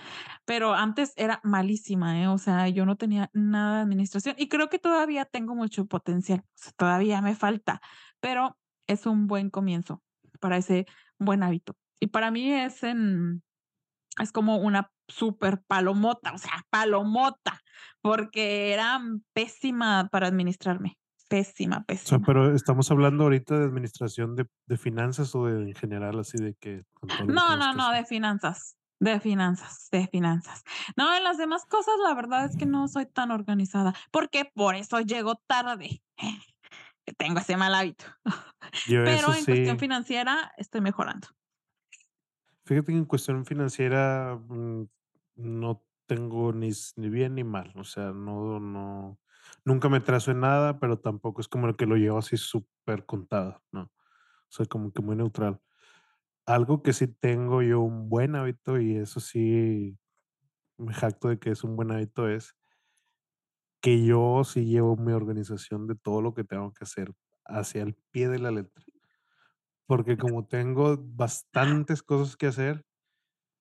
Pero 0.45 0.75
antes 0.75 1.13
era 1.17 1.41
malísima, 1.43 2.23
¿eh? 2.23 2.29
O 2.29 2.39
sea, 2.39 2.69
yo 2.69 2.87
no 2.87 2.97
tenía 2.97 3.31
nada 3.33 3.77
de 3.77 3.83
administración, 3.83 4.37
y 4.39 4.49
creo 4.49 4.69
que 4.69 4.79
todavía 4.79 5.25
tengo 5.25 5.55
mucho 5.57 5.87
potencial, 5.87 6.41
o 6.41 6.49
sea, 6.55 6.73
todavía 6.77 7.21
me 7.21 7.35
falta, 7.35 7.81
pero 8.21 8.57
es 8.87 9.07
un 9.07 9.27
buen 9.27 9.51
comienzo 9.51 10.03
para 10.41 10.57
ese 10.57 10.87
buen 11.19 11.43
hábito. 11.43 11.77
Y 12.01 12.09
para 12.09 12.31
mí 12.31 12.53
es 12.53 12.83
en 12.85 13.43
es 14.21 14.33
como 14.33 14.57
una 14.59 14.93
super 15.09 15.63
palomota, 15.67 16.33
o 16.35 16.39
sea, 16.39 16.65
palomota, 16.71 17.61
porque 18.03 18.73
era 18.73 19.01
pésima 19.33 20.09
para 20.13 20.29
administrarme, 20.29 20.99
pésima, 21.31 21.87
O 22.03 22.09
sea, 22.09 22.19
pésima. 22.19 22.27
pero, 22.27 22.55
¿estamos 22.55 22.91
hablando 22.91 23.25
ahorita 23.25 23.59
de 23.59 23.65
administración 23.65 24.37
de 24.37 24.47
de 24.67 24.77
finanzas 24.79 25.35
o 25.35 25.47
de 25.47 25.63
en 25.71 25.75
general, 25.75 26.19
así 26.19 26.39
de 26.39 26.55
que 26.55 26.85
No, 27.29 27.57
no, 27.57 27.75
no, 27.75 27.91
de 27.93 28.05
finanzas. 28.05 28.77
De 29.03 29.19
finanzas, 29.19 29.89
de 29.91 30.07
finanzas. 30.09 30.63
No, 30.97 31.15
en 31.17 31.25
las 31.25 31.39
demás 31.39 31.65
cosas, 31.67 31.95
la 32.07 32.15
verdad 32.15 32.45
es 32.45 32.57
que 32.57 32.67
no 32.67 32.87
soy 32.89 33.07
tan 33.07 33.31
organizada, 33.31 33.95
porque 34.11 34.45
por 34.55 34.75
eso 34.75 35.01
llego 35.01 35.37
tarde, 35.47 36.03
tengo 37.19 37.41
ese 37.41 37.57
mal 37.57 37.75
hábito. 37.75 38.05
Yo 38.87 39.03
Pero 39.05 39.29
en 39.35 39.47
cuestión 39.47 39.77
sí. 39.77 39.79
financiera 39.79 40.53
estoy 40.59 40.83
mejorando. 40.83 41.29
Fíjate 42.67 42.93
que 42.93 42.99
en 42.99 43.05
cuestión 43.07 43.47
financiera, 43.47 44.37
mm, 44.49 44.85
no 45.37 45.83
tengo 46.07 46.53
ni 46.53 46.71
ni 46.97 47.09
bien 47.09 47.35
ni 47.37 47.45
mal, 47.45 47.73
o 47.77 47.85
sea, 47.85 48.13
no 48.13 48.61
no 48.61 49.19
nunca 49.65 49.89
me 49.89 49.99
atraso 49.99 50.31
en 50.33 50.41
nada, 50.41 50.79
pero 50.81 50.99
tampoco 51.01 51.41
es 51.41 51.49
como 51.49 51.69
el 51.69 51.77
que 51.77 51.87
lo 51.87 51.97
llevo 51.97 52.19
así 52.19 52.37
supercontado, 52.37 53.63
no. 53.73 53.93
Soy 54.51 54.67
como 54.67 54.93
que 54.93 55.03
muy 55.03 55.17
neutral. 55.17 55.61
Algo 56.47 56.83
que 56.83 56.93
sí 56.95 57.09
tengo 57.09 57.63
yo 57.63 57.81
un 57.81 58.09
buen 58.11 58.37
hábito, 58.37 58.81
y 58.81 58.97
eso 58.97 59.21
sí 59.21 59.99
me 60.79 60.95
jacto 60.95 61.29
de 61.31 61.39
que 61.41 61.51
es 61.53 61.65
un 61.65 61.77
buen 61.77 61.93
hábito, 61.93 62.29
es 62.29 62.55
que 63.83 64.05
yo 64.05 64.45
sí 64.45 64.67
llevo 64.67 64.97
mi 64.97 65.13
organización 65.13 65.87
de 65.87 65.95
todo 65.95 66.21
lo 66.21 66.35
que 66.35 66.45
tengo 66.45 66.73
que 66.75 66.85
hacer 66.85 67.13
hacia 67.47 67.83
el 67.83 67.95
pie 68.11 68.29
de 68.29 68.39
la 68.39 68.51
letra. 68.51 68.85
Porque 69.89 70.19
como 70.19 70.47
tengo 70.47 70.97
bastantes 70.99 72.03
cosas 72.03 72.37
que 72.37 72.47
hacer, 72.49 72.85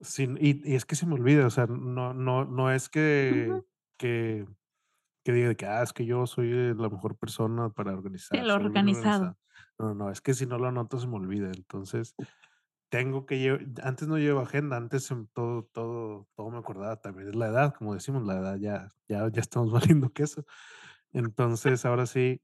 sin 0.01 0.37
y 0.41 0.61
y 0.69 0.75
es 0.75 0.85
que 0.85 0.95
se 0.95 1.05
me 1.07 1.15
olvida, 1.15 1.47
o 1.47 1.49
sea, 1.51 1.67
no 1.67 2.13
no 2.13 2.45
no 2.45 2.71
es 2.71 2.89
que 2.89 3.51
Ujú. 3.51 3.63
que 3.97 4.47
que 5.23 5.31
diga 5.33 5.55
que: 5.55 5.65
"Ah, 5.67 5.83
es 5.83 5.93
que 5.93 6.05
yo 6.05 6.27
soy, 6.27 6.49
eh, 6.51 6.73
la 6.77 6.89
mejor 6.89 7.17
persona 7.17 7.69
para 7.71 7.93
organizar, 7.93 8.41
El 8.41 8.49
organizado. 8.57 9.31
organizado". 9.31 9.37
No, 9.79 9.93
no, 9.95 10.11
es 10.11 10.21
que 10.21 10.33
si 10.33 10.45
no 10.45 10.57
lo 10.59 10.67
anoto 10.67 10.99
se 10.99 11.07
me 11.07 11.15
olvida. 11.17 11.51
Entonces, 11.55 12.15
tengo 12.89 13.25
que 13.27 13.39
lle 13.39 13.59
antes 13.83 14.07
no 14.07 14.17
llevaba 14.19 14.43
agenda, 14.47 14.77
antes, 14.77 15.09
todo 15.33 15.63
todo 15.73 16.29
todo 16.35 16.51
me 16.51 16.59
acordaba, 16.59 16.97
también 17.01 17.29
es 17.29 17.35
la 17.35 17.47
edad, 17.49 17.73
como 17.75 17.93
decimos, 17.95 18.23
la 18.25 18.39
edad 18.39 18.57
ya 18.59 18.95
ya 19.09 19.29
ya 19.31 19.41
estamos 19.41 19.71
valiendo 19.99 20.11
queso. 20.13 20.45
Entonces, 21.13 21.85
ahora 21.85 22.05
sí 22.07 22.41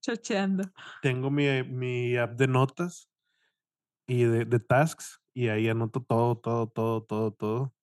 Chocheando. 0.00 0.72
tengo 1.00 1.30
mi, 1.30 1.46
eh, 1.46 1.62
mi 1.64 2.16
app 2.16 2.32
de 2.36 2.48
notas 2.48 3.08
y 4.06 4.24
de 4.24 4.44
de 4.44 4.60
tasks, 4.60 5.20
y 5.34 5.48
ahí 5.48 5.68
anoto 5.68 6.02
todo, 6.02 6.36
todo, 6.38 6.68
todo, 6.68 7.02
todo, 7.04 7.32
todo. 7.32 7.73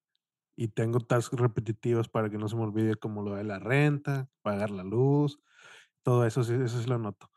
Y 0.62 0.68
tengo 0.68 1.00
tasks 1.00 1.40
repetitivas 1.40 2.08
para 2.08 2.30
que 2.30 2.38
no 2.38 2.48
se 2.48 2.56
me 2.56 2.62
olvide, 2.62 2.94
como 2.96 3.24
lo 3.24 3.34
de 3.34 3.44
la 3.44 3.58
renta, 3.58 4.30
pagar 4.44 4.70
la 4.70 4.84
luz, 4.84 5.40
todo 6.04 6.26
eso 6.26 6.42
eso 6.42 6.82
sí 6.82 6.88
lo 6.88 6.96
anoto. 6.96 7.32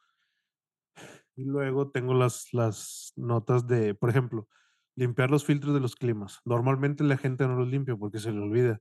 Y 1.37 1.45
luego 1.45 1.91
tengo 1.91 2.14
las 2.14 2.53
las 2.53 3.12
notas 3.16 3.66
de, 3.66 3.95
por 3.95 4.11
ejemplo, 4.11 4.49
limpiar 4.95 5.31
los 5.31 5.45
filtros 5.45 5.75
de 5.75 5.81
los 5.81 5.97
climas. 5.97 6.41
Normalmente 6.45 7.03
la 7.05 7.16
gente 7.16 7.47
no 7.47 7.57
los 7.57 7.68
limpia 7.68 7.97
porque 7.97 8.18
se 8.20 8.33
le 8.33 8.41
olvida. 8.41 8.81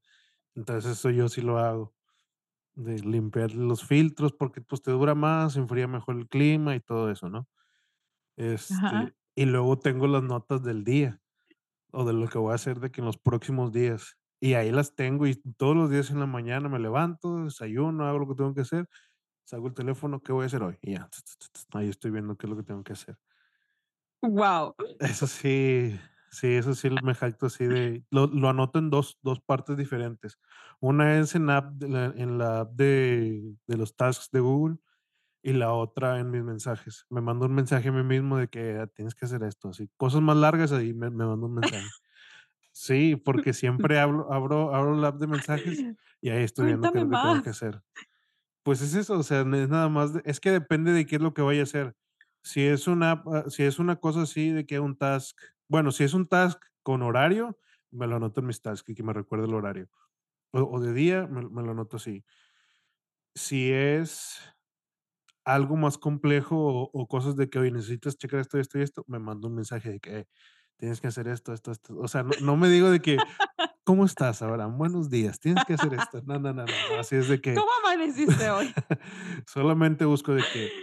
Entonces, 0.56 0.94
eso 0.94 1.12
yo 1.12 1.30
sí 1.30 1.42
lo 1.42 1.60
hago, 1.60 1.96
de 2.76 3.00
limpiar 3.00 3.54
los 3.54 3.86
filtros 3.86 4.34
porque, 4.34 4.62
pues, 4.62 4.82
te 4.84 4.92
dura 4.92 5.16
más, 5.16 5.58
enfría 5.58 5.88
mejor 5.88 6.18
el 6.18 6.28
clima 6.30 6.76
y 6.76 6.82
todo 6.82 7.12
eso, 7.12 7.30
¿no? 7.30 7.48
Este, 8.38 9.16
y 9.36 9.46
luego 9.46 9.80
tengo 9.80 10.08
las 10.08 10.24
notas 10.24 10.64
del 10.64 10.84
día, 10.84 11.22
o 11.92 12.06
de 12.06 12.14
lo 12.14 12.28
que 12.30 12.40
voy 12.40 12.54
a 12.54 12.56
hacer 12.56 12.80
de 12.82 12.92
que 12.92 13.02
en 13.02 13.06
los 13.08 13.18
próximos 13.18 13.72
días. 13.74 14.18
Y 14.44 14.56
ahí 14.56 14.72
las 14.74 14.94
tengo, 14.94 15.26
y 15.26 15.36
todos 15.58 15.74
los 15.74 15.90
días 15.90 16.12
en 16.12 16.20
la 16.20 16.26
mañana 16.26 16.68
me 16.68 16.78
levanto, 16.78 17.46
desayuno, 17.46 18.06
hago 18.06 18.20
lo 18.20 18.28
que 18.28 18.36
tengo 18.36 18.54
que 18.54 18.60
hacer, 18.60 18.90
saco 19.46 19.68
el 19.68 19.74
teléfono, 19.76 20.22
¿qué 20.22 20.34
voy 20.34 20.44
a 20.44 20.48
hacer 20.48 20.64
hoy? 20.64 20.78
Y 20.82 20.94
ya, 20.94 21.10
ahí 21.74 21.90
estoy 21.90 22.12
viendo 22.12 22.38
qué 22.38 22.48
es 22.48 22.52
lo 22.52 22.58
que 22.58 22.64
tengo 22.64 22.84
que 22.84 22.94
hacer. 22.94 23.18
Guau. 24.24 24.76
Eso 25.00 25.28
sí, 25.28 26.00
sí, 26.32 26.48
eso 26.56 26.74
sí 26.76 26.90
me 26.90 27.14
jacto 27.16 27.48
así 27.48 27.66
de 27.66 28.04
lo 28.12 28.28
lo 28.28 28.50
anoto 28.50 28.80
en 28.80 28.90
2 28.90 29.18
2 29.22 29.40
partes 29.42 29.78
diferentes. 29.78 30.40
Una 30.80 31.20
es 31.20 31.36
en 31.36 31.50
app 31.50 31.74
de 31.76 31.90
la 31.90 32.06
en 32.16 32.38
la 32.38 32.62
app 32.62 32.74
de 32.74 33.56
de 33.68 33.78
los 33.78 33.96
tasks 33.96 34.30
de 34.32 34.40
Google, 34.40 34.78
y 35.44 35.54
la 35.54 35.74
otra 35.74 36.20
en 36.20 36.32
mis 36.32 36.44
mensajes. 36.44 37.06
Me 37.10 37.22
mando 37.22 37.46
un 37.48 37.56
mensaje 37.56 37.90
a 37.90 37.92
mí 37.94 38.04
mismo 38.04 38.38
de 38.38 38.50
que: 38.50 38.80
"Ah, 38.80 38.88
tienes 38.88 39.16
que 39.16 39.26
hacer 39.26 39.44
esto", 39.44 39.70
así, 39.70 39.90
cosas 39.98 40.22
más 40.22 40.38
largas, 40.38 40.72
ahí 40.74 40.94
me 40.94 41.10
me 41.12 41.26
mando 41.26 41.48
un 41.48 41.56
mensaje. 41.56 41.92
Sí, 42.76 43.16
porque 43.16 43.54
siempre 43.54 44.00
hablo 44.00 44.32
abro 44.34 44.74
abro 44.74 44.96
la 44.96 45.10
app 45.10 45.20
de 45.20 45.28
mensajes, 45.28 45.86
y 46.22 46.30
ahí 46.32 46.44
estoy 46.44 46.66
viendo 46.66 46.90
qué 46.90 46.98
es 46.98 47.04
lo 47.04 47.10
que 47.10 47.18
tengo 47.20 47.40
que 47.40 47.52
hacer. 47.52 47.84
Pues 48.64 48.82
es 48.82 48.96
eso, 48.96 49.20
o 49.20 49.24
sea, 49.24 49.42
es 49.42 49.70
nada 49.70 49.90
más 49.90 50.14
de 50.14 50.22
es 50.26 50.40
que 50.40 50.52
depende 50.52 50.94
de 50.94 51.06
qué 51.06 51.18
es 51.18 51.22
lo 51.22 51.34
que 51.34 51.42
vaya 51.44 51.62
a 51.62 51.64
hacer. 51.64 51.96
Si 52.44 52.64
es 52.66 52.88
una 52.88 53.24
ah, 53.28 53.46
si 53.50 53.64
es 53.64 53.80
una 53.80 53.98
cosa 53.98 54.24
así 54.24 54.52
de 54.52 54.66
que 54.66 54.80
un 54.80 54.98
task 54.98 55.38
bueno, 55.70 55.92
si 55.92 56.04
es 56.06 56.14
un 56.16 56.28
task 56.28 56.62
con 56.84 57.02
horario, 57.04 57.60
me 57.92 58.08
lo 58.08 58.18
anoto 58.18 58.42
en 58.42 58.48
mis 58.48 58.62
tasks 58.62 58.90
y 58.92 58.96
que 58.96 59.04
me 59.04 59.14
recuerde 59.14 59.48
el 59.48 59.56
horario. 59.56 59.90
O 60.54 60.62
o 60.64 60.82
de 60.82 60.94
día, 60.94 61.28
me 61.28 61.44
me 61.50 61.64
lo 61.64 61.72
anoto 61.72 61.98
así. 61.98 62.26
Si 63.36 63.72
es 63.72 64.40
algo 65.46 65.76
más 65.78 65.98
complejo, 65.98 66.58
o 66.58 66.92
o 66.94 67.08
cosas 67.08 67.36
de 67.38 67.50
que: 67.50 67.60
"Oye, 67.60 67.72
necesitas 67.72 68.18
checar 68.18 68.40
esto, 68.42 68.60
esto 68.60 68.80
y 68.80 68.84
esto", 68.84 69.06
me 69.08 69.20
mando 69.20 69.48
un 69.50 69.56
mensaje 69.56 69.92
de 69.92 70.00
que: 70.02 70.28
"Tienes 70.84 71.02
que 71.02 71.08
hacer 71.08 71.28
esto, 71.30 71.54
esto, 71.54 71.72
esto". 71.72 71.98
O 72.00 72.08
sea, 72.08 72.24
no 72.24 72.36
no 72.40 72.58
me 72.58 72.70
digo 72.70 72.92
de 72.92 73.02
que: 73.02 73.26
"¿Cómo 73.86 74.06
estás, 74.06 74.42
Abraham? 74.44 74.78
Buenos 74.80 75.10
días, 75.12 75.40
tienes 75.40 75.66
que 75.66 75.74
hacer 75.76 75.94
esto". 75.96 76.22
No, 76.26 76.40
no, 76.40 76.54
no, 76.54 76.68
no, 76.68 76.98
así 77.00 77.16
es 77.18 77.28
de 77.28 77.42
que 77.42 77.66
¿Cómo 77.66 77.72
amaneciste 77.84 78.50
hoy? 78.50 78.76
solamente 79.48 80.06
busco 80.06 80.34
de 80.34 80.48
que 80.48 80.74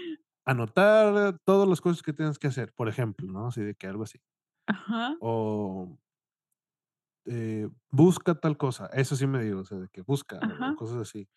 anotar 0.46 1.38
todas 1.44 1.68
las 1.68 1.80
cosas 1.80 2.03
que 2.03 2.12
tengas 2.14 2.38
que 2.38 2.48
hacer, 2.48 2.72
por 2.74 2.88
ejemplo, 2.88 3.26
¿no? 3.32 3.48
Así 3.48 3.62
de 3.62 3.74
que 3.76 3.86
algo 3.88 4.05
así. 4.05 4.20
Ajá. 4.66 5.20
O 5.20 5.98
eh, 7.26 7.68
busca 7.90 8.34
tal 8.40 8.57
cosa, 8.57 8.86
eso 8.92 9.16
sí 9.16 9.26
me 9.26 9.42
digo, 9.42 9.61
o 9.61 9.64
sea, 9.64 9.78
de 9.78 9.88
que 9.88 10.03
busca, 10.03 10.40
Ajá. 10.40 10.76
cosas 10.76 10.98
así. 10.98 11.28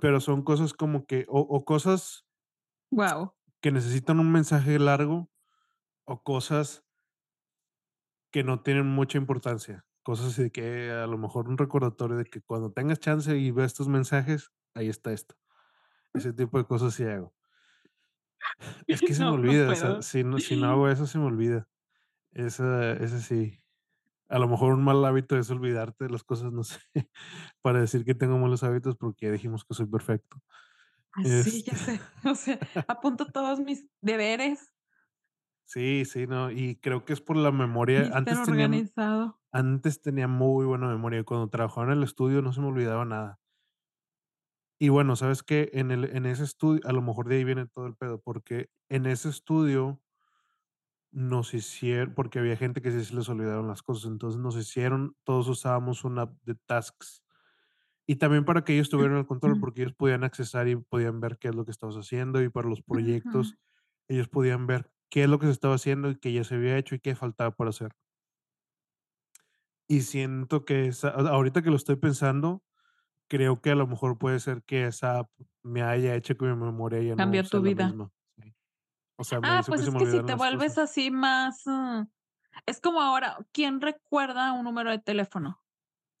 Pero 0.00 0.20
son 0.20 0.42
cosas 0.42 0.72
como 0.74 1.06
que 1.06 1.24
o 1.28 1.40
o 1.40 1.64
cosas 1.64 2.24
Guau. 2.90 3.34
que 3.60 3.72
necesitan 3.72 4.20
un 4.20 4.30
mensaje 4.30 4.78
largo, 4.78 5.30
o 6.06 6.22
cosas 6.24 6.83
que 8.34 8.44
no 8.44 8.62
tienen 8.62 8.86
mucha 8.88 9.18
importancia. 9.18 9.86
Cosas 10.04 10.28
así 10.34 10.44
de 10.44 10.52
que, 10.52 10.90
a 10.92 11.06
lo 11.08 11.18
mejor, 11.18 11.48
un 11.48 11.58
recordatorio 11.58 12.18
de 12.18 12.26
que 12.26 12.42
cuando 12.42 12.72
tengas 12.72 13.00
chance 13.00 13.38
y 13.38 13.52
veas 13.52 13.74
tus 13.74 13.88
mensajes, 13.88 14.52
ahí 14.74 14.90
está 14.90 15.12
esto. 15.14 15.36
Ese 16.14 16.32
tipo 16.34 16.58
de 16.58 16.66
cosas 16.66 16.94
sí 16.94 17.04
hago. 17.04 17.34
Es 18.88 19.02
que 19.02 19.14
se 19.14 19.24
me 19.24 19.30
No, 19.30 19.34
no 19.42 19.54
olvida, 19.54 19.70
o 19.70 19.74
sea, 19.74 19.96
puedo. 19.96 20.02
si 20.02 20.24
no 20.24 20.40
si 20.40 20.56
no 20.56 20.68
hago 20.70 20.88
eso, 20.88 21.06
se 21.06 21.18
me 21.18 21.24
olvida. 21.26 21.68
Esa 22.32 22.92
ese 22.94 23.20
sí. 23.22 23.60
A 24.28 24.38
lo 24.40 24.48
mejor 24.48 24.74
un 24.74 24.84
mal 24.84 25.04
hábito 25.04 25.38
es 25.38 25.50
olvidarte 25.50 26.06
de 26.06 26.10
las 26.10 26.24
cosas, 26.24 26.52
no 26.52 26.64
sé, 26.64 26.80
para 27.62 27.80
decir 27.80 28.04
que 28.04 28.14
tengo 28.16 28.38
malos 28.38 28.64
hábitos, 28.64 28.96
porque 28.96 29.26
ya 29.26 29.32
dijimos 29.32 29.64
que 29.66 29.74
soy 29.74 29.86
perfecto. 29.86 30.42
Ah, 31.12 31.22
sí, 31.24 31.62
Este 31.62 31.62
ya 31.62 31.76
sé. 31.76 32.00
O 32.24 32.34
sea, 32.34 32.58
apunto 32.88 33.26
todos 33.32 33.60
mis 33.60 33.86
deberes. 34.00 34.73
Sí, 35.74 36.04
sí, 36.04 36.28
no, 36.28 36.52
y 36.52 36.76
creo 36.76 37.04
que 37.04 37.12
es 37.12 37.20
por 37.20 37.36
la 37.36 37.50
memoria. 37.50 38.08
Antes 38.12 38.42
tenía 38.44 38.66
organizado. 38.66 39.40
antes 39.50 40.00
tenía 40.02 40.28
muy 40.28 40.64
buena 40.66 40.86
memoria, 40.86 41.24
cuando 41.24 41.48
trabajaba 41.48 41.86
en 41.88 41.98
el 41.98 42.04
estudio 42.04 42.42
no 42.42 42.52
se 42.52 42.60
me 42.60 42.68
olvidaba 42.68 43.04
nada. 43.04 43.40
Y 44.80 44.88
bueno, 44.88 45.16
¿sabes 45.16 45.42
qué? 45.42 45.70
En 45.72 45.90
el 45.90 46.04
en 46.16 46.26
ese 46.26 46.44
estudio 46.44 46.80
a 46.84 46.92
lo 46.92 47.02
mejor 47.02 47.28
de 47.28 47.36
ahí 47.36 47.44
viene 47.44 47.66
todo 47.66 47.86
el 47.86 47.96
pedo, 47.96 48.20
porque 48.20 48.70
en 48.88 49.06
ese 49.06 49.28
estudio 49.28 50.00
nos 51.12 51.54
hicier 51.54 52.14
porque 52.14 52.38
había 52.40 52.56
gente 52.56 52.82
que 52.82 52.90
sí 52.90 53.04
se 53.04 53.14
les 53.14 53.28
olvidaron 53.28 53.68
las 53.68 53.82
cosas, 53.82 54.10
entonces 54.10 54.40
nos 54.40 54.56
hicieron 54.56 55.16
todos 55.24 55.48
usábamos 55.48 56.04
una 56.04 56.22
app 56.22 56.34
de 56.42 56.56
tasks. 56.66 57.22
Y 58.06 58.16
también 58.16 58.44
para 58.46 58.64
que 58.64 58.74
ellos 58.74 58.90
tuvieran 58.90 59.18
el 59.18 59.26
control, 59.26 59.58
porque 59.60 59.82
ellos 59.82 59.94
podían 59.94 60.24
accesar 60.24 60.68
y 60.68 60.76
podían 60.76 61.20
ver 61.20 61.38
qué 61.38 61.48
es 61.48 61.56
lo 61.56 61.64
que 61.66 61.72
estabas 61.72 61.96
haciendo, 61.96 62.42
y 62.42 62.50
para 62.50 62.68
los 62.68 62.82
proyectos, 62.82 63.56
ellos 64.08 64.28
podían 64.28 64.66
ver 64.66 64.92
qué 65.14 65.22
es 65.24 65.30
lo 65.30 65.38
que 65.38 65.46
se 65.46 65.52
estaba 65.52 65.76
haciendo, 65.76 66.10
y 66.10 66.16
qué 66.18 66.32
ya 66.34 66.44
se 66.44 66.56
había 66.56 66.76
hecho, 66.78 66.96
y 66.96 67.00
qué 67.00 67.14
faltaba 67.14 67.52
por 67.52 67.68
hacer. 67.68 67.94
Y 69.90 70.00
siento 70.02 70.64
que 70.64 70.86
esa 70.86 71.10
ahorita 71.10 71.62
que 71.62 71.68
lo 71.70 71.76
estoy 71.76 71.96
pensando, 71.96 72.64
creo 73.28 73.60
que 73.62 73.70
a 73.72 73.76
lo 73.76 73.86
mejor 73.88 74.18
puede 74.18 74.40
ser 74.40 74.64
que 74.64 74.86
esa 74.86 75.20
app 75.20 75.30
me 75.62 75.82
haya 75.82 76.14
hecho 76.16 76.36
que 76.36 76.46
mi 76.46 76.56
memoria 76.56 77.02
ya 77.02 77.16
Cambió 77.16 77.48
tu 77.48 77.62
vida. 77.62 77.98
sí. 78.38 78.54
O 79.18 79.24
sea, 79.24 79.40
me 79.42 79.52
Ah, 79.52 79.64
pues 79.68 79.80
que 79.80 79.84
se 79.84 79.90
es 79.90 79.94
que 79.94 80.06
si 80.06 80.20
te 80.20 80.34
vuelves 80.34 80.78
cosas. 80.78 80.78
así 80.78 81.10
más, 81.10 81.62
mm, 81.66 82.02
es 82.66 82.80
como 82.80 83.00
ahora, 83.02 83.38
¿quién 83.52 83.80
recuerda 83.80 84.52
un 84.52 84.64
número 84.64 84.90
de 84.90 84.98
teléfono? 84.98 85.62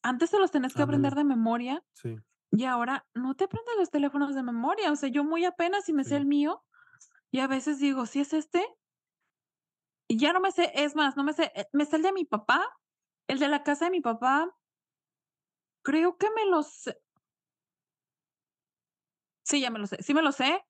Antes 0.02 0.30
te 0.32 0.38
los 0.40 0.52
tenías 0.52 0.74
que 0.76 0.82
aprender 0.82 1.14
Ándale. 1.14 1.16
de 1.16 1.24
memoria, 1.24 1.84
Sí. 1.94 2.24
y 2.52 2.64
ahora 2.66 3.06
no 3.14 3.34
te 3.36 3.44
aprendes 3.44 3.74
los 3.78 3.90
teléfonos 3.90 4.34
de 4.34 4.42
memoria. 4.44 4.92
O 4.92 4.96
sea, 4.96 5.10
yo 5.10 5.24
muy 5.24 5.44
apenas 5.46 5.84
si 5.86 5.92
me 5.94 6.04
sé 6.04 6.16
Sí. 6.16 6.18
el 6.18 6.26
mío, 6.26 6.64
y 7.32 7.40
a 7.40 7.48
veces 7.48 7.80
digo: 7.80 8.06
"¿Sí 8.06 8.20
es 8.20 8.32
este?". 8.34 8.64
Ya 10.08 10.32
no 10.32 10.40
me 10.40 10.50
sé, 10.52 10.70
es 10.74 10.94
más, 10.96 11.16
no 11.16 11.24
me 11.24 11.32
sé, 11.32 11.52
eh, 11.54 11.66
me 11.72 11.84
sé 11.86 11.96
el 11.96 12.02
de 12.02 12.12
mi 12.12 12.24
papá, 12.24 12.64
el 13.28 13.38
de 13.38 13.48
la 13.48 13.62
casa 13.62 13.86
de 13.86 13.90
mi 13.92 14.00
papá 14.00 14.54
creo 15.82 16.16
que 16.18 16.28
me 16.30 16.46
lo 16.46 16.62
sé 16.62 16.96
Sí, 19.42 19.60
ya 19.60 19.70
me 19.70 19.78
lo 19.78 19.86
sé, 19.86 20.02
sí 20.02 20.14
me 20.14 20.22
lo 20.22 20.32
sé, 20.32 20.62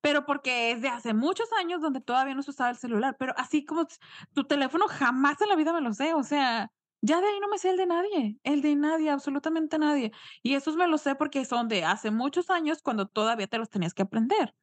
pero 0.00 0.24
porque 0.26 0.70
es 0.72 0.82
de 0.82 0.88
hace 0.88 1.14
muchos 1.14 1.52
años 1.52 1.80
donde 1.80 2.00
todavía 2.00 2.34
no 2.34 2.42
se 2.42 2.50
usaba 2.50 2.70
el 2.70 2.76
celular, 2.76 3.16
pero 3.18 3.34
así 3.36 3.64
como 3.64 3.86
tu 4.34 4.44
teléfono, 4.44 4.86
jamás 4.88 5.40
en 5.40 5.48
la 5.48 5.56
vida 5.56 5.72
me 5.72 5.80
lo 5.80 5.92
sé, 5.94 6.14
o 6.14 6.22
sea 6.22 6.70
Ya 7.02 7.20
de 7.20 7.26
ahí 7.28 7.40
no 7.40 7.48
me 7.48 7.58
sé 7.58 7.70
el 7.70 7.76
de 7.78 7.86
nadie, 7.86 8.38
el 8.44 8.62
de 8.62 8.76
nadie, 8.76 9.10
absolutamente 9.10 9.78
nadie. 9.78 10.12
Y 10.42 10.54
esos 10.54 10.76
me 10.76 10.86
los 10.88 11.00
sé 11.02 11.14
porque 11.16 11.44
son 11.46 11.68
de 11.68 11.84
hace 11.84 12.10
muchos 12.10 12.50
años 12.50 12.82
cuando 12.82 13.06
todavía 13.08 13.46
te 13.48 13.58
los 13.58 13.70
tenías 13.70 13.94
que 13.94 14.02
aprender. 14.02 14.54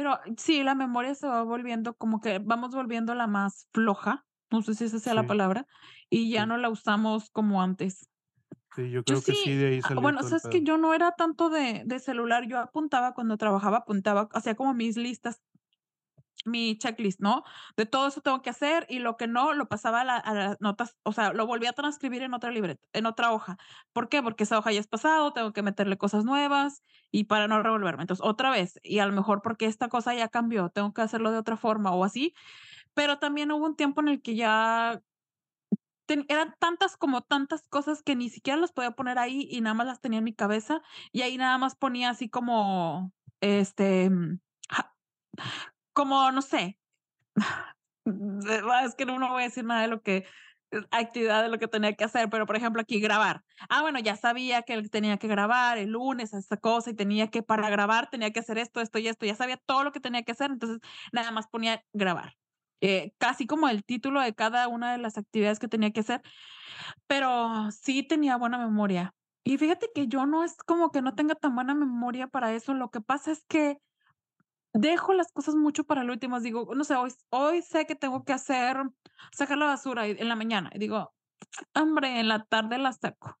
Pero 0.00 0.18
sí, 0.38 0.62
la 0.62 0.74
memoria 0.74 1.14
se 1.14 1.28
va 1.28 1.42
volviendo 1.42 1.94
como 1.94 2.20
que 2.20 2.38
vamos 2.38 2.74
volviéndola 2.74 3.26
más 3.26 3.68
floja, 3.74 4.26
no 4.50 4.62
sé 4.62 4.74
si 4.74 4.84
esa 4.84 4.98
sea 4.98 5.12
la 5.12 5.26
palabra, 5.26 5.66
y 6.08 6.30
ya 6.30 6.46
sí. 6.46 6.46
no 6.46 6.56
la 6.56 6.70
usamos 6.70 7.28
como 7.28 7.60
antes. 7.60 8.08
Sí, 8.74 8.90
yo 8.90 9.04
Yo 9.06 9.16
creo 9.16 9.22
que 9.22 9.34
sí, 9.34 9.34
sí, 9.34 9.54
de 9.54 9.66
ahí 9.68 9.82
ah, 9.82 9.88
salió 9.88 10.00
bueno, 10.00 10.22
sabes 10.22 10.48
que 10.48 10.62
yo 10.62 10.78
no 10.78 10.94
era 10.94 11.12
tanto 11.12 11.50
de 11.50 11.82
de 11.84 11.98
celular, 11.98 12.46
yo 12.48 12.58
apuntaba 12.58 13.12
cuando 13.14 13.36
trabajaba, 13.36 13.78
apuntaba, 13.78 14.28
hacía 14.32 14.54
como 14.54 14.74
mis 14.74 14.96
listas, 14.96 15.42
mi 16.44 16.76
checklist, 16.78 17.20
¿no? 17.20 17.44
De 17.76 17.86
todo 17.86 18.08
eso 18.08 18.20
tengo 18.20 18.42
que 18.42 18.50
hacer 18.50 18.86
y 18.88 18.98
lo 19.00 19.16
que 19.16 19.26
no, 19.26 19.52
lo 19.52 19.68
pasaba 19.68 20.02
a 20.02 20.04
la 20.04 20.16
a 20.16 20.34
las 20.34 20.60
notas, 20.60 20.96
o 21.02 21.12
sea, 21.12 21.32
lo 21.32 21.46
volví 21.46 21.66
a 21.66 21.72
transcribir 21.72 22.22
en 22.22 22.34
otra 22.34 22.50
libreta, 22.50 22.86
en 22.92 23.06
otra 23.06 23.32
hoja. 23.32 23.56
¿Por 23.92 24.08
qué? 24.08 24.22
Porque 24.22 24.44
esa 24.44 24.58
hoja 24.58 24.72
ya 24.72 24.80
es 24.80 24.88
pasado, 24.88 25.32
tengo 25.32 25.52
que 25.52 25.62
meterle 25.62 25.98
cosas 25.98 26.24
nuevas 26.24 26.82
y 27.10 27.24
para 27.24 27.48
no 27.48 27.62
revolverme. 27.62 28.02
Entonces, 28.02 28.24
otra 28.24 28.50
vez, 28.50 28.78
y 28.82 28.98
a 29.00 29.06
lo 29.06 29.12
mejor 29.12 29.42
porque 29.42 29.66
esta 29.66 29.88
cosa 29.88 30.14
ya 30.14 30.28
cambió, 30.28 30.70
tengo 30.70 30.92
que 30.92 31.02
hacerlo 31.02 31.30
de 31.32 31.38
otra 31.38 31.56
forma 31.56 31.92
o 31.92 32.04
así, 32.04 32.34
pero 32.94 33.18
también 33.18 33.52
hubo 33.52 33.66
un 33.66 33.76
tiempo 33.76 34.00
en 34.00 34.08
el 34.08 34.22
que 34.22 34.36
ya 34.36 35.02
eran 36.28 36.54
tantas, 36.58 36.96
como 36.96 37.22
tantas 37.22 37.68
cosas 37.68 38.02
que 38.02 38.16
ni 38.16 38.30
siquiera 38.30 38.60
las 38.60 38.72
podía 38.72 38.92
poner 38.92 39.18
ahí 39.18 39.46
y 39.50 39.60
nada 39.60 39.74
más 39.74 39.86
las 39.86 40.00
tenía 40.00 40.18
en 40.18 40.24
mi 40.24 40.34
cabeza, 40.34 40.82
y 41.12 41.22
ahí 41.22 41.36
nada 41.36 41.58
más 41.58 41.76
ponía 41.76 42.10
así 42.10 42.28
como, 42.28 43.12
este, 43.40 44.10
mm, 44.10 44.40
como, 45.92 46.30
no 46.32 46.42
sé, 46.42 46.78
es 48.04 48.94
que 48.94 49.06
no, 49.06 49.18
no 49.18 49.30
voy 49.30 49.42
a 49.42 49.46
decir 49.46 49.64
nada 49.64 49.82
de 49.82 49.88
lo 49.88 50.02
que 50.02 50.26
eh, 50.72 50.82
actividad 50.90 51.42
de 51.42 51.48
lo 51.48 51.58
que 51.58 51.68
tenía 51.68 51.94
que 51.94 52.04
hacer, 52.04 52.30
pero, 52.30 52.46
por 52.46 52.56
ejemplo, 52.56 52.80
aquí 52.82 53.00
grabar. 53.00 53.42
Ah, 53.68 53.82
bueno, 53.82 53.98
ya 53.98 54.16
sabía 54.16 54.62
que 54.62 54.80
tenía 54.88 55.16
que 55.18 55.28
grabar 55.28 55.78
el 55.78 55.90
lunes, 55.90 56.32
esta 56.32 56.56
cosa, 56.56 56.90
y 56.90 56.94
tenía 56.94 57.28
que 57.28 57.42
para 57.42 57.68
grabar 57.70 58.08
tenía 58.10 58.30
que 58.32 58.40
hacer 58.40 58.58
esto, 58.58 58.80
esto 58.80 58.98
y 58.98 59.08
esto, 59.08 59.26
ya 59.26 59.34
sabía 59.34 59.56
todo 59.66 59.84
lo 59.84 59.92
que 59.92 60.00
tenía 60.00 60.22
que 60.22 60.32
hacer, 60.32 60.50
entonces 60.50 60.80
nada 61.12 61.30
más 61.30 61.48
ponía 61.48 61.84
grabar. 61.92 62.36
Eh, 62.82 63.12
casi 63.18 63.46
como 63.46 63.68
el 63.68 63.84
título 63.84 64.20
de 64.22 64.34
cada 64.34 64.66
una 64.68 64.92
de 64.92 64.98
las 64.98 65.18
actividades 65.18 65.58
que 65.58 65.68
tenía 65.68 65.90
que 65.92 66.00
hacer, 66.00 66.22
pero 67.06 67.70
sí 67.72 68.02
tenía 68.02 68.36
buena 68.36 68.58
memoria. 68.58 69.14
Y 69.44 69.58
fíjate 69.58 69.90
que 69.94 70.06
yo 70.06 70.26
no 70.26 70.44
es 70.44 70.56
como 70.56 70.90
que 70.90 71.02
no 71.02 71.14
tenga 71.14 71.34
tan 71.34 71.54
buena 71.54 71.74
memoria 71.74 72.28
para 72.28 72.54
eso, 72.54 72.74
lo 72.74 72.90
que 72.90 73.00
pasa 73.00 73.32
es 73.32 73.44
que 73.48 73.78
dejo 74.74 75.14
las 75.14 75.32
cosas 75.32 75.54
mucho 75.56 75.84
para 75.84 76.02
el 76.02 76.10
último, 76.10 76.40
digo, 76.40 76.74
no 76.74 76.84
sé, 76.84 76.96
hoy 76.96 77.12
hoy 77.30 77.62
sé 77.62 77.86
que 77.86 77.94
tengo 77.96 78.24
que 78.24 78.32
hacer 78.32 78.76
sacar 79.32 79.58
la 79.58 79.66
basura 79.66 80.06
en 80.06 80.28
la 80.28 80.36
mañana, 80.36 80.70
y 80.74 80.78
digo: 80.80 81.14
"Hombre, 81.74 82.20
en 82.20 82.28
la 82.28 82.44
tarde 82.44 82.78
la 82.78 82.92
saco", 82.92 83.38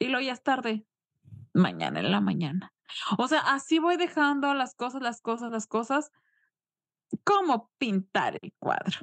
y 0.00 0.08
luego 0.08 0.26
ya 0.26 0.34
es 0.34 0.42
tarde, 0.44 0.86
mañana 1.54 2.00
en 2.00 2.10
la 2.12 2.20
mañana. 2.22 2.74
O 3.18 3.28
sea, 3.28 3.40
así 3.40 3.78
voy 3.80 3.96
dejando 3.98 4.54
las 4.54 4.74
cosas, 4.76 5.02
las 5.02 5.20
cosas, 5.22 5.52
las 5.52 5.66
cosas, 5.68 6.12
como 7.24 7.70
pintar 7.78 8.38
el 8.42 8.52
cuadro. 8.58 9.00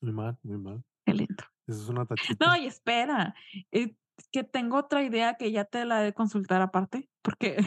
Muy 0.00 0.12
mal, 0.12 0.38
muy 0.42 0.58
mal. 0.58 0.84
Qué 1.06 1.14
lindo. 1.14 1.44
Eso 1.66 1.82
es 1.82 1.88
una 1.88 2.06
No, 2.40 2.56
tachita. 2.56 2.56
y 2.56 2.66
espera, 2.66 3.34
es 3.72 3.92
que 4.32 4.44
tengo 4.44 4.78
otra 4.78 5.02
idea 5.02 5.36
que 5.36 5.52
ya 5.52 5.64
te 5.66 5.84
la 5.84 6.02
he 6.02 6.06
de 6.06 6.14
consultar 6.14 6.62
aparte, 6.62 7.10
porque 7.22 7.58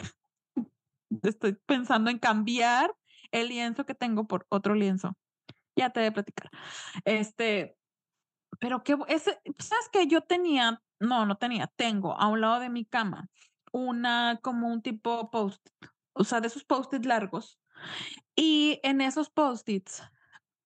estoy 1.22 1.54
pensando 1.66 2.10
en 2.10 2.18
cambiar 2.18 2.94
el 3.30 3.48
lienzo 3.48 3.84
que 3.86 3.94
tengo 3.94 4.26
por 4.26 4.46
otro 4.48 4.74
lienzo. 4.74 5.16
Ya 5.76 5.90
te 5.90 6.00
he 6.00 6.04
de 6.04 6.12
platicar. 6.12 6.50
Este, 7.04 7.76
pero 8.60 8.82
bu 8.86 9.04
ese 9.08 9.40
¿sabes 9.58 9.88
qué? 9.92 10.06
Yo 10.06 10.20
tenía, 10.22 10.82
no, 11.00 11.26
no 11.26 11.36
tenía, 11.36 11.66
tengo 11.76 12.18
a 12.18 12.28
un 12.28 12.40
lado 12.40 12.60
de 12.60 12.70
mi 12.70 12.84
cama 12.84 13.28
una 13.72 14.38
como 14.42 14.68
un 14.68 14.82
tipo 14.82 15.30
Post-it, 15.30 15.72
o 16.12 16.24
sea, 16.24 16.40
de 16.40 16.48
esos 16.48 16.64
Post-it 16.64 17.06
largos, 17.06 17.58
y 18.36 18.80
en 18.82 19.00
esos 19.00 19.30
Post-its, 19.30 20.02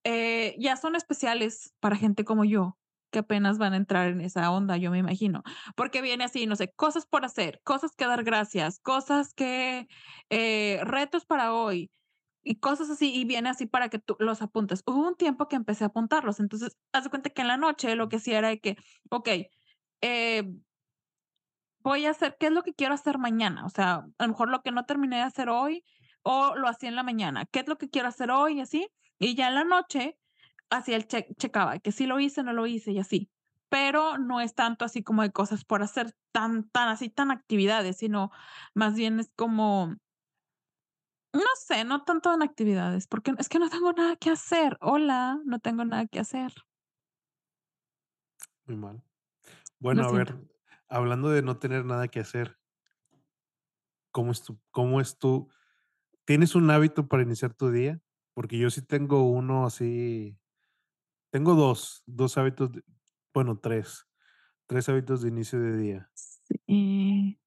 eh, 0.05 0.57
ya 0.59 0.76
son 0.76 0.97
especiales 0.97 1.72
para 1.80 1.97
gente 1.97 2.24
como 2.24 2.44
yo, 2.44 2.76
que 3.12 3.20
apenas 3.20 3.59
van 3.59 3.72
a 3.74 3.76
entrar 3.76 4.09
en 4.09 4.20
esa 4.20 4.50
onda, 4.50 4.76
yo 4.78 4.90
me 4.90 4.98
imagino, 4.98 5.42
porque 5.76 6.02
viene 6.02 6.24
así, 6.24 6.46
no 6.46 6.57
sé, 6.57 6.72
cosas 6.76 7.07
por 7.07 7.24
hacer, 7.24 7.61
cosas 7.64 7.92
que 7.96 8.07
dar 8.07 8.24
gracias, 8.24 8.80
cosas 8.80 9.34
que, 9.34 9.86
eh, 10.30 10.80
retos 10.84 11.26
para 11.26 11.52
hoy, 11.54 11.90
y 12.44 12.57
cosas 12.61 12.90
así, 12.90 13.14
y 13.14 13.24
viene 13.26 13.48
así 13.50 13.66
para 13.66 13.88
que 13.90 13.98
tú 14.00 14.16
los 14.20 14.42
apuntes. 14.42 14.82
Hubo 14.86 15.09
un 15.09 15.16
tiempo 15.16 15.48
que 15.48 15.57
empecé 15.57 15.84
a 15.84 15.88
apuntarlos, 15.88 16.40
entonces, 16.40 16.76
haz 16.92 17.04
de 17.04 17.11
cuenta 17.11 17.30
que 17.30 17.42
en 17.42 17.48
la 17.48 17.57
noche 17.59 17.96
lo 17.96 18.09
que 18.09 18.16
hacía 18.16 18.38
era 18.38 18.48
de 18.50 18.61
que, 18.61 18.76
okey, 19.11 19.50
eh 20.02 20.44
voy 21.82 22.07
a 22.07 22.11
hacer 22.11 22.36
qué 22.38 22.46
es 22.46 22.52
lo 22.52 22.62
que 22.62 22.74
quiero 22.74 22.94
hacer 22.94 23.18
mañana, 23.18 23.64
o 23.66 23.70
sea, 23.70 24.07
a 24.18 24.24
lo 24.24 24.28
mejor 24.28 24.48
lo 24.50 24.62
que 24.62 24.72
no 24.72 24.84
terminé 24.86 25.16
de 25.16 25.22
hacer 25.22 25.48
hoy, 25.48 25.84
o 26.22 26.57
lo 26.57 26.68
hacía 26.68 26.88
en 26.88 26.96
la 26.96 27.02
mañana, 27.02 27.44
qué 27.46 27.61
es 27.61 27.68
lo 27.68 27.78
que 27.78 27.88
quiero 27.90 28.09
hacer 28.09 28.30
hoy 28.30 28.59
y 28.59 28.61
así, 28.61 28.88
y 29.18 29.34
ya 29.36 29.48
en 29.48 29.54
la 29.54 29.64
noche 29.64 30.18
hacía 30.70 30.96
el 30.96 31.06
che 31.06 31.28
checaba 31.38 31.78
que 31.78 31.92
sí 31.92 32.06
lo 32.06 32.20
hice, 32.20 32.42
no 32.42 32.52
lo 32.52 32.66
hice 32.66 32.92
y 32.92 32.98
así. 32.98 33.30
Pero 33.68 34.18
no 34.18 34.40
es 34.40 34.54
tanto 34.54 34.84
así 34.84 35.02
como 35.02 35.22
de 35.22 35.32
cosas 35.32 35.64
por 35.64 35.82
hacer, 35.82 36.12
tan 36.32 36.68
tan 36.70 36.88
así, 36.88 37.08
tan 37.10 37.30
actividades, 37.30 37.96
sino 37.98 38.30
más 38.74 38.94
bien 38.94 39.20
es 39.20 39.30
como 39.36 39.96
no 41.32 41.42
sé, 41.66 41.84
no 41.84 42.02
tanto 42.02 42.32
en 42.32 42.42
actividades, 42.42 43.06
porque 43.06 43.34
es 43.38 43.48
que 43.48 43.58
no 43.58 43.68
tengo 43.68 43.92
nada 43.92 44.16
que 44.16 44.30
hacer. 44.30 44.78
Hola, 44.80 45.38
no 45.44 45.58
tengo 45.58 45.84
nada 45.84 46.06
que 46.06 46.20
hacer. 46.20 46.52
Muy 48.64 48.76
mal. 48.76 49.02
Bueno, 49.78 50.02
a 50.04 50.10
siento. 50.10 50.32
ver, 50.34 50.48
hablando 50.88 51.28
de 51.30 51.42
no 51.42 51.58
tener 51.58 51.84
nada 51.84 52.08
que 52.08 52.20
hacer 52.20 52.58
¿cómo 54.16 54.32
es 54.32 54.42
tu 54.42 54.58
cómo 54.70 55.02
es 55.02 55.18
tu 55.18 55.50
tienes 56.24 56.54
un 56.54 56.70
hábito 56.70 57.06
para 57.06 57.22
iniciar 57.22 57.52
tu 57.52 57.70
día? 57.70 58.00
Porque 58.32 58.56
yo 58.58 58.70
sí 58.70 58.80
tengo 58.80 59.28
uno 59.30 59.66
así 59.66 60.38
tengo 61.31 61.55
2, 61.55 62.03
2 62.07 62.39
hábitos 62.39 62.72
de 62.72 62.83
bueno, 63.35 63.59
3, 63.59 64.09
3 64.66 64.89
hábitos 64.89 65.20
de 65.20 65.29
inicio 65.29 65.61
de 65.61 65.77
día. 65.77 66.11
Sí. 66.14 67.39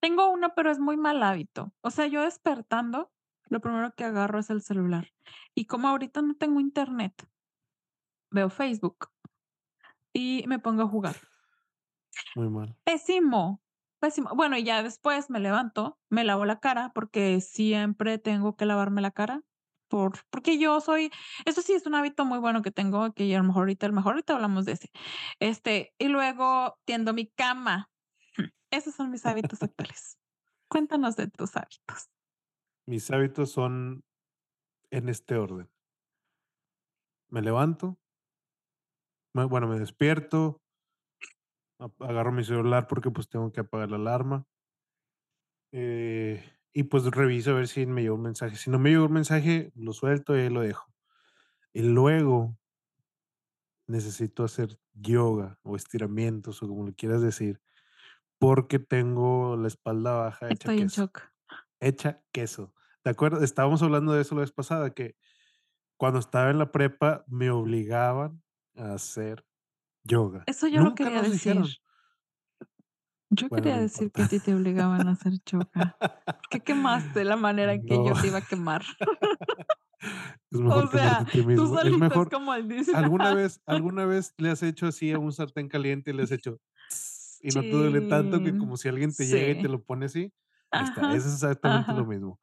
Tengo 0.00 0.30
uno, 0.30 0.52
pero 0.54 0.70
es 0.70 0.78
muy 0.78 0.96
mal 0.96 1.20
hábito. 1.24 1.74
O 1.80 1.90
sea, 1.90 2.06
yo 2.06 2.22
despertando, 2.22 3.10
lo 3.48 3.60
primero 3.60 3.92
que 3.96 4.04
agarro 4.04 4.38
es 4.38 4.48
el 4.50 4.62
celular. 4.62 5.08
Y 5.56 5.66
como 5.66 5.88
ahorita 5.88 6.22
no 6.22 6.36
tengo 6.36 6.60
internet 6.60 7.28
veo 8.30 8.48
Facebook 8.50 9.08
y 10.12 10.44
me 10.46 10.58
pongo 10.58 10.82
a 10.82 10.88
jugar. 10.88 11.16
Muy 12.36 12.48
mal. 12.48 12.76
Pésimo, 12.84 13.60
pésimo. 13.98 14.30
Bueno, 14.34 14.56
y 14.56 14.62
ya 14.62 14.82
después 14.82 15.30
me 15.30 15.40
levanto, 15.40 15.98
me 16.10 16.22
lavo 16.22 16.44
la 16.44 16.60
cara, 16.60 16.92
porque 16.94 17.40
siempre 17.40 18.18
tengo 18.18 18.56
que 18.56 18.66
lavarme 18.66 19.02
la 19.02 19.10
cara, 19.10 19.42
por 19.88 20.14
porque 20.30 20.58
yo 20.58 20.80
soy 20.80 21.10
eso 21.44 21.62
sí 21.62 21.72
es 21.72 21.86
un 21.86 21.94
hábito 21.94 22.24
muy 22.24 22.38
bueno 22.38 22.62
que 22.62 22.70
tengo, 22.70 23.12
que 23.12 23.34
a 23.34 23.38
lo 23.38 23.44
mejor 23.44 23.62
ahorita 23.62 23.86
a 23.86 23.88
lo 23.90 23.94
mejor 23.94 24.12
ahorita 24.14 24.34
hablamos 24.34 24.64
de 24.64 24.72
ese. 24.72 24.90
Este, 25.40 25.92
y 25.98 26.08
luego 26.08 26.78
tiendo 26.84 27.12
mi 27.12 27.28
cama. 27.28 27.90
Esos 28.70 28.94
son 28.94 29.10
mis 29.10 29.24
hábitos 29.24 29.62
actuales. 29.62 30.18
Cuéntanos 30.68 31.16
de 31.16 31.28
tus 31.28 31.56
hábitos. 31.56 32.10
Mis 32.86 33.10
hábitos 33.10 33.52
son 33.52 34.02
en 34.90 35.08
este 35.08 35.36
orden. 35.36 35.70
Me 37.30 37.42
levanto 37.42 37.96
bueno, 39.44 39.68
me 39.68 39.78
despierto 39.78 40.62
agarro 42.00 42.32
mi 42.32 42.42
celular 42.42 42.86
porque, 42.88 43.10
pues, 43.10 43.28
tengo 43.28 43.52
que 43.52 43.60
apagar 43.60 43.90
la 43.90 43.96
alarma. 43.96 44.46
Eh, 45.72 46.42
y 46.76 46.84
pues 46.84 47.04
reviso 47.06 47.52
a 47.52 47.54
ver 47.54 47.68
si 47.68 47.86
me 47.86 48.02
llegó 48.02 48.16
un 48.16 48.22
mensaje. 48.22 48.56
Si 48.56 48.70
no 48.70 48.78
me 48.78 48.90
llegó 48.90 49.06
un 49.06 49.12
mensaje, 49.14 49.72
lo 49.76 49.94
suelto 49.94 50.36
y 50.36 50.40
ahí 50.42 50.50
lo 50.50 50.60
dejo. 50.60 50.92
Y 51.74 51.82
luego 51.82 52.58
necesito 53.86 54.44
hacer 54.44 54.78
yoga 54.94 55.58
o 55.62 55.76
estiramientos, 55.76 56.62
o 56.62 56.68
como 56.68 56.86
le 56.86 56.94
quieras 56.94 57.22
decir, 57.22 57.60
porque 58.38 58.78
tengo 58.78 59.56
la 59.56 59.68
espalda 59.68 60.14
baja 60.14 60.50
hecha 60.52 60.68
Estoy 60.68 60.80
en 60.80 60.88
queso, 60.88 61.02
shock. 61.02 61.22
hecha 61.80 62.24
queso. 62.32 62.74
¿Te 63.02 63.10
acuerdas? 63.10 63.42
Estábamos 63.42 63.82
hablando 63.82 64.12
de 64.14 64.22
eso 64.22 64.34
la 64.34 64.42
vez 64.42 64.52
pasada, 64.52 64.94
que 64.94 65.16
cuando 65.96 66.20
estaba 66.20 66.50
en 66.50 66.58
la 66.58 66.72
prepa 66.72 67.24
me 67.28 67.50
obligaban 67.50 68.42
a 68.76 68.94
hacer 68.94 69.46
yoga. 70.04 70.48
Eso 70.48 70.66
yo 70.68 70.80
lo 70.80 70.90
Nunca 70.90 70.94
quería 70.94 71.22
nos 71.22 71.30
decir. 71.30 71.32
dijeron. 71.32 71.78
Yo 73.30 73.50
Bueno, 73.50 73.70
quería 73.70 73.76
no 73.76 73.80
decir 73.80 74.12
importa. 74.12 74.12
que 74.12 74.22
a 74.22 74.26
ti 74.26 74.38
te 74.40 74.54
obligaban 74.54 75.08
a 75.08 75.12
hacer 75.12 75.32
yoga. 75.44 75.98
¿Por 76.36 76.48
qué 76.50 76.60
quemaste 76.62 77.24
la 77.24 77.36
manera 77.36 77.74
en 77.74 77.84
que 77.84 78.00
No. 78.00 78.02
yo 78.02 78.16
te 78.16 78.28
iba 78.28 78.38
a 78.38 78.42
quemar? 78.42 78.82
Es 80.50 80.60
O 80.68 80.82
mejor 80.82 80.88
quemarte 80.90 81.26
sea, 81.26 81.26
ti 81.26 81.42
tú 81.54 81.66
mismo. 81.66 81.78
Es 81.82 81.94
solito 81.94 82.14
es 82.16 82.22
mejor 82.22 82.30
como 82.30 82.54
el 82.54 82.68
dice 82.68 82.92
¿alguna 82.92 83.32
vez 83.32 83.60
alguna 83.66 84.06
vez 84.06 84.34
le 84.38 84.50
has 84.50 84.62
hecho 84.62 84.86
así 84.88 85.12
a 85.12 85.18
un 85.18 85.32
sartén 85.32 85.68
caliente 85.68 86.10
y 86.10 86.14
le 86.14 86.22
has 86.24 86.32
hecho 86.32 86.60
y 87.40 87.52
no 87.52 87.66
te 87.66 87.76
duele 87.76 88.02
tanto 88.02 88.42
que 88.42 88.56
como 88.56 88.76
si 88.78 88.88
alguien 88.88 89.14
te 89.14 89.26
llega 89.28 89.50
y 89.50 89.56
te 89.56 89.68
sí. 89.68 89.70
lo 89.70 89.84
pone 89.84 90.06
así? 90.06 90.32
Ahí 90.74 90.84
está, 90.84 91.02
Ajá, 91.02 91.14
es 91.14 91.26
exactamente 91.26 91.94
lo 91.94 92.06
mismo. 92.06 92.40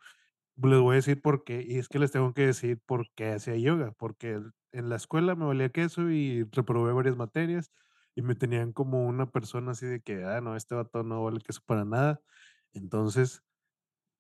Les 0.58 0.80
voy 0.82 0.94
a 0.94 0.98
decir 0.98 1.22
por 1.22 1.44
qué, 1.46 1.64
y 1.68 1.78
es 1.80 1.90
que 1.90 2.00
les 2.00 2.12
tengo 2.12 2.34
que 2.34 2.48
decir 2.48 2.82
por 2.86 3.08
qué 3.16 3.34
hacía 3.34 3.58
yoga, 3.58 3.94
porque 3.94 4.42
en 4.74 4.90
la 4.90 4.98
escuela 4.98 5.36
me 5.36 5.46
valía 5.46 5.70
queso 5.72 6.12
y 6.12 6.44
reprobé 6.52 6.94
varias 6.94 7.18
materias, 7.18 7.72
y 8.16 8.22
me 8.24 8.36
tenían 8.36 8.74
como 8.74 9.08
una 9.08 9.32
persona 9.32 9.72
así 9.74 9.86
de 9.88 10.02
que: 10.02 10.24
"Ah, 10.26 10.42
no, 10.42 10.56
este 10.58 10.76
vato 10.76 11.04
no 11.04 11.24
vale 11.24 11.40
queso 11.42 11.62
para 11.66 11.86
nada". 11.86 12.22
Entonces, 12.74 13.44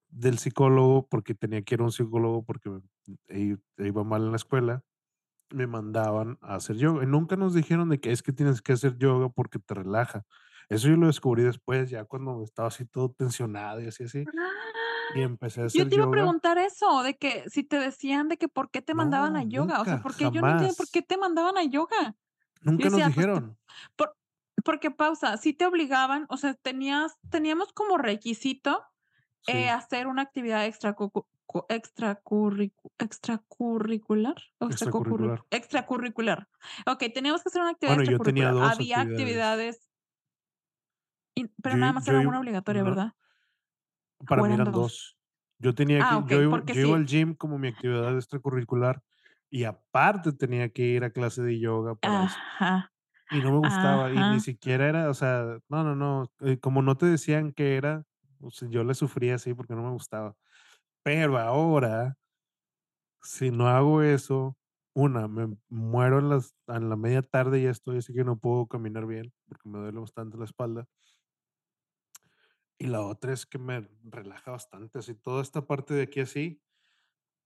del 0.09 0.39
psicólogo, 0.39 1.07
porque 1.09 1.35
tenía 1.35 1.61
que 1.63 1.75
ir 1.75 1.81
a 1.81 1.85
un 1.85 1.91
psicólogo 1.93 2.45
porque 2.45 2.69
me 2.71 2.81
i 3.29 3.57
iba 3.79 4.03
mal 4.05 4.23
en 4.23 4.31
la 4.31 4.37
escuela, 4.37 4.83
me 5.51 5.67
mandaban 5.67 6.37
a 6.41 6.55
hacer 6.55 6.77
yoga, 6.77 7.03
y 7.03 7.07
nunca 7.07 7.37
nos 7.37 7.53
dijeron 7.55 7.89
de 7.89 7.99
que: 8.01 8.11
"Es 8.13 8.23
que 8.23 8.33
tienes 8.33 8.61
que 8.63 8.73
hacer 8.73 8.97
yoga 8.99 9.29
porque 9.29 9.59
te 9.59 9.73
relaja". 9.75 10.25
Eso 10.69 10.89
yo 10.89 10.97
lo 10.97 11.07
descubrí 11.07 11.43
después, 11.43 11.89
ya 11.91 12.05
cuando 12.05 12.43
estaba 12.43 12.69
así 12.69 12.85
todo 12.87 13.11
tensionado 13.13 13.81
y 13.81 13.87
así, 13.87 14.05
así, 14.05 14.29
y 15.09 15.21
¡Ah! 15.21 15.23
empecé 15.23 15.61
a 15.63 15.65
Yo 15.73 15.85
hacer 15.85 15.89
te 15.89 15.95
iba 15.95 16.05
a 16.05 16.07
yoga. 16.07 16.11
preguntar 16.11 16.57
eso, 16.59 17.03
de 17.03 17.17
que 17.17 17.49
si 17.49 17.63
te 17.63 17.79
decían 17.79 18.29
de 18.29 18.37
que 18.37 18.47
por 18.49 18.71
qué 18.71 18.81
te 18.81 18.93
mandaban 18.95 19.35
a 19.37 19.43
No, 19.43 19.47
yoga, 19.47 19.81
o 19.81 19.85
sea, 19.85 19.97
nunca, 19.97 20.01
porque 20.01 20.31
yo 20.31 20.41
no 20.43 20.51
entiendo 20.51 20.75
por 20.75 20.89
qué 20.89 21.01
jamás. 21.01 21.03
te 21.03 21.17
mandaban 21.17 21.57
a 21.57 21.63
yoga. 21.65 22.15
Nunca 22.63 22.89
nos 22.89 23.03
decía, 23.03 23.05
dijeron. 23.05 23.57
por 23.97 24.15
porque 24.65 24.91
pausa, 24.91 25.37
sí 25.37 25.53
te 25.53 25.65
obligaban, 25.67 26.25
o 26.29 26.37
sea, 26.37 26.53
tenías 26.55 27.17
teníamos 27.29 27.73
como 27.73 27.97
requisito, 27.97 28.83
eh, 29.47 29.69
hacer 29.69 30.07
una 30.07 30.21
actividad 30.23 30.65
extracurricu 30.67 31.27
extracurricular 31.69 34.35
o 34.59 34.67
extracurricular. 34.67 35.45
extracurricular. 35.51 36.49
Okey, 36.87 37.11
teníamos 37.13 37.43
que 37.43 37.49
hacer 37.49 37.61
una 37.63 37.71
actividad 37.71 37.85
Bueno, 37.85 38.03
yo 38.03 38.19
tenía 38.21 38.45
extracurricular. 38.45 38.49
2 38.49 38.79
Había 38.79 38.81
actividades. 38.81 39.01
actividades 39.01 39.79
y 41.35 41.47
pero 41.61 41.73
Yo 41.73 41.77
nada 41.77 41.93
más 41.93 42.05
yo 42.05 42.07
era 42.07 42.21
una 42.21 42.39
obligatoria, 42.39 42.83
no, 42.83 42.85
¿verdad? 42.85 43.13
para 44.27 44.41
¿O 44.41 44.43
mí 44.43 44.53
eran 44.53 44.55
eran 44.55 44.63
2? 44.63 44.71
2. 44.71 45.17
Yo 45.59 45.75
tenía 45.75 45.99
Ah, 45.99 46.05
que 46.05 46.23
yo 46.27 46.41
iba 46.81 46.95
al 46.97 47.05
gym 47.05 47.35
como 47.35 47.57
mi 47.59 47.67
actividad 47.69 48.15
extracurricular, 48.17 49.01
y 49.53 49.65
aparte 49.65 50.33
tenía 50.33 50.69
que 50.71 50.83
ir 50.83 51.03
a 51.05 51.11
clase 51.11 51.43
de 51.43 51.59
yoga 51.59 51.95
para 51.95 52.23
eso. 52.23 52.41
Ajá, 52.59 52.91
Y 53.29 53.41
no 53.41 53.51
me 53.51 53.59
gustaba, 53.59 54.13
y 54.13 54.25
ni 54.25 54.39
siquiera 54.41 54.89
era, 54.89 55.09
o 55.09 55.13
sea, 55.15 55.59
no, 55.69 55.83
no, 55.83 55.95
no, 55.95 56.31
eh, 56.41 56.59
como 56.59 56.81
no 56.83 56.97
te 56.97 57.07
decían 57.07 57.53
qué 57.53 57.77
era, 57.77 58.05
o 58.41 58.51
sea, 58.51 58.69
yo 58.69 58.83
le 58.85 58.95
sufría 58.95 59.35
así 59.35 59.53
porque 59.55 59.75
no 59.75 59.83
me 59.83 59.91
gustaba. 59.91 60.35
Pero 61.03 61.37
ahora, 61.39 62.17
si 63.21 63.51
no 63.51 63.67
hago 63.67 64.01
eso, 64.03 64.57
una, 64.93 65.27
me 65.27 65.57
muero 65.69 66.19
en 66.19 66.29
las 66.29 66.55
en 66.67 66.89
la 66.89 66.95
media 66.95 67.21
tarde, 67.23 67.61
ya 67.63 67.71
estoy 67.71 67.97
así 67.97 68.13
que 68.13 68.23
no 68.23 68.39
puedo 68.39 68.67
caminar 68.67 69.05
bien, 69.07 69.33
porque 69.47 69.69
me 69.69 69.79
duele 69.79 69.99
bastante 69.99 70.37
la 70.37 70.45
espalda. 70.45 70.85
Y 72.77 72.87
la 72.87 73.01
otra 73.01 73.33
es 73.33 73.45
que 73.45 73.57
me 73.59 73.87
relaja 74.03 74.51
bastante, 74.51 74.99
así 74.99 75.15
toda 75.15 75.41
esta 75.41 75.65
parte 75.67 75.93
de 75.93 76.03
aquí 76.03 76.19
así, 76.21 76.61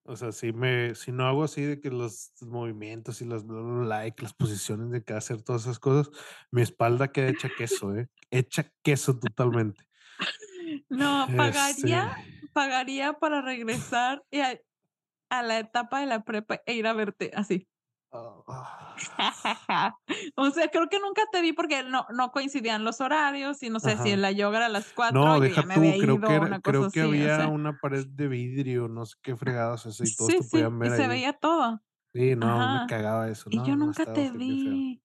o 0.07 0.15
sea, 0.15 0.31
si 0.31 0.53
me 0.53 0.95
si 0.95 1.11
no 1.11 1.27
hago 1.27 1.43
así 1.43 1.61
de 1.61 1.79
que 1.79 1.91
los 1.91 2.31
movimientos 2.41 3.21
y 3.21 3.25
las 3.25 3.45
bla, 3.45 3.61
bla, 3.61 3.79
bla, 3.81 4.07
y 4.07 4.13
que 4.13 4.23
las 4.23 4.33
posiciones 4.33 4.89
de 4.89 5.03
que 5.03 5.13
hacer 5.13 5.43
todas 5.43 5.63
esas 5.63 5.79
cosas, 5.79 6.09
mi 6.51 6.61
espalda 6.61 7.11
queda 7.11 7.29
hecha 7.29 7.49
queso, 7.57 7.95
¿eh? 7.95 8.07
Hecha 8.31 8.71
queso 8.83 9.19
totalmente. 9.19 9.83
No, 10.89 11.27
pagaría 11.35 12.17
Este, 12.17 12.49
pagaría 12.53 13.13
para 13.13 13.41
regresar 13.41 14.23
y 14.31 14.39
a 14.39 14.59
a 15.29 15.43
la 15.43 15.59
etapa 15.59 15.99
de 15.99 16.05
la 16.05 16.23
prepa 16.23 16.61
e 16.65 16.73
ir 16.73 16.87
a 16.87 16.93
verte 16.93 17.31
así. 17.35 17.67
Ah, 18.47 18.95
O 20.35 20.49
sea, 20.51 20.67
creo 20.69 20.89
que 20.89 20.99
nunca 20.99 21.23
te 21.31 21.41
vi 21.41 21.53
porque 21.53 21.83
no 21.83 22.05
no 22.13 22.31
coincidían 22.31 22.83
los 22.83 23.01
horarios 23.01 23.61
y 23.63 23.69
no 23.69 23.79
sé 23.79 23.97
si 23.97 24.09
ajá. 24.09 24.15
la 24.15 24.31
yoga 24.31 24.57
era 24.57 24.65
a 24.67 24.69
las 24.69 24.91
4, 24.93 25.13
No, 25.13 25.39
deja 25.39 25.63
ya 25.63 25.65
me 25.65 25.75
había 25.75 25.93
tú, 25.93 25.97
creo 25.97 26.23
que 26.23 26.33
era 26.35 26.49
creo 26.61 26.91
que 26.91 27.01
así, 27.01 27.23
o 27.23 27.29
había 27.29 27.29
sea. 27.29 27.49
una 27.49 27.79
pared 27.79 28.05
de 28.07 28.27
vidrio, 28.27 28.87
no 28.89 29.05
sé 29.05 29.15
qué 29.21 29.35
fregados 29.37 29.85
es, 29.85 30.01
y 30.01 30.11
todos 30.11 30.35
Sí, 30.35 30.37
te 30.37 30.43
sí, 30.43 30.47
podían 30.51 30.79
y 30.81 30.89
se 30.89 31.07
veía 31.07 31.33
todo. 31.33 31.81
Sí, 32.13 32.35
no, 32.35 32.67
me 32.67 32.83
cagaba 32.85 33.29
eso. 33.29 33.49
Y 33.49 33.61
yo 33.63 33.75
nunca 33.75 34.05
te 34.07 34.31
fe 34.31 35.01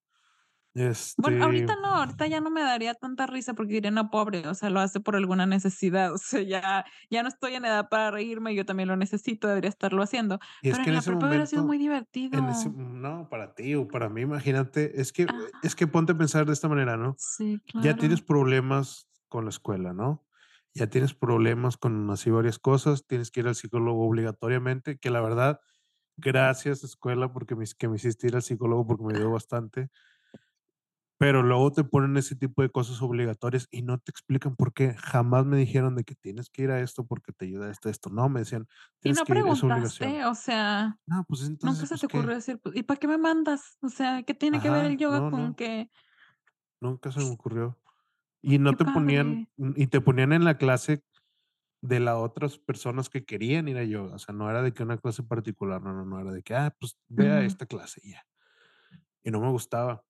vi. 0.75 0.83
Bueno, 1.19 1.37
Este, 1.37 1.43
ahorita 1.43 1.75
no, 1.83 1.89
ahorita 1.97 2.27
ya 2.27 2.41
no 2.41 2.51
me 2.51 2.63
daría 2.63 2.95
tanta 2.95 3.27
risa 3.27 3.55
porque 3.55 3.75
diría: 3.75 3.91
"No, 3.91 4.11
pobre, 4.11 4.47
o 4.49 4.55
sea, 4.55 4.71
lo 4.71 4.81
hace 4.81 5.01
por 5.01 5.17
alguna 5.17 5.47
necesidad", 5.47 6.13
o 6.15 6.19
sea, 6.19 6.43
ya 6.43 6.85
ya 7.11 7.23
no 7.23 7.29
estoy 7.29 7.55
en 7.55 7.65
edad 7.67 7.89
para 7.91 8.11
reírme, 8.11 8.55
yo 8.55 8.65
también 8.65 8.89
lo 8.89 8.97
necesito, 8.97 9.49
debería 9.49 9.71
estarlo 9.71 10.03
haciendo, 10.03 10.39
y 10.63 10.71
es 10.71 10.79
pero 10.79 10.83
que 10.83 10.91
en 10.91 10.91
en 10.91 10.97
la 10.97 11.03
ese 11.03 11.05
prepa 11.05 11.27
hubiera 11.29 11.47
sido 11.47 11.65
muy 11.65 11.79
momento, 11.79 12.19
en 12.33 12.49
ese 12.49 12.71
divertido. 12.71 12.75
no, 12.75 13.29
para 13.29 13.55
ti 13.55 13.75
o 13.75 13.91
para 13.91 14.09
mí, 14.09 14.23
imagínate, 14.23 15.01
es 15.01 15.13
que 15.13 15.35
es 15.63 15.75
Ajá. 15.75 15.77
que 15.77 15.87
ponte 15.87 16.13
a 16.13 16.19
pensar 16.19 16.47
de 16.47 16.53
esta 16.53 16.69
manera, 16.69 16.97
¿no? 16.97 17.21
Sí, 17.29 17.59
Ya 17.77 17.99
tienes 17.99 18.23
claro. 18.23 18.23
problemas 18.23 19.09
con 19.29 19.45
la 19.47 19.51
escuela, 19.51 19.95
¿no? 19.95 20.27
Ya 20.75 20.89
tienes 20.89 21.15
problemas 21.15 21.77
con 21.79 22.11
así 22.11 22.31
varias 22.31 22.59
cosas, 22.61 23.07
tienes 23.07 23.31
que 23.31 23.41
ir 23.41 23.49
al 23.49 23.57
psicólogo 23.57 24.07
obligatoriamente, 24.07 24.99
que 24.99 25.11
la 25.11 25.21
verdad, 25.23 25.61
gracias 26.17 26.85
escuela 26.85 27.33
porque 27.33 27.57
me, 27.57 27.65
que 27.79 27.89
me 27.89 27.97
hiciste 27.97 28.29
ir 28.29 28.37
al 28.37 28.43
psicólogo 28.43 28.87
porque 28.87 29.05
me 29.05 29.15
ayudó 29.15 29.33
bastante, 29.33 29.91
pero 31.23 31.43
luego 31.45 31.71
te 31.73 31.85
ponen 31.85 32.17
ese 32.17 32.35
tipo 32.37 32.63
de 32.63 32.71
cosas 32.71 33.01
obligatorias 33.01 33.69
y 33.71 33.83
no 33.83 33.99
te 33.99 34.11
explican 34.11 34.57
por 34.57 34.75
qué. 34.75 34.95
Jamás 34.95 35.47
me 35.47 35.57
dijeron 35.57 35.95
de 35.97 36.03
que 36.05 36.17
tienes 36.17 36.51
que 36.51 36.63
ir 36.65 36.71
a 36.73 36.81
esto 36.81 37.07
porque 37.07 37.33
te 37.33 37.45
ayuda 37.47 37.71
esto, 37.71 37.89
esto. 37.91 38.11
No, 38.11 38.29
me 38.29 38.41
decían, 38.41 38.67
Y 39.05 39.13
tienes 39.13 39.15
no 39.15 39.27
que 39.27 39.35
ir, 39.39 39.47
es 39.47 39.63
obligación. 39.63 40.17
preguntaste, 40.17 40.25
o 40.27 40.35
sea, 40.35 40.99
No, 41.07 41.25
pues 41.29 41.51
nunca 41.63 41.87
se 41.87 41.95
pues 41.95 42.01
te 42.01 42.07
ocurrió 42.07 42.35
decir: 42.37 42.61
"Pues, 42.63 42.77
¿y 42.77 42.83
para 42.85 43.01
qué 43.01 43.09
me 43.09 43.19
mandas?". 43.19 43.79
O 43.83 43.89
sea, 43.91 44.23
¿qué 44.25 44.35
tiene 44.35 44.61
que 44.61 44.71
ver 44.71 44.87
el 44.87 44.99
yoga 44.99 45.23
no, 45.23 45.31
con 45.31 45.55
no, 45.55 45.57
que? 45.57 45.91
nunca 46.81 47.13
se 47.13 47.21
me 47.21 47.31
ocurrió. 47.33 47.81
Y 48.43 48.59
no 48.59 48.75
Qué 48.75 48.77
te 48.77 48.87
ponían, 48.87 49.43
y 49.59 49.89
te 49.89 50.01
ponían 50.01 50.33
en 50.33 50.45
la 50.45 50.59
clase 50.59 51.05
De 51.83 52.01
las 52.01 52.17
otras 52.17 52.59
personas 52.59 53.11
que 53.11 53.25
querían 53.27 53.69
ir 53.69 53.79
a 53.79 53.85
yoga, 53.85 54.17
o 54.17 54.19
sea, 54.21 54.35
no 54.35 54.51
era 54.51 54.63
de 54.63 54.73
que 54.75 54.83
una 54.85 54.99
clase 54.99 55.23
particular, 55.25 55.83
no, 55.83 55.93
no, 55.95 56.05
no, 56.07 56.21
era 56.21 56.33
de 56.33 56.43
que, 56.43 56.55
ah, 56.57 56.75
pues 56.81 56.99
ve 57.09 57.31
a 57.31 57.45
esta 57.45 57.67
clase 57.67 58.01
y 58.05 58.13
ya. 58.13 58.25
Y 59.25 59.31
no 59.31 59.41
me 59.41 59.51
gustaba, 59.51 60.05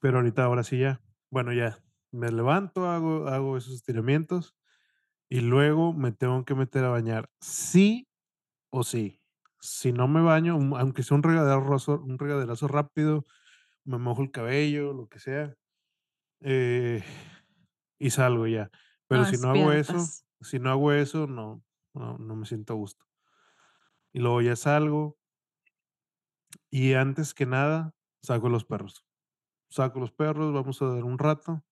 pero 0.00 0.18
ahorita 0.18 0.44
ahora 0.44 0.62
sí 0.64 0.78
ya. 0.78 1.00
Bueno, 1.30 1.52
ya 1.52 1.78
me 2.12 2.30
levanto, 2.30 2.88
hago 2.90 3.28
hago 3.28 3.56
esos 3.56 3.74
estiramientos 3.74 4.56
y 5.28 5.40
luego 5.40 5.92
me 5.94 6.12
tengo 6.12 6.44
que 6.44 6.54
meter 6.54 6.84
a 6.84 6.90
bañar, 6.90 7.30
sí 7.40 8.08
o 8.70 8.84
sí. 8.84 9.22
Si 9.60 9.92
no 9.92 10.08
me 10.08 10.22
baño, 10.22 10.56
un 10.56 10.74
aunque 10.78 11.02
sea 11.04 11.16
un 11.16 11.22
regaderazo 11.24 12.00
un 12.02 12.18
regaderazo 12.18 12.68
rápido, 12.68 13.26
me 13.84 13.98
mojo 13.98 14.22
el 14.22 14.32
cabello, 14.32 14.92
lo 14.94 15.08
que 15.08 15.20
sea, 15.20 15.56
eh, 16.42 17.04
y 17.98 18.10
salgo 18.10 18.46
ya. 18.46 18.70
No 19.12 19.22
Pero 19.22 19.24
si 19.24 19.38
no 19.38 19.50
hago 19.50 19.72
eso 19.72 20.14
si 20.42 20.58
no 20.60 20.70
hago 20.70 20.92
eso, 20.92 21.26
no 21.26 21.64
no 21.94 22.18
no 22.18 22.36
me 22.36 22.46
siento 22.46 22.74
a 22.74 22.76
gusto. 22.76 23.06
Y 24.12 24.18
luego 24.18 24.40
ya 24.42 24.56
salgo, 24.56 25.16
y 26.70 26.94
antes 26.94 27.34
que 27.34 27.44
nada, 27.46 27.94
saco 28.22 28.48
los 28.48 28.64
perros. 28.64 29.04
Saco 29.68 30.00
los 30.00 30.12
perros, 30.12 30.52
vamos 30.52 30.82
a 30.82 30.86
dar 30.86 31.04
un 31.04 31.18
rato, 31.18 31.64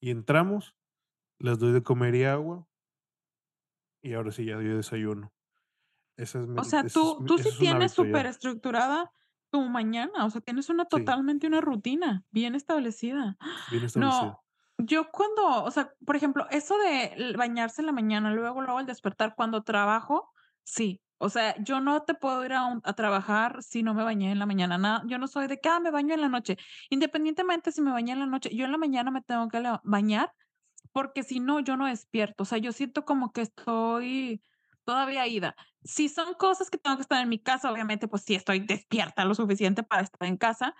y 0.00 0.10
entramos, 0.10 0.76
les 1.38 1.58
doy 1.58 1.72
de 1.72 1.82
comer 1.84 2.14
y 2.16 2.24
agua, 2.24 2.68
y 4.02 4.14
ahora 4.14 4.30
sí 4.32 4.44
ya 4.46 4.56
doy 4.56 4.68
desayuno. 4.68 5.34
Ese 6.16 6.40
es 6.40 6.48
mi 6.48 6.58
O 6.58 6.64
sea, 6.64 6.90
tú 6.90 7.22
tú 7.26 7.38
sí 7.38 7.50
tienes 7.58 7.68
hábito 7.68 8.04
ya. 8.06 8.30
superestructurada 8.32 9.12
tu 9.50 9.60
mañana, 9.62 10.24
o 10.24 10.30
sea, 10.30 10.40
tienes 10.40 10.68
una 10.70 10.86
Sí, 10.88 11.16
totalmente 11.26 11.46
una 11.46 11.60
rutina 11.60 12.24
bien 12.30 12.54
establecida. 12.54 13.36
bien 13.66 13.84
No, 13.94 14.34
establecido. 14.34 14.42
yo 14.78 15.10
cuando, 15.12 15.64
o 15.64 15.70
sea, 15.70 15.92
por 16.06 16.16
ejemplo, 16.16 16.46
eso 16.50 16.78
de 16.78 17.34
bañarse 17.36 17.82
en 17.82 17.86
la 17.86 17.92
mañana, 17.92 18.32
luego, 18.34 18.62
luego 18.62 18.78
al 18.78 18.86
despertar 18.86 19.34
cuando 19.36 19.62
trabajo, 19.64 20.32
sí. 20.64 21.02
O 21.18 21.30
sea, 21.30 21.54
yo 21.62 21.80
no 21.80 22.02
te 22.02 22.14
puedo 22.14 22.44
ir 22.44 22.52
a 22.52 22.80
a 22.84 22.92
trabajar 22.94 23.62
si 23.62 23.82
no 23.82 23.94
me 23.94 24.04
bañé 24.04 24.32
en 24.32 24.38
la 24.38 24.46
mañana, 24.46 24.78
nada 24.78 25.02
yo 25.06 25.18
no 25.18 25.26
soy 25.28 25.46
de 25.48 25.58
que: 25.60 25.68
"Ah, 25.68 25.80
me 25.80 25.90
baño 25.90 26.14
en 26.14 26.20
la 26.20 26.28
noche". 26.28 26.56
Independientemente 26.90 27.72
si 27.72 27.80
me 27.82 27.92
bañé 27.92 28.12
en 28.12 28.20
la 28.20 28.26
noche, 28.26 28.50
yo 28.54 28.64
en 28.66 28.72
la 28.72 28.78
mañana 28.78 29.10
me 29.10 29.22
tengo 29.22 29.48
que 29.48 29.62
bañar 29.84 30.32
porque 30.92 31.22
si 31.22 31.40
no, 31.40 31.60
yo 31.60 31.76
no 31.76 31.86
despierto, 31.86 32.44
o 32.44 32.46
sea, 32.46 32.58
yo 32.58 32.72
siento 32.72 33.04
como 33.04 33.32
que 33.32 33.42
estoy 33.42 34.42
todavía 34.84 35.26
ida. 35.26 35.54
Si 35.84 36.08
son 36.08 36.34
cosas 36.34 36.70
que 36.70 36.78
tengo 36.78 36.96
que 36.96 37.02
estar 37.02 37.22
en 37.22 37.28
mi 37.28 37.38
casa, 37.42 37.70
obviamente, 37.72 38.08
pues 38.08 38.22
sí 38.24 38.34
estoy 38.34 38.60
despierta 38.60 39.24
lo 39.24 39.34
suficiente 39.34 39.82
para 39.82 40.02
estar 40.02 40.28
en 40.28 40.36
casa, 40.38 40.74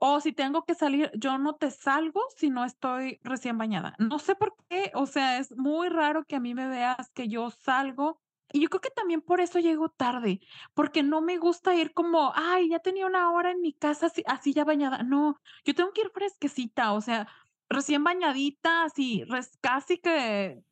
o 0.00 0.20
si 0.20 0.32
tengo 0.32 0.64
que 0.64 0.74
salir, 0.74 1.10
yo 1.14 1.38
no 1.38 1.56
te 1.56 1.70
salgo 1.70 2.22
si 2.36 2.50
no 2.50 2.64
estoy 2.64 3.18
recién 3.22 3.58
bañada. 3.58 3.94
No 3.98 4.18
sé 4.18 4.34
por 4.34 4.54
qué, 4.68 4.90
o 4.94 5.06
sea, 5.06 5.38
es 5.38 5.56
muy 5.56 5.88
raro 5.88 6.24
que 6.26 6.36
a 6.36 6.40
mí 6.40 6.54
me 6.54 6.68
veas 6.68 7.10
que 7.14 7.28
yo 7.28 7.50
salgo, 7.50 8.20
y 8.56 8.62
yo 8.62 8.68
creo 8.70 8.80
que 8.80 8.90
también 8.90 9.22
por 9.22 9.40
eso 9.40 9.58
llego 9.60 9.88
tarde, 9.90 10.40
porque 10.74 11.02
no 11.02 11.20
me 11.20 11.38
gusta 11.38 11.74
ir 11.74 11.92
como: 11.94 12.32
"Ay, 12.34 12.70
ya 12.70 12.78
tenía 12.80 13.06
una 13.06 13.30
hora 13.32 13.50
en 13.52 13.60
mi 13.60 13.72
casa 13.74 14.06
así 14.06 14.22
así 14.26 14.52
ya 14.54 14.64
bañada". 14.64 15.02
No, 15.04 15.36
yo 15.64 15.74
tengo 15.74 15.92
que 15.92 16.02
ir 16.02 16.10
fresquecita, 16.14 16.92
o 16.92 17.00
sea, 17.00 17.28
recién 17.68 18.04
bañadita, 18.04 18.84
así, 18.84 19.24
res 19.24 19.58
casi 19.60 19.98
que, 19.98 20.62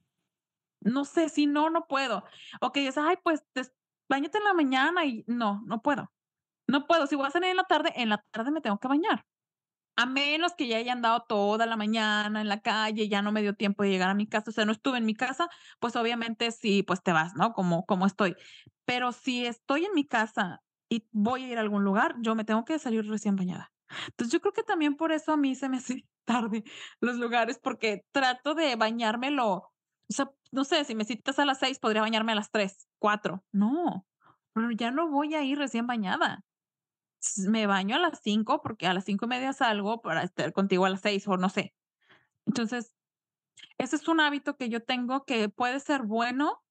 no 0.80 1.04
sé, 1.06 1.28
si 1.30 1.46
no, 1.46 1.70
no 1.70 1.86
puedo. 1.88 2.24
O 2.60 2.72
que 2.72 2.80
dices: 2.80 2.98
"Ay, 2.98 3.16
pues, 3.24 3.44
des 3.54 3.72
báñate 4.08 4.38
en 4.38 4.44
la 4.44 4.54
mañana", 4.54 5.04
y 5.06 5.24
no, 5.28 5.62
no 5.66 5.82
puedo. 5.82 6.12
No 6.68 6.86
puedo. 6.86 7.06
Si 7.08 7.16
voy 7.16 7.26
a 7.28 7.30
salir 7.32 7.50
en 7.50 7.56
la 7.58 7.64
tarde, 7.64 7.92
en 7.96 8.10
la 8.10 8.24
tarde 8.32 8.50
me 8.52 8.60
tengo 8.62 8.78
que 8.78 8.88
bañar. 8.88 9.24
A 9.96 10.06
menos 10.06 10.54
que 10.54 10.66
ya 10.66 10.78
haya 10.78 10.92
andado 10.92 11.24
toda 11.28 11.66
la 11.66 11.76
mañana 11.76 12.40
en 12.40 12.48
la 12.48 12.60
calle, 12.60 13.08
ya 13.08 13.22
no 13.22 13.30
me 13.32 13.42
dio 13.42 13.54
tiempo 13.54 13.82
de 13.84 13.90
llegar 13.90 14.10
a 14.10 14.14
mi 14.14 14.26
casa, 14.26 14.50
o 14.50 14.52
sea, 14.52 14.64
no 14.64 14.72
estuve 14.72 14.98
en 14.98 15.06
mi 15.06 15.14
casa, 15.14 15.48
pues, 15.80 15.96
obviamente 15.96 16.50
sí, 16.50 16.82
pues, 16.82 17.02
te 17.02 17.12
vas, 17.12 17.34
¿no? 17.36 17.52
Como 17.52 17.84
como 17.86 18.06
estoy. 18.06 18.34
Pero 18.84 19.12
si 19.12 19.46
estoy 19.46 19.84
en 19.84 19.94
mi 19.94 20.06
casa 20.06 20.62
y 20.88 21.06
voy 21.12 21.44
a 21.44 21.48
ir 21.48 21.58
a 21.58 21.60
algún 21.60 21.84
lugar, 21.84 22.16
yo 22.20 22.34
me 22.34 22.44
tengo 22.44 22.64
que 22.64 22.78
salir 22.78 23.06
recién 23.08 23.36
bañada. 23.36 23.72
Entonces, 24.08 24.32
yo 24.32 24.40
creo 24.40 24.52
que 24.52 24.62
también 24.62 24.96
por 24.96 25.12
eso 25.12 25.32
a 25.32 25.36
mí 25.36 25.54
se 25.54 25.68
me 25.68 25.76
hace 25.78 26.06
tarde 26.24 26.64
los 27.00 27.16
lugares, 27.16 27.58
porque 27.62 28.02
trato 28.12 28.54
de 28.54 28.76
bañarme 28.76 29.30
lo 29.30 29.74
o 30.10 30.12
sea, 30.12 30.30
no 30.52 30.64
sé, 30.64 30.84
si 30.84 30.94
me 30.94 31.04
citas 31.04 31.38
a 31.38 31.44
las 31.44 31.58
6, 31.58 31.78
podría 31.78 32.02
bañarme 32.02 32.32
a 32.32 32.34
las 32.34 32.50
3, 32.50 32.88
4. 32.98 33.42
No, 33.52 34.06
pero 34.52 34.70
ya 34.70 34.90
no 34.90 35.08
voy 35.08 35.34
a 35.34 35.42
ir 35.42 35.58
recién 35.58 35.86
bañada. 35.86 36.44
Me 37.48 37.66
baño 37.66 37.96
a 37.96 37.98
las 37.98 38.20
5, 38.22 38.60
porque 38.62 38.86
a 38.86 38.94
las 38.94 39.04
5:30 39.04 39.52
salgo 39.52 40.00
para 40.02 40.22
estar 40.22 40.52
contigo 40.52 40.84
a 40.86 40.90
las 40.90 41.00
6, 41.02 41.26
o 41.28 41.36
no 41.36 41.48
sé. 41.48 41.74
Entonces, 42.46 42.94
ese 43.78 43.96
es 43.96 44.08
un 44.08 44.20
hábito 44.20 44.56
que 44.56 44.68
yo 44.70 44.84
tengo 44.84 45.24
que 45.26 45.48
puede 45.50 45.80
ser 45.80 46.02
bueno 46.04 46.62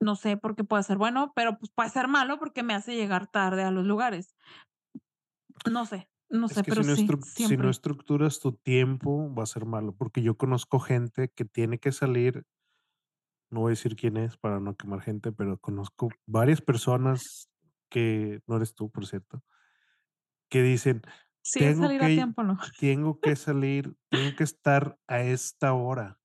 no 0.00 0.16
sé 0.16 0.36
por 0.36 0.54
qué 0.56 0.64
puede 0.64 0.82
ser 0.82 0.98
bueno, 0.98 1.32
pero, 1.34 1.58
pues, 1.58 1.70
puede 1.74 1.90
ser 1.90 2.08
malo 2.08 2.38
porque 2.38 2.62
me 2.62 2.74
hace 2.74 2.94
llegar 2.94 3.26
tarde 3.26 3.62
a 3.62 3.70
los 3.70 3.84
lugares. 3.84 4.34
No 5.70 5.84
sé, 5.86 6.08
no 6.30 6.48
Es 6.48 6.56
sé, 6.56 6.62
que 6.62 6.72
pero 6.72 6.82
si 6.82 6.84
no 6.84 6.94
sí, 6.94 7.10
si 7.36 7.56
no 7.58 7.68
estructuras 7.68 8.40
tu 8.40 8.52
tiempo, 8.52 9.34
va 9.34 9.42
a 9.42 9.46
ser 9.46 9.66
malo, 9.66 9.94
porque 9.94 10.22
yo 10.22 10.36
conozco 10.38 10.78
gente 10.80 11.28
que 11.28 11.44
tiene 11.44 11.78
que 11.78 11.92
salir 11.92 12.44
no 13.50 13.60
voy 13.60 13.70
a 13.70 13.70
decir 13.70 13.96
quién 13.96 14.16
es 14.16 14.36
para 14.36 14.60
no 14.60 14.76
quemar 14.76 15.00
gente, 15.00 15.32
pero 15.32 15.58
conozco 15.58 16.08
varias 16.26 16.60
personas 16.62 17.48
que 17.94 18.42
no 18.48 18.56
eres 18.58 18.74
tú, 18.76 18.90
por 18.92 19.06
cierto 19.06 19.44
que 20.50 20.62
dicen: 20.62 21.02
es 21.54 21.78
"Tengo 21.78 21.78
salir 21.78 22.02
a 22.02 22.10
que 22.10 22.14
tiempo, 22.14 22.42
no. 22.42 22.58
tengo 22.76 23.20
que 23.20 23.36
salir, 23.36 23.96
tengo 24.10 24.34
que 24.34 24.44
estar 24.44 24.98
a 25.06 25.20
esta 25.22 25.72
hora 25.74 26.20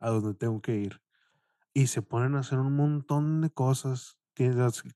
a 0.00 0.10
donde 0.10 0.34
tengo 0.34 0.62
que 0.62 0.76
ir", 0.76 1.02
y 1.74 1.88
se 1.88 2.02
ponen 2.02 2.36
a 2.36 2.40
hacer 2.40 2.58
un 2.60 2.76
montón 2.76 3.42
de 3.42 3.50
cosas, 3.50 4.18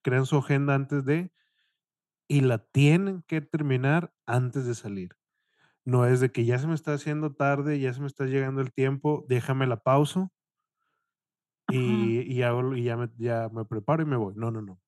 crean 0.02 0.26
su 0.26 0.38
agenda 0.38 0.74
antes 0.74 1.04
de 1.04 1.32
y 2.28 2.40
la 2.42 2.58
tienen 2.58 3.22
que 3.22 3.40
terminar 3.40 4.14
antes 4.26 4.66
de 4.66 4.74
salir. 4.74 5.16
No 5.84 6.06
es 6.06 6.20
de 6.20 6.32
que 6.32 6.44
ya 6.46 6.58
se 6.58 6.66
me 6.68 6.74
está 6.74 6.94
haciendo 6.94 7.34
tarde, 7.34 7.80
ya 7.80 7.94
se 7.94 8.00
me 8.00 8.08
está 8.08 8.26
llegando 8.26 8.60
el 8.62 8.72
tiempo, 8.72 9.26
déjame 9.28 9.66
la 9.66 9.78
pauso 9.82 10.32
y 11.68 12.20
y 12.32 12.42
hago 12.42 12.74
y 12.76 12.84
ya 12.84 12.96
me 12.96 13.08
ya 13.18 13.48
me 13.48 13.64
preparo 13.64 14.02
y 14.02 14.06
me 14.06 14.16
voy. 14.16 14.34
No, 14.36 14.50
no, 14.50 14.62
no. 14.62 14.80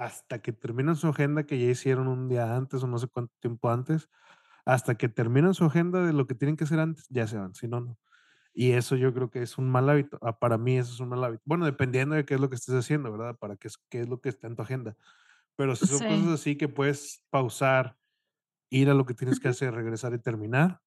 Hasta 0.00 0.40
que 0.40 0.52
terminan 0.52 0.96
su 0.96 1.08
agenda 1.08 1.44
que 1.44 1.58
ya 1.60 1.70
hicieron 1.70 2.08
un 2.08 2.28
día 2.28 2.56
antes, 2.56 2.82
o 2.82 2.86
no 2.86 2.98
sé 2.98 3.08
cuánto 3.08 3.34
tiempo 3.40 3.70
antes, 3.70 4.08
hasta 4.66 4.96
que 4.96 5.08
terminan 5.08 5.54
su 5.54 5.64
agenda 5.66 6.04
de 6.06 6.12
lo 6.14 6.26
que 6.26 6.34
tienen 6.34 6.56
que 6.56 6.64
hacer 6.64 6.80
antes, 6.80 7.06
ya 7.10 7.26
se 7.26 7.38
van, 7.38 7.54
si 7.54 7.68
no, 7.68 7.80
no. 7.80 7.98
Y 8.54 8.72
eso 8.72 8.96
yo 8.96 9.14
creo 9.14 9.30
que 9.30 9.42
es 9.42 9.58
un 9.58 9.70
mal 9.70 9.88
hábito. 9.90 10.18
Ah, 10.22 10.38
para 10.38 10.58
mí 10.58 10.78
eso 10.78 10.92
es 10.94 11.00
un 11.00 11.10
mal 11.10 11.24
hábito. 11.24 11.42
Bueno, 11.46 11.66
dependiendo 11.66 12.14
de 12.16 12.24
qué 12.26 12.34
es 12.34 12.40
lo 12.40 12.50
que 12.50 12.56
estés 12.56 12.74
haciendo, 12.76 13.12
¿verdad? 13.12 13.36
Para 13.38 13.56
qué 13.56 13.68
es 13.68 13.78
qué 13.90 14.00
es 14.02 14.08
lo 14.08 14.20
que 14.20 14.30
está 14.30 14.48
en 14.48 14.56
tu 14.56 14.62
agenda. 14.62 14.96
Pero 15.56 15.76
si 15.76 15.88
son 15.88 16.04
cosas 16.04 16.28
Sí. 16.28 16.34
así 16.34 16.56
que 16.58 16.68
puedes 16.68 17.24
pausar, 17.30 17.98
ir 18.70 18.90
a 18.90 18.94
lo 18.94 19.06
que 19.06 19.14
tienes 19.14 19.40
que 19.40 19.48
hacer, 19.48 19.74
regresar 19.74 20.14
y 20.14 20.20
terminar 20.20 20.82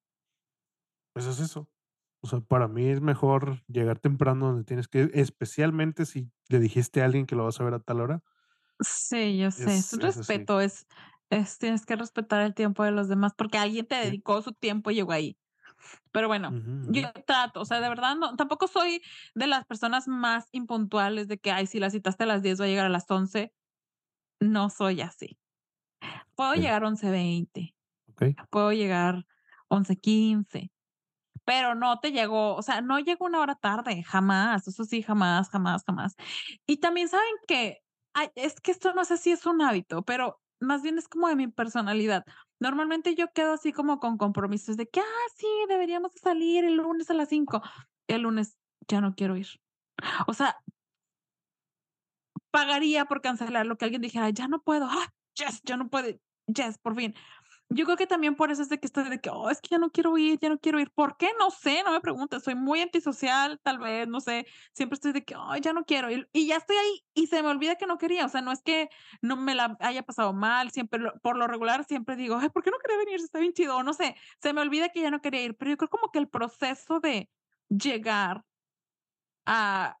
pues 1.12 1.26
haz 1.26 1.40
eso. 1.40 1.70
O 2.22 2.26
sea, 2.26 2.40
para 2.40 2.68
mí 2.68 2.88
es 2.88 3.00
mejor 3.00 3.62
llegar 3.68 3.98
temprano 4.00 4.46
donde 4.48 4.64
tienes 4.64 4.88
que 4.88 5.10
especialmente 5.14 6.06
si 6.06 6.30
le 6.48 6.58
dijiste 6.58 7.02
a 7.02 7.04
alguien 7.04 7.26
que 7.26 7.36
lo 7.36 7.44
vas 7.44 7.60
a 7.60 7.64
ver 7.64 7.74
a 7.74 7.80
tal 7.80 8.00
hora 8.00 8.22
Sí, 8.80 9.38
yo 9.38 9.50
sé, 9.50 9.76
es 9.76 9.92
respeto, 9.92 10.60
es 10.60 10.86
es 11.30 11.58
tienes 11.58 11.86
que 11.86 11.96
respetar 11.96 12.42
el 12.42 12.54
tiempo 12.54 12.84
de 12.84 12.90
los 12.90 13.08
demás, 13.08 13.32
porque 13.36 13.58
alguien 13.58 13.86
te 13.86 13.94
dedicó 13.96 14.42
su 14.42 14.52
tiempo 14.52 14.90
y 14.90 14.94
llegó 14.96 15.12
ahí. 15.12 15.38
Pero 16.12 16.28
bueno, 16.28 16.58
yo 16.86 17.02
trato, 17.26 17.60
o 17.62 17.66
sea, 17.66 17.80
de 17.80 17.88
verdad 17.90 18.16
no 18.16 18.36
tampoco 18.36 18.68
soy 18.68 19.02
de 19.34 19.46
las 19.48 19.64
personas 19.66 20.08
más 20.08 20.48
impuntuales 20.52 21.28
de 21.28 21.38
que: 21.38 21.52
"Ay, 21.52 21.66
si 21.66 21.80
la 21.80 21.90
citaste 21.90 22.24
a 22.24 22.26
las 22.28 22.42
10, 22.42 22.60
va 22.60 22.66
a 22.66 22.68
llegar 22.68 22.86
a 22.86 22.90
las 22.90 23.10
11". 23.10 23.54
No 24.40 24.70
soy 24.70 25.02
así. 25.02 25.38
Puedo 26.38 26.54
Okey. 26.54 26.56
llegar 26.56 26.84
11:20, 26.84 27.76
Okey. 28.08 28.36
puedo 28.50 28.72
llegar 28.72 29.26
11:15, 29.68 30.72
pero 31.44 31.74
no 31.76 32.00
te 32.00 32.12
llego, 32.12 32.56
o 32.56 32.62
sea, 32.62 32.82
no 32.82 33.00
llego 33.00 33.26
una 33.26 33.40
hora 33.40 33.56
tarde, 33.56 34.02
jamás, 34.04 34.68
eso 34.68 34.84
sí, 34.86 35.02
jamás, 35.02 35.50
jamás, 35.50 35.84
jamás. 35.86 36.16
Y 36.66 36.78
también, 36.78 37.08
¿saben 37.10 37.34
qué? 37.48 37.83
Es 38.36 38.60
que 38.60 38.70
esto 38.70 38.94
no 38.94 39.04
sé 39.04 39.16
si 39.16 39.32
es 39.32 39.44
un 39.46 39.60
hábito, 39.62 40.02
pero 40.04 40.40
más 40.60 40.82
bien 40.82 40.98
es 40.98 41.08
como 41.08 41.28
de 41.28 41.36
mi 41.36 41.48
personalidad. 41.48 42.24
Normalmente 42.60 43.14
yo 43.14 43.32
quedo 43.34 43.54
así 43.54 43.72
como 43.72 43.98
con 43.98 44.16
compromisos 44.18 44.76
de 44.76 44.86
que: 44.88 45.00
"Ah, 45.00 45.04
sí, 45.36 45.46
deberíamos 45.68 46.12
de 46.12 46.20
salir 46.20 46.64
el 46.64 46.76
lunes 46.76 47.10
a 47.10 47.14
las 47.14 47.28
5". 47.28 47.62
El 48.08 48.22
lunes 48.22 48.58
ya 48.88 49.00
no 49.00 49.14
quiero 49.14 49.36
ir. 49.36 49.48
O 50.28 50.34
sea 50.34 50.58
pagaría 52.50 53.04
por 53.06 53.20
cancelar 53.20 53.66
lo 53.66 53.76
que 53.76 53.84
alguien 53.84 54.02
dijera: 54.02 54.30
"Ya 54.30 54.48
no 54.48 54.62
puedo, 54.62 54.86
ah, 54.88 55.08
yes, 55.34 55.60
ya 55.64 55.76
no 55.76 55.88
puede, 55.90 56.20
yes, 56.46 56.78
por 56.78 56.94
fin". 56.96 57.14
Yo 57.74 57.84
creo 57.86 57.96
que 57.96 58.06
también 58.06 58.36
por 58.36 58.52
eso 58.52 58.62
es 58.62 58.68
de 58.68 58.78
que 58.78 58.86
estoy 58.86 59.08
de 59.08 59.20
que: 59.20 59.30
"Oh, 59.30 59.50
es 59.50 59.60
que 59.60 59.70
ya 59.70 59.78
no 59.78 59.90
quiero 59.90 60.16
ir, 60.16 60.38
ya 60.38 60.48
no 60.48 60.58
quiero 60.60 60.78
ir". 60.78 60.92
¿Por 60.92 61.16
qué? 61.16 61.30
No 61.40 61.50
sé, 61.50 61.82
no 61.84 61.90
me 61.90 62.00
preguntes, 62.00 62.44
soy 62.44 62.54
muy 62.54 62.80
antisocial, 62.80 63.58
tal 63.64 63.78
vez, 63.78 64.06
no 64.06 64.20
sé, 64.20 64.46
siempre 64.72 64.94
estoy 64.94 65.10
de 65.12 65.24
que: 65.24 65.34
"Ay, 65.36 65.60
ya 65.60 65.72
no 65.72 65.84
quiero 65.84 66.08
ir", 66.08 66.28
y 66.32 66.46
ya 66.46 66.56
estoy 66.56 66.76
ahí, 66.76 67.04
y 67.14 67.26
se 67.26 67.42
me 67.42 67.48
olvida 67.48 67.74
que 67.74 67.86
no 67.88 67.98
quería, 67.98 68.26
o 68.26 68.28
sea, 68.28 68.42
no 68.42 68.52
es 68.52 68.62
que 68.62 68.90
no 69.22 69.36
me 69.36 69.56
la 69.56 69.76
haya 69.80 70.04
pasado 70.04 70.32
mal, 70.32 70.70
siempre 70.70 71.00
lo 71.00 71.14
por 71.20 71.36
lo 71.36 71.48
regular 71.48 71.84
siempre 71.84 72.14
digo: 72.14 72.36
"Ay, 72.38 72.48
¿por 72.50 72.62
qué 72.62 72.70
no 72.70 72.78
quería 72.78 72.98
venir 72.98 73.16
está 73.16 73.40
bien 73.40 73.52
chido?". 73.52 73.76
O 73.76 73.82
no 73.82 73.92
sé, 73.92 74.14
se 74.40 74.52
me 74.52 74.60
olvida 74.60 74.90
que 74.90 75.00
ya 75.02 75.10
no 75.10 75.20
quería 75.20 75.42
ir, 75.42 75.56
pero 75.56 75.72
yo 75.72 75.76
creo 75.76 75.90
como 75.90 76.10
que 76.12 76.20
el 76.20 76.28
proceso 76.28 77.00
de 77.00 77.28
llegar 77.68 78.44
a 79.46 79.98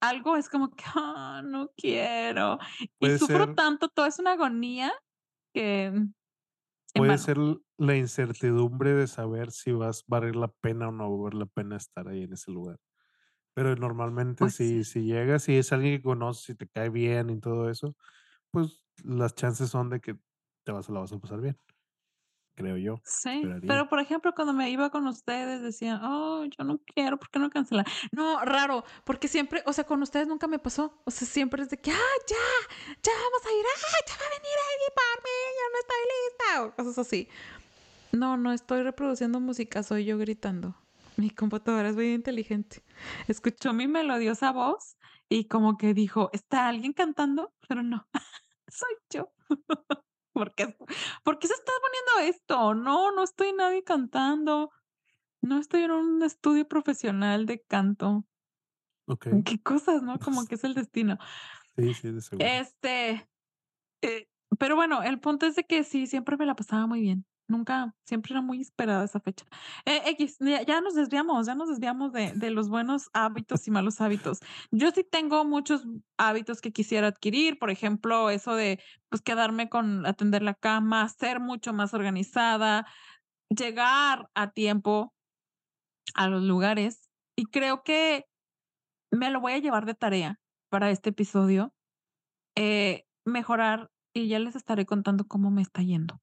algo 0.00 0.36
es 0.36 0.48
como 0.48 0.70
que: 0.72 0.84
"Ah, 0.96 1.42
no 1.44 1.70
quiero", 1.76 2.58
y 3.00 3.10
sufro 3.10 3.48
ser 3.48 3.54
tanto, 3.54 3.88
todo 3.88 4.06
es 4.06 4.18
una 4.18 4.32
agonía 4.32 4.92
que 5.54 5.92
puede 6.94 7.18
ser 7.18 7.38
la 7.78 7.96
incertidumbre 7.96 8.92
de 8.94 9.06
saber 9.08 9.50
si 9.52 9.72
vas 9.72 10.04
valer 10.06 10.36
la 10.36 10.48
pena 10.48 10.88
o 10.88 10.92
no 10.92 11.10
va 11.10 11.16
a 11.18 11.22
valer 11.24 11.34
la 11.40 11.46
pena 11.46 11.76
estar 11.76 12.08
ahí 12.08 12.24
en 12.24 12.32
ese 12.34 12.50
lugar. 12.52 12.78
Pero 13.54 13.76
normalmente 13.76 14.48
Puede 14.48 14.50
si 14.50 14.84
si 14.84 15.04
llegas 15.04 15.48
y 15.48 15.56
es 15.58 15.72
alguien 15.72 15.98
que 15.98 16.02
conoces 16.04 16.50
y 16.50 16.54
te 16.56 16.68
cae 16.68 16.90
bien 16.90 17.30
y 17.30 17.40
todo 17.40 17.70
eso, 17.70 17.96
pues 18.52 18.86
las 19.04 19.34
chances 19.36 19.70
son 19.70 19.90
de 19.90 20.00
que 20.00 20.16
te 20.64 20.72
vas 20.72 20.88
la 20.90 21.00
vas 21.00 21.12
a 21.12 21.18
pasar 21.20 21.40
bien. 21.42 21.58
Creo 22.54 22.76
yo, 22.76 23.00
Sí, 23.04 23.30
esperaría. 23.30 23.68
pero, 23.68 23.88
por 23.88 23.98
ejemplo, 24.00 24.34
cuando 24.34 24.52
me 24.52 24.70
iba 24.70 24.90
con 24.90 25.06
ustedes 25.06 25.62
decía: 25.62 25.98
"Ay, 26.02 26.50
yo 26.56 26.64
no 26.64 26.78
quiero, 26.94 27.16
¿por 27.18 27.30
qué 27.30 27.38
no 27.38 27.50
cancelar?". 27.50 27.86
No, 28.12 28.44
raro, 28.44 28.84
porque 29.04 29.26
siempre, 29.28 29.62
o 29.66 29.72
sea, 29.72 29.84
con 29.84 30.02
ustedes 30.02 30.28
nunca 30.28 30.46
me 30.46 30.58
pasó, 30.58 31.00
o 31.04 31.10
sea, 31.10 31.26
siempre 31.26 31.62
es 31.62 31.70
de 31.70 31.78
que: 31.80 31.90
"Ah, 31.90 32.14
ya, 32.28 32.36
ya 33.02 33.12
vamos 33.12 33.46
a 33.46 33.52
ir, 33.52 33.64
ah, 33.66 33.96
ya 34.06 34.14
va 34.20 34.26
a 34.26 34.30
venir 34.38 34.58
alguien 34.70 34.92
por 34.94 35.24
mí, 35.24 35.38
yo 35.58 35.64
no 35.72 35.78
estoy 35.80 36.02
lista", 36.12 36.64
o 36.64 36.76
cosas 36.76 36.98
así. 37.06 37.28
No, 38.12 38.36
no 38.36 38.52
estoy 38.52 38.82
reproduciendo 38.82 39.40
música, 39.40 39.82
soy 39.82 40.04
yo 40.04 40.18
gritando. 40.18 40.76
Mi 41.16 41.30
computadora 41.30 41.88
es 41.88 41.94
muy 41.96 42.12
inteligente. 42.12 42.82
Escuchó 43.28 43.72
mi 43.72 43.88
melodiosa 43.88 44.52
voz 44.52 44.96
y 45.28 45.46
como 45.46 45.76
que 45.78 45.94
dijo: 45.94 46.30
"¿Está 46.32 46.68
alguien 46.68 46.92
cantando?", 46.92 47.54
pero 47.68 47.82
no, 47.82 48.06
soy 48.68 48.94
yo. 49.10 49.32
¿Por 50.32 50.54
qué 50.54 50.76
por 51.24 51.38
qué 51.38 51.48
se 51.48 51.54
está 51.54 51.72
poniendo 51.82 52.34
esto? 52.34 52.74
No, 52.74 53.12
no 53.12 53.22
estoy 53.22 53.52
nadie 53.52 53.84
cantando, 53.84 54.70
no 55.42 55.58
estoy 55.58 55.84
en 55.84 55.92
un 55.92 56.22
estudio 56.22 56.68
profesional 56.68 57.46
de 57.46 57.62
canto. 57.62 58.26
Okey. 59.06 59.42
Qué 59.44 59.62
cosas, 59.62 60.02
¿no? 60.02 60.18
Como 60.18 60.46
que 60.46 60.56
es 60.56 60.64
el 60.64 60.74
destino. 60.74 61.18
Sí, 61.76 61.94
sí, 61.94 62.10
de 62.12 62.20
seguro. 62.20 62.48
Este, 62.60 63.28
eh, 64.02 64.28
pero 64.58 64.76
bueno, 64.76 65.02
el 65.02 65.20
punto 65.20 65.46
es 65.46 65.56
de 65.56 65.64
que 65.64 65.84
sí, 65.84 66.06
siempre 66.06 66.36
me 66.36 66.46
la 66.46 66.56
pasaba 66.56 66.86
muy 66.86 67.00
bien. 67.02 67.26
Nunca 67.52 67.94
siempre 68.06 68.32
era 68.32 68.40
muy 68.42 68.60
esperada 68.62 69.04
esa 69.04 69.20
fecha. 69.20 69.44
Eh, 69.84 70.00
equis, 70.06 70.36
ya 70.40 70.62
ya 70.62 70.80
nos 70.80 70.94
desviamos, 70.94 71.46
ya 71.46 71.54
nos 71.54 71.68
desviamos 71.68 72.12
de 72.12 72.32
de 72.34 72.50
los 72.50 72.68
buenos 72.68 73.10
hábitos 73.12 73.66
y 73.68 73.70
malos 73.70 74.00
hábitos. 74.00 74.38
Yo 74.70 74.90
sí 74.90 75.04
tengo 75.04 75.44
muchos 75.44 75.84
hábitos 76.18 76.60
que 76.62 76.72
quisiera 76.72 77.08
adquirir, 77.08 77.58
por 77.58 77.70
ejemplo, 77.70 78.30
eso 78.30 78.54
de, 78.54 78.80
pues, 79.10 79.22
quedarme 79.22 79.68
con 79.68 80.06
atender 80.06 80.42
la 80.42 80.54
cama, 80.54 81.08
ser 81.08 81.40
mucho 81.40 81.72
más 81.74 81.94
organizada, 81.94 82.86
llegar 83.50 84.28
a 84.34 84.50
tiempo 84.52 85.12
a 86.14 86.28
los 86.28 86.42
lugares, 86.42 87.08
y 87.36 87.46
creo 87.46 87.82
que 87.84 88.24
me 89.12 89.30
lo 89.30 89.40
voy 89.40 89.52
a 89.54 89.58
llevar 89.58 89.86
de 89.86 89.94
tarea 89.94 90.40
para 90.70 90.90
este 90.90 91.10
episodio, 91.10 91.72
eh, 92.56 93.04
mejorar, 93.26 93.90
y 94.14 94.28
ya 94.28 94.38
les 94.40 94.56
estaré 94.56 94.86
contando 94.86 95.26
cómo 95.26 95.50
me 95.50 95.62
está 95.62 95.82
yendo. 95.82 96.20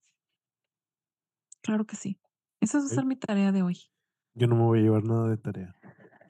Claro 1.62 1.86
que 1.86 1.96
sí. 1.96 2.20
Esa 2.62 2.80
va 2.80 2.86
a 2.86 2.88
ser 2.90 3.06
mi 3.06 3.16
tarea 3.16 3.52
de 3.54 3.62
hoy. 3.64 3.78
Yo 4.34 4.48
no 4.48 4.56
me 4.56 4.64
voy 4.64 4.80
a 4.80 4.82
llevar 4.84 5.04
nada 5.04 5.30
de 5.30 5.38
tarea. 5.38 5.76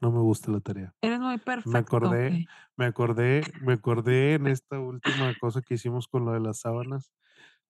No 0.02 0.12
me 0.12 0.20
gusta 0.20 0.52
la 0.52 0.60
tarea. 0.62 0.96
Eres 1.02 1.20
muy 1.20 1.38
Me 1.64 1.80
perfecto, 1.80 1.80
acordé 1.80 2.32
okey. 2.32 2.50
me 2.78 2.86
acordé 2.88 3.54
me 3.60 3.74
acordé 3.74 4.36
en 4.36 4.48
esta 4.48 4.80
última 4.80 5.36
cosa 5.36 5.62
que 5.64 5.76
hicimos 5.76 6.08
con 6.08 6.26
lo 6.26 6.34
de 6.34 6.42
las 6.42 6.62
sábanas, 6.62 7.14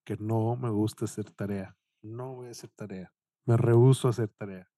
que 0.04 0.16
no 0.18 0.56
me 0.56 0.70
gusta 0.70 1.06
hacer 1.06 1.30
tarea. 1.32 1.76
No 2.02 2.34
voy 2.36 2.48
a 2.48 2.52
hacer 2.52 2.70
tarea. 2.70 3.12
Me 3.46 3.56
rehúso 3.58 4.08
a 4.08 4.12
hacer 4.12 4.30
tarea. 4.30 4.70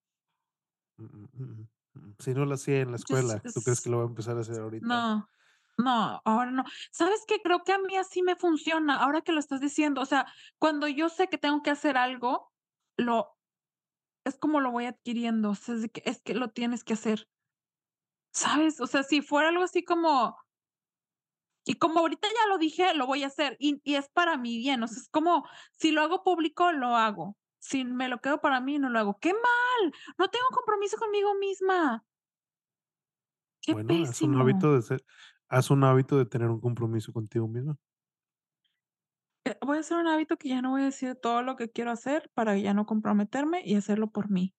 Mm, 0.98 1.04
mm, 1.34 1.68
mm. 1.94 2.14
Si 2.18 2.32
no 2.34 2.44
lo 2.46 2.54
hacía 2.54 2.80
en 2.80 2.90
la 2.90 2.96
Yo 3.08 3.16
escuela, 3.16 3.44
¿tú 3.52 3.62
crees 3.62 3.80
que 3.80 3.90
lo 3.90 3.98
voy 3.98 4.06
a 4.06 4.08
empezar 4.08 4.36
a 4.36 4.40
hacer 4.40 4.60
ahorita? 4.60 5.04
no, 5.04 5.28
no, 5.78 6.20
ahora 6.24 6.50
no. 6.50 6.64
¿Sabes 6.92 7.20
qué? 7.26 7.40
Creo 7.42 7.64
que 7.64 7.72
a 7.72 7.78
mí 7.78 7.96
así 7.96 8.22
me 8.22 8.36
funciona, 8.36 8.96
ahora 9.02 9.22
que 9.22 9.32
lo 9.32 9.40
estás 9.40 9.60
diciendo, 9.60 10.00
o 10.02 10.06
sea, 10.06 10.26
cuando 10.58 10.88
yo 10.88 11.08
sé 11.08 11.28
que 11.28 11.38
tengo 11.38 11.62
que 11.62 11.70
hacer 11.70 11.96
algo, 11.96 12.51
lo 12.96 13.36
es 14.24 14.38
como 14.38 14.60
lo 14.60 14.70
voy 14.72 14.86
adquiriendo, 14.86 15.50
o 15.50 15.54
sea, 15.54 15.76
es 15.76 15.90
que 15.92 16.02
es 16.06 16.22
que 16.22 16.34
lo 16.34 16.50
tienes 16.50 16.84
que 16.84 16.94
hacer, 16.94 17.28
¿sabes? 18.32 18.80
O 18.80 18.86
sea, 18.86 19.02
si 19.02 19.22
fuera 19.22 19.48
algo 19.48 19.62
así 19.64 19.84
como 19.84 20.36
y 21.66 21.74
como 21.74 22.00
ahorita 22.00 22.28
ya 22.28 22.48
lo 22.48 22.58
dije, 22.58 22.92
lo 22.94 23.06
voy 23.06 23.22
a 23.22 23.28
hacer, 23.28 23.56
y 23.60 23.80
y 23.84 23.94
es 23.94 24.08
para 24.08 24.36
mi 24.36 24.58
bien, 24.58 24.82
o 24.82 24.88
sea, 24.88 24.98
es 24.98 25.08
como 25.08 25.46
si 25.78 25.92
lo 25.92 26.02
hago 26.02 26.24
público, 26.24 26.72
lo 26.72 26.96
hago, 26.96 27.36
si 27.60 27.84
me 27.84 28.08
lo 28.08 28.18
quedo 28.20 28.40
para 28.40 28.60
mí, 28.60 28.78
no 28.78 28.90
lo 28.90 28.98
hago. 28.98 29.18
¡Qué 29.20 29.32
mal! 29.32 29.92
No 30.18 30.28
tengo 30.28 30.46
compromiso 30.52 30.96
conmigo 30.98 31.34
misma. 31.36 32.04
Qué 33.62 33.74
Bueno, 33.74 34.02
haz 34.04 34.22
un 34.22 34.34
pésimo. 34.34 34.40
hábito 34.40 34.74
de 34.74 34.82
ser 34.82 35.04
haz 35.48 35.70
un 35.70 35.84
hábito 35.84 36.18
de 36.18 36.26
tener 36.26 36.48
un 36.48 36.60
compromiso 36.60 37.12
contigo 37.12 37.48
misma. 37.48 37.76
Eh, 39.44 39.56
voy 39.60 39.76
a 39.78 39.80
hacer 39.80 39.96
un 39.98 40.06
hábito 40.08 40.36
que 40.36 40.48
ya 40.48 40.62
no 40.62 40.70
voy 40.70 40.82
a 40.82 40.84
decir 40.86 41.16
todo 41.16 41.42
lo 41.42 41.56
que 41.56 41.70
quiero 41.70 41.90
hacer 41.90 42.30
para 42.34 42.56
ya 42.58 42.74
no 42.74 42.86
comprometerme 42.86 43.62
y 43.64 43.74
hacerlo 43.76 44.08
por 44.10 44.30
mí. 44.30 44.54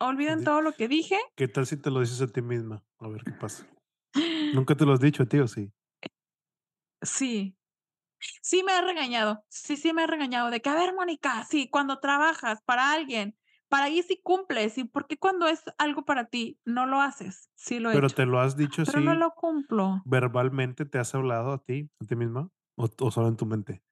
Olviden 0.00 0.42
todo 0.44 0.60
lo 0.60 0.72
que 0.74 0.88
dije. 0.88 1.18
¿qué 1.36 1.48
tal 1.48 1.66
si 1.66 1.76
te 1.76 1.90
lo 1.90 2.00
dices 2.00 2.20
a 2.20 2.28
ti 2.28 2.42
misma? 2.42 2.84
A 2.98 3.08
ver 3.08 3.24
qué 3.24 3.32
pasa. 3.32 3.66
¿Nunca 4.52 4.76
te 4.76 4.86
lo 4.86 4.92
has 4.92 5.00
dicho 5.00 5.24
a 5.24 5.26
ti 5.26 5.38
o 5.40 5.48
sí? 5.48 5.72
Sí, 7.02 7.56
sí 8.42 8.62
me 8.64 8.72
ha 8.72 8.82
regañado, 8.82 9.44
sí, 9.48 9.76
sí 9.76 9.92
me 9.92 10.04
ha 10.04 10.06
regañado 10.06 10.50
de 10.50 10.62
que, 10.62 10.70
a 10.70 10.74
ver, 10.74 10.94
Mónica, 10.94 11.44
sí, 11.44 11.68
cuando 11.70 12.00
trabajas 12.00 12.60
para 12.64 12.92
alguien, 12.92 13.38
para 13.68 13.86
ahí 13.86 14.02
sí 14.02 14.20
cumples, 14.22 14.78
y 14.78 14.84
por 14.84 15.06
qué 15.08 15.18
cuando 15.18 15.46
es 15.48 15.62
algo 15.78 16.04
para 16.04 16.26
ti 16.26 16.60
no 16.64 16.86
lo 16.86 17.00
haces. 17.00 17.50
Sí 17.56 17.80
lo 17.80 17.90
he 17.92 17.96
¿Pero 17.96 18.06
hecho, 18.06 18.16
te 18.16 18.26
lo 18.26 18.40
has 18.40 18.56
dicho 18.56 18.82
pero 18.84 19.00
no 19.00 19.14
así 19.14 19.16
lo 19.16 19.32
cumplo. 19.32 20.06
verbalmente? 20.06 20.84
¿Te 20.86 20.98
has 20.98 21.14
hablado 21.14 21.52
a 21.52 21.64
ti, 21.64 21.90
a 22.00 22.06
ti 22.06 22.16
misma? 22.16 22.50
¿O 22.76 22.84
o 23.06 23.10
solo 23.10 23.28
en 23.28 23.36
tu 23.36 23.46
mente? 23.46 23.82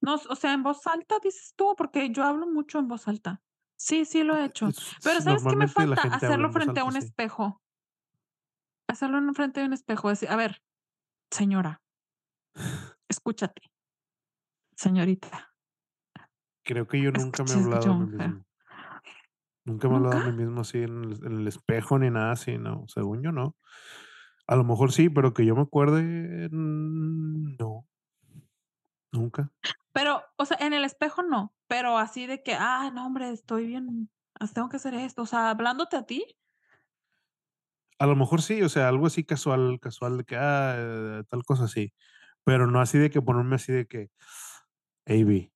No, 0.00 0.14
o 0.14 0.34
sea, 0.36 0.52
en 0.54 0.62
voz 0.62 0.86
alta 0.86 1.18
dices 1.22 1.54
tú, 1.56 1.74
porque 1.76 2.10
yo 2.10 2.24
hablo 2.24 2.46
mucho 2.46 2.78
en 2.78 2.88
voz 2.88 3.06
alta. 3.08 3.42
Sí, 3.76 4.04
sí 4.04 4.24
lo 4.24 4.36
he 4.36 4.44
hecho, 4.44 4.72
pero 5.02 5.20
¿sabes 5.20 5.46
qué 5.46 5.56
me 5.56 5.68
falta? 5.68 6.02
Hacerlo 6.02 6.50
frente 6.50 6.80
a 6.80 6.84
un 6.84 6.96
sí. 6.96 6.96
espejo. 6.96 7.60
Hacerlo 8.86 9.16
en 9.18 9.34
frente 9.34 9.60
de 9.60 9.66
un 9.66 9.72
espejo, 9.72 10.10
decir: 10.10 10.28
"A 10.30 10.36
ver, 10.36 10.62
señora, 11.30 11.82
escúchate, 13.08 13.62
señorita". 14.76 15.52
Creo 16.64 16.86
que 16.86 17.00
yo 17.02 17.10
nunca 17.10 17.42
me 17.42 17.54
he 17.54 17.56
hablado 17.56 17.90
a 17.90 17.94
mí 17.94 18.06
mismo. 18.06 18.44
Nunca 19.64 19.88
me 19.88 19.94
he 19.94 19.96
hablado 19.98 20.16
a 20.16 20.20
mí 20.20 20.32
mismo 20.32 20.60
así 20.62 20.78
en 20.78 21.04
el 21.04 21.24
en 21.26 21.32
el 21.40 21.46
espejo 21.48 21.98
ni 21.98 22.10
nada 22.10 22.32
así, 22.32 22.58
no, 22.58 22.84
según 22.88 23.22
yo 23.22 23.32
no. 23.32 23.56
A 24.48 24.56
lo 24.56 24.64
mejor 24.64 24.92
sí, 24.92 25.10
pero 25.10 25.34
que 25.34 25.44
yo 25.44 25.54
me 25.54 25.62
acuerde, 25.62 26.48
mm, 26.50 27.56
no, 27.58 27.86
nunca. 29.12 29.50
Pero, 29.92 30.22
o 30.36 30.44
sea, 30.44 30.56
en 30.60 30.72
el 30.72 30.84
espejo 30.84 31.22
no, 31.22 31.54
pero 31.66 31.98
así 31.98 32.26
de 32.26 32.42
que: 32.42 32.54
"Ah, 32.54 32.90
no, 32.94 33.06
hombre, 33.06 33.30
estoy 33.30 33.66
bien, 33.66 34.10
tengo 34.54 34.68
que 34.68 34.76
hacer 34.76 34.94
esto", 34.94 35.22
o 35.22 35.26
sea, 35.26 35.50
¿hablándote 35.50 35.96
a 35.96 36.06
ti? 36.06 36.24
A 38.00 38.06
lo 38.06 38.14
mejor 38.16 38.42
sí, 38.42 38.62
o 38.62 38.68
sea, 38.68 38.88
algo 38.88 39.06
así 39.06 39.24
casual 39.24 39.80
casual 39.80 40.18
de 40.18 40.24
que, 40.24 40.36
ah, 40.38 41.22
tal 41.28 41.42
cosa 41.44 41.64
así, 41.64 41.92
pero 42.44 42.66
no 42.68 42.80
así 42.80 42.96
de 42.98 43.10
que 43.10 43.22
ponerme 43.22 43.56
así 43.56 43.72
de 43.72 43.86
que: 43.86 44.10
"Hey, 45.06 45.24
Vi, 45.24 45.52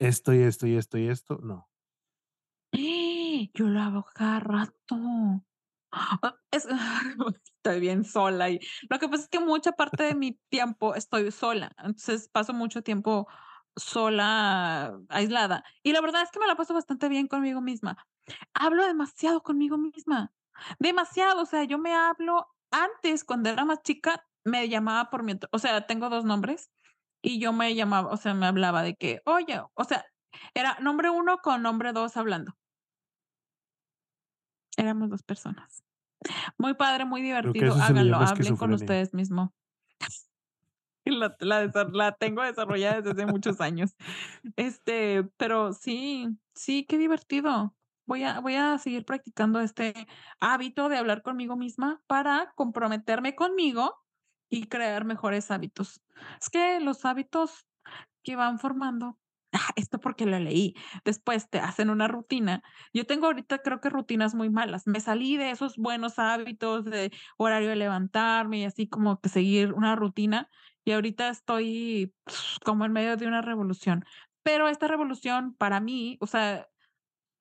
esto, 0.00 0.34
y 0.34 0.40
esto, 0.42 0.66
y 0.68 0.76
esto, 0.76 0.98
y 0.98 1.08
esto", 1.08 1.38
no. 1.42 1.68
Yo 3.54 3.66
lo 3.68 3.80
hago 3.80 4.04
cada 4.14 4.40
rato. 4.40 4.96
Ah, 5.92 6.34
es 6.50 6.66
estoy 7.56 7.80
bien 7.80 8.04
sola 8.04 8.48
y 8.50 8.60
lo 8.88 8.98
que 8.98 9.08
pasa 9.08 9.24
es 9.24 9.28
que 9.28 9.40
mucha 9.40 9.72
parte 9.72 10.04
de 10.04 10.14
mi 10.14 10.32
tiempo 10.48 10.94
estoy 10.94 11.30
sola, 11.30 11.72
entonces 11.78 12.28
paso 12.30 12.54
mucho 12.54 12.82
tiempo 12.82 13.28
sola, 13.76 14.98
aislada, 15.10 15.64
y 15.82 15.92
la 15.92 16.00
verdad 16.00 16.22
es 16.22 16.30
que 16.30 16.38
me 16.40 16.46
la 16.46 16.56
paso 16.56 16.74
bastante 16.74 17.08
bien 17.08 17.26
conmigo 17.26 17.60
misma. 17.62 17.96
Hablo 18.54 18.86
demasiado 18.86 19.42
conmigo 19.42 19.78
misma, 19.78 20.32
demasiado, 20.78 21.42
o 21.42 21.46
sea, 21.46 21.64
yo 21.64 21.78
me 21.78 21.94
hablo 21.94 22.48
antes, 22.70 23.24
cuando 23.24 23.50
era 23.50 23.64
más 23.66 23.82
chica, 23.82 24.26
me 24.44 24.68
llamaba 24.68 25.10
por 25.10 25.22
mi 25.22 25.34
o 25.52 25.58
sea, 25.58 25.86
tengo 25.86 26.08
2 26.10 26.24
nombres, 26.24 26.70
y 27.22 27.38
yo 27.40 27.52
me 27.52 27.74
llamaba, 27.74 28.10
o 28.12 28.16
sea, 28.16 28.34
me 28.34 28.46
hablaba 28.46 28.82
de 28.82 28.96
que: 28.96 29.20
"Oye", 29.26 29.62
o 29.74 29.84
sea, 29.84 30.04
era 30.54 30.78
nombre 30.80 31.10
uno 31.10 31.38
con 31.38 31.62
nombre 31.62 31.92
2 31.92 32.16
hablando. 32.16 32.54
Éramos 34.76 35.10
2 35.10 35.22
personas. 35.22 35.84
Muy 36.58 36.74
padre, 36.74 37.04
muy 37.04 37.22
divertido, 37.22 37.74
háganlo, 37.74 38.16
hablen 38.18 38.56
con 38.56 38.72
ustedes 38.72 39.14
mismo. 39.14 39.54
Y 41.04 41.10
la 41.10 41.36
la 41.40 41.68
la 41.92 42.12
tengo 42.12 42.42
desarrollada 42.42 43.00
desde 43.00 43.10
hace 43.10 43.26
muchos 43.26 43.60
años. 43.60 43.96
Este, 44.56 45.24
pero 45.36 45.72
sí, 45.72 46.28
sí, 46.54 46.86
qué 46.86 46.98
divertido. 46.98 47.76
Voy 48.06 48.24
a 48.24 48.40
voy 48.40 48.54
a 48.54 48.78
seguir 48.78 49.04
practicando 49.04 49.60
este 49.60 50.06
hábito 50.40 50.88
de 50.88 50.98
hablar 50.98 51.22
conmigo 51.22 51.56
misma 51.56 52.02
para 52.06 52.52
comprometerme 52.54 53.34
conmigo 53.34 53.96
y 54.48 54.68
crear 54.68 55.04
mejores 55.04 55.50
hábitos. 55.50 56.02
Es 56.40 56.50
que 56.50 56.80
los 56.80 57.04
hábitos 57.04 57.66
que 58.24 58.36
van 58.36 58.58
formando 58.60 59.18
ah, 59.52 59.70
esto 59.76 60.00
porque 60.00 60.26
lo 60.26 60.38
leí. 60.38 60.74
Después 61.04 61.48
te 61.48 61.58
hacen 61.60 61.90
una 61.90 62.08
rutina. 62.08 62.62
Yo 62.92 63.06
tengo 63.06 63.26
ahorita 63.26 63.58
creo 63.58 63.80
que 63.80 63.90
rutinas 63.90 64.34
muy 64.34 64.50
malas. 64.50 64.86
Me 64.86 65.00
salí 65.00 65.36
de 65.36 65.50
esos 65.50 65.76
buenos 65.76 66.18
hábitos 66.18 66.84
de 66.84 67.12
horario 67.36 67.70
de 67.70 67.76
levantarme 67.76 68.60
y 68.60 68.64
así 68.64 68.88
como 68.88 69.20
que 69.20 69.28
seguir 69.28 69.72
una 69.72 69.96
rutina, 69.96 70.48
y 70.84 70.92
ahorita 70.92 71.28
estoy 71.28 72.14
como 72.64 72.84
en 72.84 72.92
medio 72.92 73.16
de 73.16 73.26
una 73.26 73.42
revolución. 73.42 74.04
Pero 74.42 74.68
esta 74.68 74.88
revolución 74.88 75.54
para 75.54 75.80
mí, 75.80 76.18
o 76.20 76.26
sea, 76.26 76.68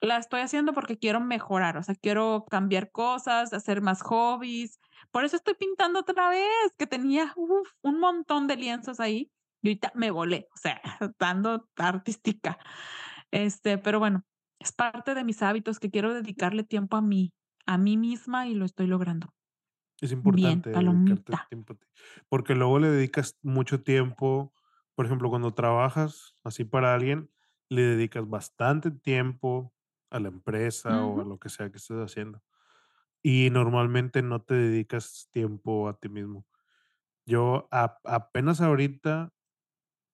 la 0.01 0.17
estoy 0.17 0.41
haciendo 0.41 0.73
porque 0.73 0.97
quiero 0.97 1.21
mejorar, 1.21 1.77
o 1.77 1.83
sea, 1.83 1.95
quiero 1.95 2.45
cambiar 2.49 2.91
cosas, 2.91 3.53
hacer 3.53 3.81
más 3.81 4.01
hobbies. 4.01 4.79
Por 5.11 5.25
eso 5.25 5.35
estoy 5.35 5.55
pintando 5.55 5.99
otra 5.99 6.29
vez, 6.29 6.73
que 6.77 6.87
tenía, 6.87 7.33
uf, 7.35 7.69
un 7.81 7.99
montón 7.99 8.47
de 8.47 8.57
lienzos 8.57 8.99
ahí 8.99 9.31
y 9.61 9.69
ahorita 9.69 9.91
me 9.95 10.11
volé, 10.11 10.47
o 10.55 10.57
sea, 10.59 10.81
ando 11.19 11.69
artística. 11.77 12.59
Este, 13.31 13.77
pero 13.77 13.99
bueno, 13.99 14.23
es 14.59 14.71
parte 14.73 15.15
de 15.15 15.23
mis 15.23 15.41
hábitos 15.43 15.79
que 15.79 15.91
quiero 15.91 16.13
dedicarle 16.13 16.63
tiempo 16.63 16.97
a 16.97 17.01
mí, 17.01 17.33
a 17.65 17.77
mí 17.77 17.97
misma 17.97 18.47
y 18.47 18.55
lo 18.55 18.65
estoy 18.65 18.87
logrando. 18.87 19.29
Es 20.01 20.11
Bien, 20.21 20.63
importante 20.63 20.69
dedicarte 20.71 21.35
palomita. 21.35 21.49
tiempo 21.49 21.73
a 21.73 21.75
ti, 21.77 21.85
porque 22.27 22.55
luego 22.55 22.79
le 22.79 22.89
dedicas 22.89 23.37
mucho 23.43 23.83
tiempo, 23.83 24.53
por 24.95 25.05
ejemplo, 25.05 25.29
cuando 25.29 25.53
trabajas 25.53 26.33
así 26.43 26.63
para 26.65 26.93
alguien, 26.95 27.29
le 27.69 27.83
dedicas 27.83 28.27
bastante 28.27 28.89
tiempo 28.91 29.73
a 30.09 30.19
la 30.19 30.29
empresa 30.29 31.03
o 31.03 31.21
a 31.21 31.25
lo 31.25 31.37
que 31.39 31.49
sea 31.49 31.69
que 31.71 31.77
estés 31.77 31.97
haciendo, 31.97 32.41
y 33.23 33.49
normalmente 33.51 34.21
no 34.23 34.43
te 34.43 34.55
dedicas 34.55 35.29
tiempo 35.31 35.89
a 35.89 35.99
ti 35.99 36.09
mismo. 36.09 36.47
Yo 37.25 37.67
ap 37.71 37.99
apenas 38.05 38.61
ahorita, 38.61 39.33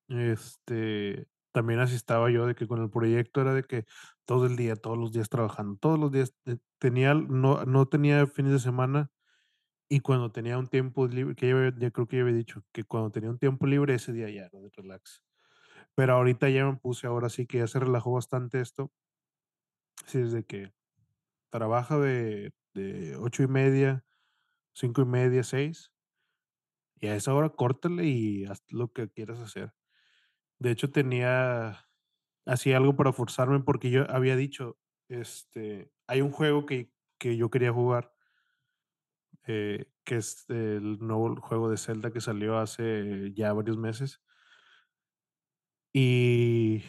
este, 0.10 1.28
también 1.51 1.80
así 1.80 1.97
yo 2.34 2.45
de 2.47 2.55
que 2.55 2.68
con 2.68 2.82
el 2.82 2.89
proyecto 2.89 3.41
era 3.41 3.53
de 3.53 3.64
que 3.64 3.86
todo 4.26 4.45
el 4.47 4.55
día, 4.58 4.76
todos 4.76 4.97
los 4.97 5.12
días 5.14 5.30
trabajando, 5.30 5.78
todos 5.80 5.99
los 5.99 6.12
días, 6.12 6.34
te 6.43 6.60
tenía 6.80 7.14
no 7.16 7.66
no 7.66 7.88
tenía 7.88 8.26
fines 8.28 8.51
de 8.53 8.60
semana 8.60 9.12
y 9.89 10.01
cuando 10.01 10.32
tenía 10.32 10.58
un 10.60 10.68
tiempo 10.70 11.08
libre, 11.08 11.36
que 11.36 11.49
ya 11.49 11.74
ya 11.80 11.91
creo 11.91 12.08
que 12.08 12.18
ya 12.18 12.24
había 12.24 12.36
dicho, 12.36 12.64
que 12.74 12.84
cuando 12.86 13.12
tenía 13.12 13.30
un 13.32 13.39
tiempo 13.39 13.68
libre, 13.68 13.95
ese 13.95 14.14
día 14.14 14.30
ya 14.30 14.45
era 14.47 14.60
de 14.62 14.70
relax. 14.76 15.24
Pero 15.95 16.14
ahorita 16.16 16.49
ya 16.49 16.66
me 16.66 16.78
puse, 16.78 17.08
ahora 17.08 17.30
sí 17.30 17.47
que 17.47 17.60
ya 17.60 17.68
se 17.68 17.80
relajó 17.82 18.14
bastante 18.14 18.62
esto. 18.62 18.91
Sí, 20.05 20.20
desde 20.20 20.45
que 20.45 20.74
trabaja 21.51 21.99
de 21.99 22.53
de 22.74 23.16
8:30, 23.18 24.05
5:30, 24.74 25.43
6, 25.43 25.91
y 26.99 27.08
a 27.08 27.16
esa 27.16 27.34
hora 27.34 27.49
córtale 27.51 28.05
y 28.05 28.45
haz 28.45 28.62
lo 28.70 28.91
que 28.93 29.10
quieras 29.10 29.39
hacer. 29.39 29.74
De 30.60 30.72
hecho, 30.72 30.91
tenía 30.91 31.88
hacía 32.45 32.78
algo 32.78 32.95
para 32.95 33.14
forzarme, 33.14 33.60
porque 33.62 33.91
yo 33.91 34.10
había 34.12 34.36
dicho, 34.38 34.78
este, 35.10 35.91
hay 36.08 36.22
un 36.22 36.32
juego 36.32 36.66
que 36.66 36.91
que 37.20 37.38
yo 37.38 37.49
quería 37.49 37.74
jugar 37.74 38.14
eh, 39.47 39.86
que 40.03 40.18
es 40.18 40.45
el 40.49 40.99
nuevo 40.99 41.36
juego 41.41 41.70
de 41.70 41.78
Zelda 41.78 42.12
que 42.12 42.22
salió 42.22 42.58
hace 42.60 43.34
ya 43.34 43.53
varios 43.53 43.78
meses. 43.78 44.22
Y 45.93 46.84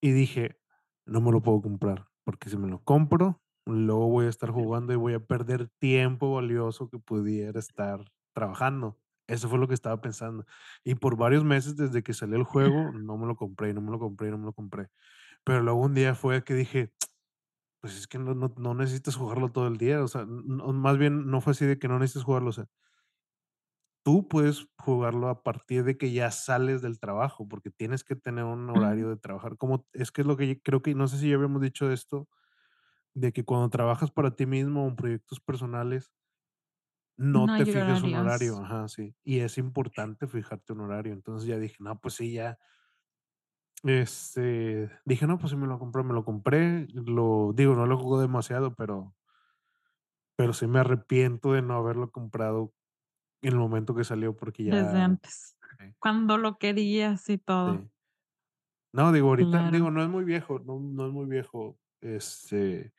y 0.00 0.12
dije: 0.12 0.58
"No 1.06 1.20
me 1.20 1.32
lo 1.32 1.42
puedo 1.42 1.60
comprar, 1.62 2.08
porque 2.24 2.48
si 2.50 2.56
me 2.56 2.68
lo 2.68 2.82
compro, 2.84 3.42
luego 3.66 4.08
voy 4.08 4.26
a 4.26 4.28
estar 4.28 4.50
jugando 4.50 4.92
y 4.92 4.96
voy 4.96 5.14
a 5.14 5.20
perder 5.26 5.68
tiempo 5.78 6.34
valioso 6.34 6.88
que 6.90 6.98
pudiera 6.98 7.58
estar 7.58 8.04
trabajando". 8.34 8.98
Eso 9.28 9.48
fue 9.48 9.58
lo 9.58 9.68
que 9.68 9.74
estaba 9.74 10.00
pensando. 10.00 10.46
Y 10.84 10.94
por 10.96 11.16
varios 11.16 11.44
meses 11.44 11.76
desde 11.76 12.02
que 12.02 12.14
salió 12.14 12.36
el 12.36 12.44
juego, 12.44 12.92
no 12.94 13.16
me 13.18 13.26
lo 13.26 13.36
compré, 13.36 13.74
no 13.74 13.80
me 13.82 13.90
lo 13.90 13.98
compré, 13.98 14.30
no 14.30 14.38
me 14.38 14.46
lo 14.46 14.52
compré. 14.54 14.88
Pero 15.44 15.62
luego 15.62 15.80
un 15.82 15.94
día 15.94 16.14
fue 16.16 16.44
que 16.44 16.54
dije: 16.54 16.92
"Pues 17.82 17.96
es 17.98 18.06
que 18.08 18.18
no 18.18 18.34
no 18.34 18.54
no 18.58 18.74
necesitas 18.74 19.16
jugarlo 19.16 19.52
todo 19.52 19.68
el 19.68 19.78
día", 19.78 20.02
o 20.04 20.08
sea, 20.08 20.26
no 20.28 20.72
más 20.74 20.98
bien 20.98 21.28
no 21.30 21.40
fue 21.42 21.52
así 21.52 21.66
de 21.66 21.78
que 21.78 21.88
no 21.88 21.98
necesitas 21.98 22.24
jugarlo, 22.24 22.50
o 22.50 22.52
sea 22.54 22.66
tú 24.04 24.28
puedes 24.28 24.68
jugarlo 24.78 25.28
a 25.28 25.42
partir 25.42 25.82
de 25.84 25.98
que 25.98 26.12
ya 26.12 26.30
sales 26.30 26.80
del 26.82 27.00
trabajo, 27.00 27.48
porque 27.48 27.70
tienes 27.70 28.04
que 28.04 28.14
tener 28.16 28.44
un 28.44 28.70
horario 28.70 29.08
de 29.08 29.16
trabajar, 29.16 29.56
como 29.56 29.86
es 29.92 30.12
que 30.12 30.20
es 30.22 30.26
lo 30.26 30.36
que 30.36 30.46
yo 30.48 30.54
creo 30.62 30.82
que 30.82 30.94
no 30.94 31.08
sé 31.08 31.18
si 31.18 31.28
ya 31.30 31.34
habíamos 31.36 31.60
dicho 31.62 31.90
esto, 31.90 32.28
de 33.14 33.32
que 33.32 33.44
cuando 33.44 33.70
trabajas 33.70 34.10
para 34.12 34.36
ti 34.36 34.46
mismo 34.46 34.88
en 34.88 34.96
proyectos 34.96 35.40
personales 35.40 36.12
no 37.16 37.48
No 37.48 37.56
te 37.56 37.66
fijes 37.66 38.02
un 38.04 38.14
horario, 38.14 38.60
horarios. 38.60 38.60
ajá, 38.60 38.88
sí, 38.88 39.14
y 39.24 39.40
es 39.40 39.58
importante 39.58 40.26
fijarte 40.28 40.72
un 40.74 40.80
horario. 40.82 41.12
Entonces 41.14 41.48
ya 41.48 41.58
dije: 41.58 41.76
"No, 41.80 42.00
pues 42.00 42.14
sí, 42.14 42.32
ya". 42.32 42.58
Este, 43.84 44.90
dije: 45.04 45.26
"No, 45.26 45.38
pues 45.38 45.50
si 45.50 45.56
me 45.56 45.66
lo 45.66 45.78
compro, 45.78 46.02
me 46.02 46.14
lo 46.14 46.24
compré", 46.24 46.86
lo 46.94 47.52
digo, 47.54 47.74
no 47.74 47.86
lo 47.86 47.96
juego 47.98 48.20
demasiado, 48.20 48.74
pero 48.74 49.14
pero 50.38 50.52
sí 50.52 50.66
me 50.66 50.80
arrepiento 50.80 51.52
de 51.54 51.62
no 51.62 51.74
haberlo 51.76 52.10
comprado 52.12 52.74
en 53.42 53.54
el 53.54 53.58
momento 53.58 53.94
que 53.94 54.04
salió, 54.04 54.36
porque 54.36 54.64
Desde 54.68 54.98
ya 54.98 55.00
antes, 55.00 55.56
sí. 55.78 55.94
cuando 56.00 56.38
lo 56.38 56.58
querías 56.58 57.28
y 57.30 57.38
todo. 57.38 57.84
Sí. 57.84 57.90
No, 58.94 59.12
digo, 59.12 59.28
ahorita 59.28 59.58
Claro. 59.58 59.70
digo, 59.70 59.90
no 59.90 60.02
es 60.02 60.08
muy 60.08 60.24
viejo, 60.24 60.58
no 60.60 60.78
no 60.80 61.06
es 61.06 61.12
muy 61.12 61.26
viejo, 61.26 61.78
este 62.00 62.92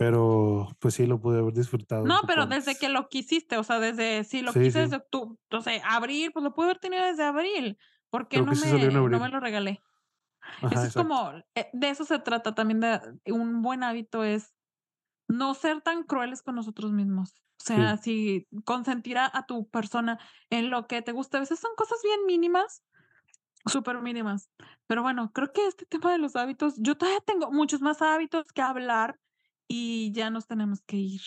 pero, 0.00 0.68
pues 0.80 0.94
sí, 0.94 1.06
lo 1.06 1.20
pude 1.20 1.40
haber 1.40 1.52
disfrutado 1.52 2.04
No, 2.04 2.20
pero 2.26 2.46
desde 2.46 2.78
que 2.78 2.88
antes. 2.88 2.88
lo 2.88 3.08
quisiste, 3.08 3.58
o 3.58 3.64
sea, 3.64 3.78
desde 3.78 4.24
si 4.24 4.40
lo 4.42 4.54
Sí, 4.54 4.60
quise 4.60 4.80
sí. 4.80 4.80
desde 4.80 4.96
octu 4.96 5.38
no 5.50 5.60
sé, 5.60 5.82
abril, 5.84 6.30
pues 6.32 6.42
lo 6.44 6.54
pude 6.54 6.66
haber 6.66 6.78
tenido 6.78 7.04
desde 7.04 7.24
abril, 7.24 7.78
¿por 8.08 8.28
qué 8.28 8.40
Creo 8.40 8.46
no 8.46 8.54
sí 8.54 8.68
me 8.78 8.90
no 9.08 9.20
me 9.20 9.28
lo 9.28 9.38
regalé? 9.40 9.80
Ajá, 10.62 10.68
Eso 10.70 10.88
es 10.88 10.94
exacto. 10.94 10.94
como, 10.94 11.32
eh, 11.54 11.70
de 11.72 11.90
eso 11.90 12.04
se 12.04 12.18
trata 12.20 12.54
también 12.54 12.80
de 12.80 13.00
un 13.32 13.62
buen 13.62 13.82
hábito 13.84 14.24
es 14.24 14.54
no 15.28 15.54
ser 15.54 15.82
tan 15.82 16.04
crueles 16.04 16.42
con 16.42 16.56
nosotros 16.56 16.92
mismos. 16.92 17.34
O 17.60 17.64
sea, 17.64 17.96
si 17.98 18.46
consentir 18.64 19.18
a 19.18 19.30
a 19.32 19.46
tu 19.46 19.68
persona 19.70 20.18
en 20.50 20.70
lo 20.70 20.86
que 20.88 21.02
te 21.02 21.12
gusta, 21.12 21.38
a 21.38 21.40
veces 21.40 21.60
son 21.60 21.72
cosas 21.76 21.98
bien 22.04 22.26
mínimas, 22.26 22.84
supermínimas. 23.66 24.50
Pero 24.86 25.02
bueno, 25.02 25.32
creo 25.32 25.52
que 25.52 25.66
este 25.66 25.86
tema 25.86 26.12
de 26.12 26.18
los 26.18 26.36
hábitos, 26.36 26.74
yo 26.78 26.96
todavía 26.96 27.20
tengo 27.20 27.50
muchos 27.52 27.80
más 27.82 28.02
hábitos 28.02 28.46
que 28.54 28.62
hablar 28.62 29.18
y 29.70 30.12
ya 30.12 30.30
nos 30.30 30.48
tenemos 30.48 30.82
que 30.82 30.98
ir. 30.98 31.22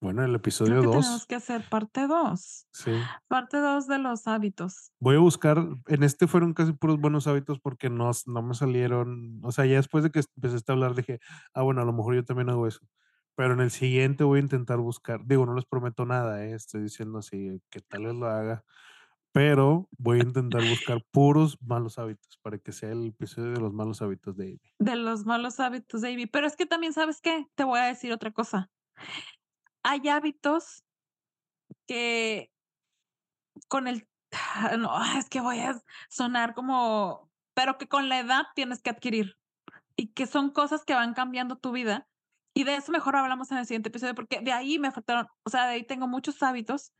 Bueno, 0.00 0.24
el 0.24 0.34
episodio 0.36 0.80
que 0.80 0.88
tenemos 0.88 1.24
2. 1.24 1.26
que 1.26 1.34
hacer 1.36 1.64
parte 1.64 2.06
2, 2.06 2.66
Sí. 2.72 3.14
parte 3.28 3.58
2 3.58 3.86
de 3.86 3.98
los 3.98 4.26
hábitos. 4.26 4.90
Voy 5.00 5.16
a 5.16 5.18
buscar, 5.18 5.58
en 5.88 6.02
este 6.02 6.26
fueron 6.26 6.54
casi 6.54 6.72
puros 6.72 6.98
buenos 7.00 7.26
hábitos 7.26 7.60
porque 7.60 7.90
no 7.90 8.10
no 8.26 8.42
me 8.42 8.54
salieron, 8.54 9.40
o 9.44 9.52
sea, 9.52 9.66
ya 9.66 9.76
después 9.76 10.02
de 10.04 10.10
que 10.10 10.20
empezaste 10.36 10.72
a 10.72 10.74
hablar 10.74 10.94
dije: 10.94 11.20
"Ah, 11.52 11.62
bueno, 11.62 11.82
a 11.82 11.84
lo 11.84 11.92
mejor 11.92 12.14
yo 12.14 12.24
también 12.24 12.48
hago 12.48 12.66
eso". 12.66 12.80
Pero 13.36 13.52
en 13.54 13.60
el 13.60 13.70
siguiente 13.72 14.24
voy 14.24 14.38
a 14.38 14.42
intentar 14.42 14.78
buscar, 14.78 15.20
digo, 15.26 15.44
no 15.46 15.54
les 15.54 15.66
prometo 15.66 16.06
nada, 16.06 16.44
eh, 16.46 16.54
estoy 16.54 16.82
diciendo 16.84 17.18
así 17.18 17.60
que 17.70 17.80
tal 17.80 18.04
vez 18.06 18.14
lo 18.14 18.26
haga, 18.28 18.64
pero 19.34 19.88
voy 19.98 20.20
a 20.20 20.22
intentar 20.28 20.62
buscar 20.62 21.04
puros 21.10 21.58
malos 21.60 21.98
hábitos 21.98 22.38
para 22.40 22.56
que 22.58 22.70
sea 22.70 22.92
el 22.92 23.08
episodio 23.08 23.50
de 23.50 23.60
los 23.60 23.72
malos 23.72 24.00
hábitos 24.00 24.36
de 24.36 24.44
Amy. 24.44 24.60
De 24.78 24.94
los 24.94 25.26
malos 25.26 25.58
hábitos 25.58 26.00
de 26.00 26.12
Amy, 26.12 26.26
pero 26.26 26.46
es 26.46 26.54
que 26.54 26.66
también, 26.66 26.92
¿sabes 26.92 27.20
qué? 27.20 27.46
Te 27.56 27.64
voy 27.64 27.80
a 27.80 27.86
decir 27.86 28.12
otra 28.12 28.30
cosa. 28.30 28.70
Hay 29.82 30.08
hábitos 30.08 30.84
que 31.86 32.52
con 33.68 33.88
el 33.88 34.08
no, 34.78 34.90
es 35.18 35.28
que 35.28 35.40
voy 35.40 35.58
a 35.58 35.80
sonar 36.08 36.54
como 36.54 37.30
pero 37.54 37.76
que 37.76 37.88
con 37.88 38.08
la 38.08 38.18
edad 38.18 38.46
tienes 38.54 38.82
que 38.82 38.90
adquirir, 38.90 39.36
y 39.96 40.08
que 40.08 40.26
son 40.26 40.50
cosas 40.50 40.84
que 40.84 40.94
van 40.94 41.14
cambiando 41.14 41.56
tu 41.56 41.72
vida, 41.72 42.08
y 42.52 42.64
de 42.64 42.76
eso 42.76 42.92
mejor 42.92 43.16
hablamos 43.16 43.50
en 43.50 43.58
el 43.58 43.66
siguiente 43.66 43.88
episodio, 43.88 44.14
porque 44.14 44.40
de 44.40 44.52
ahí 44.52 44.78
me 44.78 44.92
faltaron, 44.92 45.28
o 45.44 45.50
sea, 45.50 45.66
de 45.66 45.74
ahí 45.74 45.84
tengo 45.84 46.06
muchos 46.06 46.42
hábitos 46.42 46.92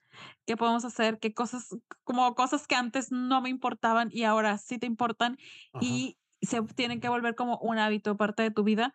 que 0.46 0.56
podemos 0.56 0.84
hacer, 0.84 1.18
que 1.18 1.34
cosas 1.34 1.76
como 2.04 2.34
cosas 2.34 2.66
que 2.66 2.74
antes 2.74 3.10
no 3.10 3.40
me 3.40 3.48
importaban 3.48 4.08
y 4.12 4.24
ahora 4.24 4.58
sí 4.58 4.78
te 4.78 4.86
importan, 4.86 5.38
Ajá. 5.72 5.84
y 5.84 6.18
se 6.42 6.62
tienen 6.62 7.00
que 7.00 7.08
volver 7.08 7.34
como 7.34 7.58
un 7.58 7.78
hábito, 7.78 8.16
parte 8.16 8.42
de 8.42 8.50
tu 8.50 8.64
vida. 8.64 8.94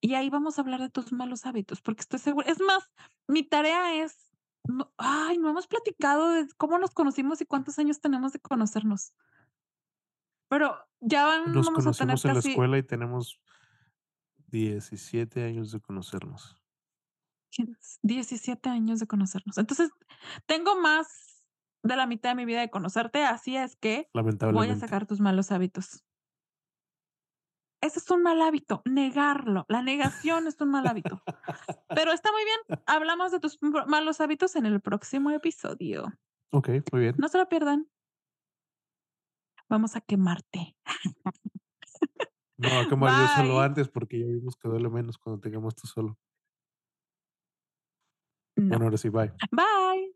Y 0.00 0.14
ahí 0.14 0.30
vamos 0.30 0.58
a 0.58 0.62
hablar 0.62 0.80
de 0.80 0.88
tus 0.88 1.12
malos 1.12 1.44
hábitos, 1.44 1.82
porque 1.82 2.00
estoy 2.00 2.18
segura 2.18 2.50
es 2.50 2.60
más, 2.60 2.90
mi 3.26 3.42
tarea 3.42 4.02
es 4.02 4.30
no 4.64 4.92
ay, 4.98 5.38
no 5.38 5.48
hemos 5.50 5.66
platicado 5.66 6.30
de 6.30 6.46
cómo 6.56 6.78
nos 6.78 6.90
conocimos 6.90 7.40
y 7.40 7.46
cuántos 7.46 7.78
años 7.78 8.00
tenemos 8.00 8.32
de 8.32 8.40
conocernos. 8.40 9.14
Pero 10.48 10.76
ya 11.00 11.44
Nos 11.46 11.66
vamos 11.66 11.86
a 11.86 11.92
tener 11.92 12.18
en 12.22 12.34
la 12.34 12.40
escuela 12.40 12.78
y 12.78 12.82
tenemos 12.82 13.40
17 14.48 15.44
años 15.44 15.70
de 15.70 15.80
conocernos. 15.80 16.59
17 18.02 18.68
años 18.68 19.00
de 19.00 19.06
conocernos. 19.06 19.58
Entonces, 19.58 19.90
tengo 20.46 20.80
más 20.80 21.42
de 21.82 21.96
la 21.96 22.06
mitad 22.06 22.30
de 22.30 22.34
mi 22.36 22.44
vida 22.44 22.60
de 22.60 22.70
conocerte, 22.70 23.24
así 23.24 23.56
es 23.56 23.76
que 23.76 24.08
voy 24.52 24.68
a 24.68 24.76
sacar 24.76 25.06
tus 25.06 25.20
malos 25.20 25.50
hábitos. 25.50 26.04
Ese 27.82 27.98
es 27.98 28.10
un 28.10 28.22
mal 28.22 28.42
hábito, 28.42 28.82
negarlo. 28.84 29.64
La 29.68 29.82
negación 29.82 30.46
es 30.46 30.60
un 30.60 30.70
mal 30.70 30.86
hábito. 30.86 31.22
Pero 31.88 32.12
está 32.12 32.30
muy 32.30 32.44
bien, 32.44 32.80
hablamos 32.86 33.32
de 33.32 33.40
tus 33.40 33.58
malos 33.86 34.20
hábitos 34.20 34.54
en 34.56 34.66
el 34.66 34.80
próximo 34.80 35.30
episodio. 35.30 36.12
Okey, 36.52 36.82
muy 36.92 37.00
bien. 37.00 37.14
No 37.18 37.28
se 37.28 37.38
lo 37.38 37.48
pierdan. 37.48 37.88
Vamos 39.68 39.96
a 39.96 40.00
quemarte. 40.00 40.76
Voy 42.58 42.70
a 42.70 42.88
quemar 42.88 43.12
yo 43.12 43.42
solo 43.42 43.60
antes, 43.60 43.88
porque 43.88 44.18
ya 44.18 44.26
vimos 44.26 44.56
que 44.56 44.68
duele 44.68 44.90
menos 44.90 45.16
cuando 45.16 45.40
te 45.40 45.50
quemas 45.50 45.74
tú 45.74 45.86
solo. 45.86 46.18
No. 48.60 48.68
Bueno, 48.68 48.84
ahora 48.86 48.96
sí, 48.98 49.08
bye. 49.08 49.32
Bye. 49.50 50.14